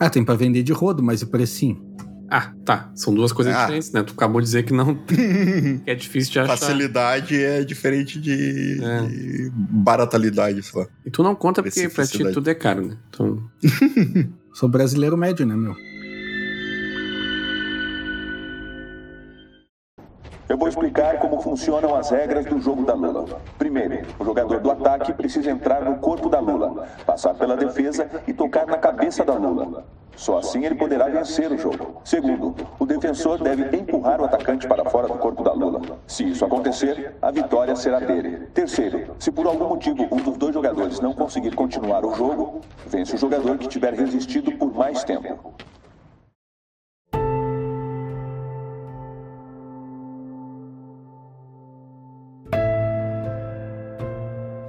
Ah, 0.00 0.10
tem 0.10 0.24
pra 0.24 0.34
vender 0.34 0.62
de 0.62 0.72
rodo, 0.72 1.02
mas 1.02 1.22
e 1.22 1.26
precinho? 1.26 1.80
Ah, 2.30 2.52
tá. 2.64 2.90
São 2.94 3.12
duas 3.14 3.30
coisas 3.30 3.54
Ah. 3.54 3.60
diferentes, 3.60 3.92
né? 3.92 4.02
Tu 4.02 4.14
acabou 4.14 4.40
de 4.40 4.46
dizer 4.46 4.62
que 4.62 4.72
não. 4.72 4.94
que 5.04 5.80
é 5.86 5.94
difícil 5.94 6.32
de 6.32 6.38
achar. 6.40 6.56
Facilidade 6.56 7.36
é 7.42 7.62
diferente 7.62 8.18
de, 8.18 8.80
É. 8.82 9.02
de 9.06 9.50
baratalidade, 9.54 10.62
sei 10.62 10.80
lá. 10.80 10.86
E 11.04 11.10
tu 11.10 11.22
não 11.22 11.34
conta 11.34 11.62
porque 11.62 11.88
pra 11.90 12.06
ti 12.06 12.18
tudo 12.32 12.48
é 12.48 12.54
caro, 12.54 12.86
né? 12.86 12.96
Então, 13.10 13.42
Sou 14.54 14.68
brasileiro 14.68 15.16
médio, 15.16 15.46
né, 15.46 15.54
meu? 15.56 15.74
Eu 20.52 20.58
vou 20.58 20.68
explicar 20.68 21.18
como 21.18 21.40
funcionam 21.40 21.96
as 21.96 22.10
regras 22.10 22.44
do 22.44 22.60
jogo 22.60 22.84
da 22.84 22.92
Lula. 22.92 23.40
Primeiro, 23.56 24.06
o 24.18 24.24
jogador 24.26 24.60
do 24.60 24.70
ataque 24.70 25.10
precisa 25.14 25.50
entrar 25.50 25.82
no 25.82 25.96
corpo 25.96 26.28
da 26.28 26.40
Lula, 26.40 26.86
passar 27.06 27.32
pela 27.32 27.56
defesa 27.56 28.06
e 28.26 28.34
tocar 28.34 28.66
na 28.66 28.76
cabeça 28.76 29.24
da 29.24 29.32
Lula. 29.32 29.82
Só 30.14 30.36
assim 30.36 30.66
ele 30.66 30.74
poderá 30.74 31.08
vencer 31.08 31.50
o 31.50 31.56
jogo. 31.56 32.02
Segundo, 32.04 32.54
o 32.78 32.84
defensor 32.84 33.42
deve 33.42 33.74
empurrar 33.74 34.20
o 34.20 34.26
atacante 34.26 34.68
para 34.68 34.84
fora 34.90 35.08
do 35.08 35.14
corpo 35.14 35.42
da 35.42 35.54
Lula. 35.54 35.80
Se 36.06 36.28
isso 36.28 36.44
acontecer, 36.44 37.16
a 37.22 37.30
vitória 37.30 37.74
será 37.74 37.98
dele. 37.98 38.48
Terceiro, 38.52 39.16
se 39.18 39.32
por 39.32 39.46
algum 39.46 39.70
motivo 39.70 40.06
um 40.12 40.18
dos 40.18 40.36
dois 40.36 40.52
jogadores 40.52 41.00
não 41.00 41.14
conseguir 41.14 41.52
continuar 41.52 42.04
o 42.04 42.14
jogo, 42.14 42.60
vence 42.86 43.14
o 43.14 43.18
jogador 43.18 43.56
que 43.56 43.68
tiver 43.68 43.94
resistido 43.94 44.52
por 44.52 44.70
mais 44.74 45.02
tempo. 45.02 45.54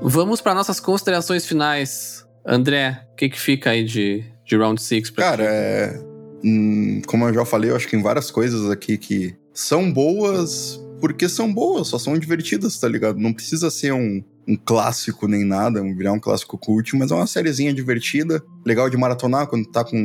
Vamos 0.04 0.42
para 0.42 0.54
nossas 0.54 0.80
considerações 0.80 1.46
finais. 1.46 2.26
André, 2.46 3.08
o 3.13 3.16
que, 3.16 3.30
que 3.30 3.39
fica 3.39 3.70
aí 3.70 3.86
de, 3.86 4.24
de 4.46 4.58
Round 4.58 4.82
6 4.82 5.12
pra 5.12 5.24
Cara, 5.24 5.44
é. 5.46 5.98
hum, 6.44 7.02
como 7.08 7.28
eu 7.28 7.34
já 7.34 7.46
falei, 7.46 7.72
eu 7.72 7.76
acho 7.76 7.86
que 7.86 7.92
tem 7.92 8.02
várias 8.02 8.30
coisas 8.30 8.70
aqui 8.70 8.98
que 8.98 9.36
são 9.54 9.92
boas 9.92 10.80
porque 11.00 11.28
são 11.28 11.54
boas, 11.54 11.89
só 11.89 12.00
são 12.00 12.18
divertidas, 12.18 12.80
tá 12.80 12.88
ligado? 12.88 13.20
Não 13.20 13.34
precisa 13.34 13.70
ser 13.70 13.92
um, 13.92 14.24
um 14.48 14.56
clássico 14.56 15.28
nem 15.28 15.44
nada, 15.46 15.82
um- 15.82 15.96
virar 15.96 16.12
um 16.14 16.20
clássico 16.20 16.58
cult, 16.58 16.96
mas 16.96 17.12
é 17.12 17.16
uma 17.16 17.28
sériezinha 17.28 17.74
divertida, 17.74 18.42
legal 18.66 18.90
de 18.90 18.98
maratonar 18.98 19.48
quando 19.48 19.66
tá 19.66 19.84
com. 19.84 19.98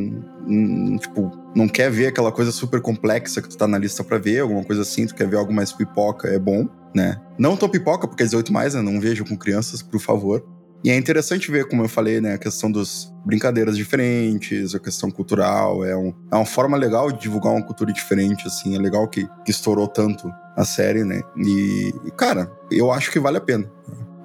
hum, 0.46 0.96
tipo, 0.98 1.30
não 1.54 1.68
quer 1.68 1.90
ver 1.90 2.06
aquela 2.06 2.30
coisa 2.32 2.50
super 2.52 2.80
complexa 2.80 3.42
que 3.42 3.48
tu 3.48 3.56
tá 3.56 3.66
na 3.66 3.78
lista 3.78 4.02
pra 4.04 4.18
ver, 4.18 4.40
alguma 4.40 4.64
coisa 4.64 4.82
assim, 4.82 5.06
tu 5.06 5.14
quer 5.14 5.26
ver 5.28 5.36
algo 5.36 5.52
mais 5.52 5.72
pipoca, 5.72 6.28
é 6.28 6.38
bom, 6.38 6.68
né? 6.94 7.20
Não 7.38 7.56
tão 7.56 7.68
pipoca, 7.68 8.06
porque 8.06 8.22
é 8.22 8.26
18 8.26 8.52
mais, 8.52 8.74
né? 8.74 8.82
Não 8.82 9.00
vejo 9.00 9.24
com 9.24 9.36
crianças, 9.36 9.82
por 9.82 10.00
favor. 10.00 10.44
E 10.84 10.90
é 10.90 10.96
interessante 10.96 11.50
ver, 11.50 11.66
como 11.66 11.82
eu 11.82 11.88
falei, 11.88 12.20
né, 12.20 12.34
a 12.34 12.38
questão 12.38 12.70
dos 12.70 13.12
brincadeiras 13.26 13.76
diferentes, 13.76 14.76
a 14.76 14.78
questão 14.78 15.10
cultural, 15.10 15.84
é, 15.84 15.96
um, 15.96 16.14
é 16.30 16.36
uma 16.36 16.46
forma 16.46 16.76
legal 16.76 17.10
de 17.10 17.20
divulgar 17.20 17.52
uma 17.52 17.64
cultura 17.66 17.92
diferente, 17.92 18.46
assim, 18.46 18.76
é 18.76 18.78
legal 18.78 19.08
que, 19.08 19.26
que 19.44 19.50
estourou 19.50 19.88
tanto 19.88 20.30
a 20.56 20.64
série, 20.64 21.02
né, 21.02 21.20
e, 21.36 21.92
cara, 22.16 22.48
eu 22.70 22.92
acho 22.92 23.10
que 23.10 23.18
vale 23.18 23.38
a 23.38 23.40
pena. 23.40 23.68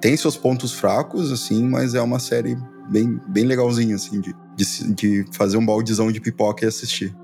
Tem 0.04 0.18
seus 0.18 0.36
pontos 0.36 0.70
fracos, 0.74 1.32
assim, 1.32 1.66
mas 1.66 1.94
é 1.94 2.02
uma 2.02 2.18
série 2.18 2.58
bem, 2.90 3.18
bem 3.26 3.46
legalzinha, 3.46 3.94
assim, 3.94 4.20
de, 4.20 4.36
de, 4.54 4.92
de 4.92 5.24
fazer 5.32 5.56
um 5.56 5.64
baldizão 5.64 6.12
de 6.12 6.20
pipoca 6.20 6.62
e 6.62 6.68
assistir. 6.68 7.16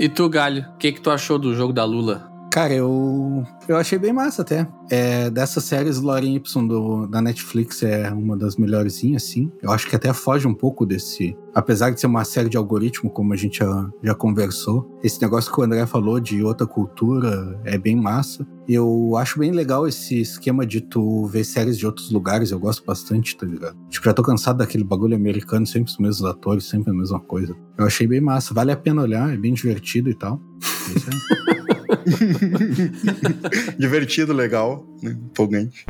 E 0.00 0.08
tu, 0.08 0.26
Galho, 0.30 0.64
o 0.74 0.78
que, 0.78 0.92
que 0.92 1.02
tu 1.02 1.10
achou 1.10 1.38
do 1.38 1.54
jogo 1.54 1.70
da 1.70 1.84
Lula? 1.84 2.32
Cara, 2.54 2.72
eu, 2.72 3.44
eu 3.66 3.76
achei 3.76 3.98
bem 3.98 4.12
massa 4.12 4.42
até. 4.42 4.64
É, 4.88 5.28
dessas 5.28 5.64
séries, 5.64 5.98
Lorem 5.98 6.36
Y 6.36 6.68
do, 6.68 7.04
da 7.08 7.20
Netflix 7.20 7.82
é 7.82 8.08
uma 8.12 8.36
das 8.36 8.54
melhorzinhas, 8.54 9.24
sim. 9.24 9.50
Eu 9.60 9.72
acho 9.72 9.88
que 9.88 9.96
até 9.96 10.12
foge 10.12 10.46
um 10.46 10.54
pouco 10.54 10.86
desse. 10.86 11.36
Apesar 11.52 11.90
de 11.90 11.98
ser 11.98 12.06
uma 12.06 12.24
série 12.24 12.48
de 12.48 12.56
algoritmo, 12.56 13.10
como 13.10 13.32
a 13.32 13.36
gente 13.36 13.58
já, 13.58 13.90
já 14.04 14.14
conversou, 14.14 14.88
esse 15.02 15.20
negócio 15.20 15.52
que 15.52 15.60
o 15.60 15.64
André 15.64 15.84
falou 15.84 16.20
de 16.20 16.44
outra 16.44 16.64
cultura 16.64 17.60
é 17.64 17.76
bem 17.76 17.96
massa. 17.96 18.46
Eu 18.68 19.16
acho 19.16 19.40
bem 19.40 19.50
legal 19.50 19.88
esse 19.88 20.20
esquema 20.20 20.64
de 20.64 20.80
tu 20.80 21.26
ver 21.26 21.42
séries 21.42 21.76
de 21.76 21.84
outros 21.84 22.12
lugares, 22.12 22.52
eu 22.52 22.60
gosto 22.60 22.84
bastante, 22.86 23.36
tá 23.36 23.44
ligado? 23.44 23.76
Tipo, 23.88 24.04
já 24.04 24.14
tô 24.14 24.22
cansado 24.22 24.58
daquele 24.58 24.84
bagulho 24.84 25.16
americano, 25.16 25.66
sempre 25.66 25.90
os 25.90 25.98
mesmos 25.98 26.24
atores, 26.24 26.68
sempre 26.68 26.92
a 26.92 26.94
mesma 26.94 27.18
coisa. 27.18 27.56
Eu 27.76 27.84
achei 27.84 28.06
bem 28.06 28.20
massa, 28.20 28.54
vale 28.54 28.70
a 28.70 28.76
pena 28.76 29.02
olhar, 29.02 29.34
é 29.34 29.36
bem 29.36 29.54
divertido 29.54 30.08
e 30.08 30.14
tal. 30.14 30.40
É 30.62 30.96
isso 30.96 31.10
aí. 31.10 31.44
Divertido, 33.78 34.32
legal, 34.32 34.86
né, 35.02 35.10
empolgante. 35.10 35.84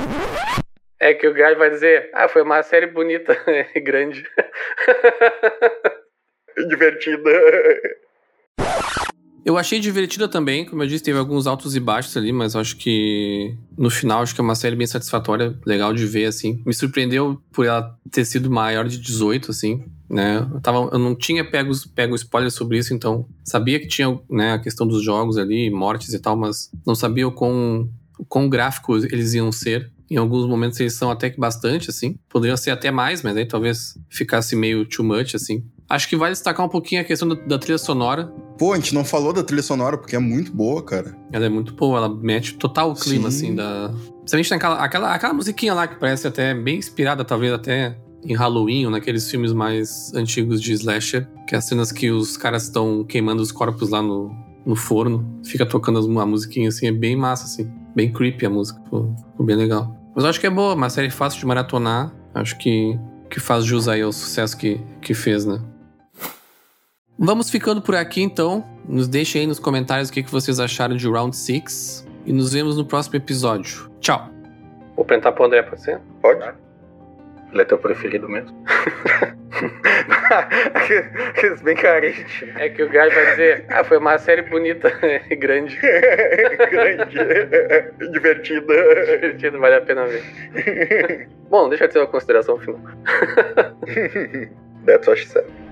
É 1.01 1.13
que 1.13 1.29
o 1.29 1.35
Galho 1.35 1.59
vai 1.59 1.71
dizer, 1.71 2.11
ah, 2.15 2.29
foi 2.29 2.43
uma 2.43 2.63
série 2.63 2.87
bonita 2.87 3.37
e 3.75 3.81
grande. 3.81 4.25
Divertida. 6.69 7.31
Eu 9.45 9.59
achei 9.59 9.79
divertida 9.79 10.27
também, 10.27 10.65
como 10.65 10.83
eu 10.83 10.87
disse, 10.87 11.05
teve 11.05 11.19
alguns 11.19 11.47
altos 11.47 11.77
e 11.77 11.81
baixos 11.81 12.17
ali, 12.17 12.33
mas 12.33 12.57
acho 12.57 12.79
que 12.79 13.55
no 13.77 13.91
final 13.91 14.23
acho 14.23 14.35
que 14.35 14.41
é 14.41 14.45
uma 14.45 14.55
série 14.55 14.75
bem 14.75 14.87
satisfatória, 14.87 15.55
legal 15.67 15.93
de 15.93 16.07
ver, 16.07 16.25
assim. 16.25 16.63
Me 16.65 16.73
surpreendeu 16.73 17.39
por 17.53 17.67
ela 17.67 17.95
ter 18.11 18.25
sido 18.25 18.51
maior 18.51 18.87
de 18.89 18.97
18, 18.97 19.51
assim, 19.51 19.85
né? 20.09 20.47
Eu, 20.53 20.61
tava, 20.61 20.89
eu 20.93 20.99
não 20.99 21.15
tinha 21.15 21.45
pego, 21.45 21.73
pego 21.95 22.15
spoiler 22.15 22.51
sobre 22.51 22.79
isso, 22.79 22.95
então 22.95 23.27
sabia 23.43 23.81
que 23.81 23.87
tinha 23.87 24.19
né, 24.31 24.53
a 24.53 24.59
questão 24.59 24.87
dos 24.87 25.03
jogos 25.03 25.39
ali, 25.39 25.71
mortes 25.71 26.13
e 26.13 26.19
tal, 26.19 26.37
mas 26.37 26.71
não 26.87 26.95
sabia 26.95 27.27
o 27.27 27.33
quão, 27.33 27.89
o 28.19 28.25
quão 28.25 28.49
gráficos 28.49 29.05
eles 29.05 29.35
iam 29.35 29.51
ser. 29.51 29.93
Em 30.11 30.17
alguns 30.17 30.47
momentos 30.47 30.79
eles 30.79 30.93
são 30.95 31.11
até 31.11 31.31
que 31.31 31.41
bastante, 31.41 31.89
assim. 31.89 32.17
Poderiam 32.29 32.57
ser 32.57 32.71
até 32.71 32.91
mais, 32.91 33.23
mas 33.23 33.37
aí 33.37 33.47
talvez 33.47 33.99
ficasse 34.09 34.55
meio 34.55 34.85
too 34.85 35.05
much, 35.05 35.35
assim. 35.35 35.65
Acho 35.89 36.09
que 36.09 36.17
vai 36.17 36.31
destacar 36.31 36.65
um 36.65 36.69
pouquinho 36.69 37.01
a 37.01 37.05
questão 37.05 37.29
da, 37.29 37.35
da 37.35 37.59
trilha 37.59 37.79
sonora. 37.79 38.27
Pô, 38.59 38.73
a 38.73 38.77
gente 38.77 38.95
não 38.95 39.05
falou 39.05 39.33
da 39.33 39.43
trilha 39.43 39.63
sonora, 39.63 39.99
porque 39.99 40.17
é 40.17 40.19
muito 40.19 40.53
boa, 40.53 40.83
cara. 40.83 41.17
Ela 41.33 41.47
é 41.47 41.49
muito 41.49 41.75
boa, 41.75 41.99
ela 41.99 42.09
mete 42.09 42.55
total 42.55 42.91
o 42.91 42.95
clima, 42.95 43.31
Sim. 43.31 43.37
assim, 43.47 43.55
da. 43.55 43.93
Principalmente 44.19 44.51
naquela 44.51 44.85
aquela, 44.85 45.15
aquela 45.15 45.35
musiquinha 45.35 45.75
lá 45.75 45.87
que 45.87 45.97
parece 45.97 46.27
até 46.27 46.55
bem 46.55 46.79
inspirada, 46.79 47.25
talvez 47.25 47.53
até 47.53 47.99
em 48.25 48.35
Halloween 48.35 48.85
ou 48.87 48.91
naqueles 48.91 49.31
filmes 49.31 49.53
mais 49.53 50.13
antigos 50.15 50.61
de 50.63 50.73
slasher, 50.73 51.27
que 51.47 51.55
é 51.55 51.59
as 51.59 51.65
cenas 51.65 51.93
que 51.93 52.11
os 52.11 52.37
caras 52.37 52.65
estão 52.65 53.05
queimando 53.05 53.43
os 53.43 53.53
corpos 53.53 53.91
lá 53.91 54.01
no, 54.03 54.31
no 54.65 54.75
forno, 54.77 55.41
fica 55.45 55.67
tocando 55.67 55.99
as- 55.99 56.07
a 56.07 56.27
musiquinha 56.27 56.69
assim, 56.69 56.87
é 56.87 56.93
bem 56.93 57.15
massa, 57.17 57.45
assim. 57.45 57.71
Bem 57.95 58.13
creepy 58.13 58.47
a 58.47 58.51
música, 58.51 58.81
ficou, 58.83 59.15
bem 59.41 59.55
legal. 59.57 59.95
Mas 60.15 60.25
eu 60.25 60.31
acho 60.31 60.41
que 60.41 60.47
é 60.47 60.51
boa, 60.51 60.75
uma 60.75 60.91
série 60.91 61.11
fácil 61.11 61.39
de 61.41 61.47
maratonar. 61.47 62.13
Acho 62.35 62.57
que, 62.59 62.99
que 63.31 63.39
faz 63.39 63.65
jus 63.65 63.87
aí 63.89 64.03
ao 64.03 64.13
sucesso 64.13 64.57
que, 64.57 64.81
que 65.01 65.15
fez, 65.15 65.45
né? 65.45 65.61
Vamos 67.19 67.49
ficando 67.51 67.81
por 67.81 67.95
aqui 67.95 68.23
então. 68.23 68.65
Nos 68.89 69.07
deixem 69.07 69.43
aí 69.43 69.47
nos 69.47 69.59
comentários 69.61 70.09
o 70.09 70.13
que 70.13 70.23
que 70.23 70.31
vocês 70.31 70.59
acharam 70.59 70.97
de 70.97 71.09
Round 71.09 71.37
6. 71.37 72.07
E 72.27 72.33
nos 72.33 72.53
vemos 72.53 72.77
no 72.77 72.85
próximo 72.85 73.17
episódio. 73.17 73.91
Tchau. 74.01 74.29
Vou 74.97 75.03
apresentar 75.05 75.33
pro 75.33 75.45
André, 75.45 75.63
pode 75.63 75.83
ser? 75.83 76.01
Pode? 76.21 76.64
Ele 77.55 77.63
é 77.63 77.65
teu 77.65 77.79
preferido 77.79 78.29
mesmo? 78.29 78.53
Aqueles 80.75 81.63
bem 81.63 81.77
carente. 81.77 82.53
É 82.57 82.69
que 82.69 82.83
o 82.83 82.89
Gai 82.89 83.09
vai 83.11 83.31
dizer, 83.31 83.65
ah, 83.69 83.85
foi 83.85 83.99
uma 83.99 84.19
série 84.19 84.43
bonita 84.43 84.93
e 85.31 85.37
grande. 85.37 85.77
Grande. 85.77 87.15
Divertida. 88.11 88.75
Divertido, 89.15 89.59
vale 89.61 89.77
a 89.77 89.81
pena 89.83 90.05
ver. 90.07 91.29
Bom, 91.49 91.69
deixa 91.69 91.85
eu 91.85 91.89
ter 91.89 92.01
uma 92.01 92.09
consideração 92.09 92.59
final. 92.59 92.81
That's 94.85 95.07
what 95.07 95.21
she 95.21 95.29
said. 95.29 95.64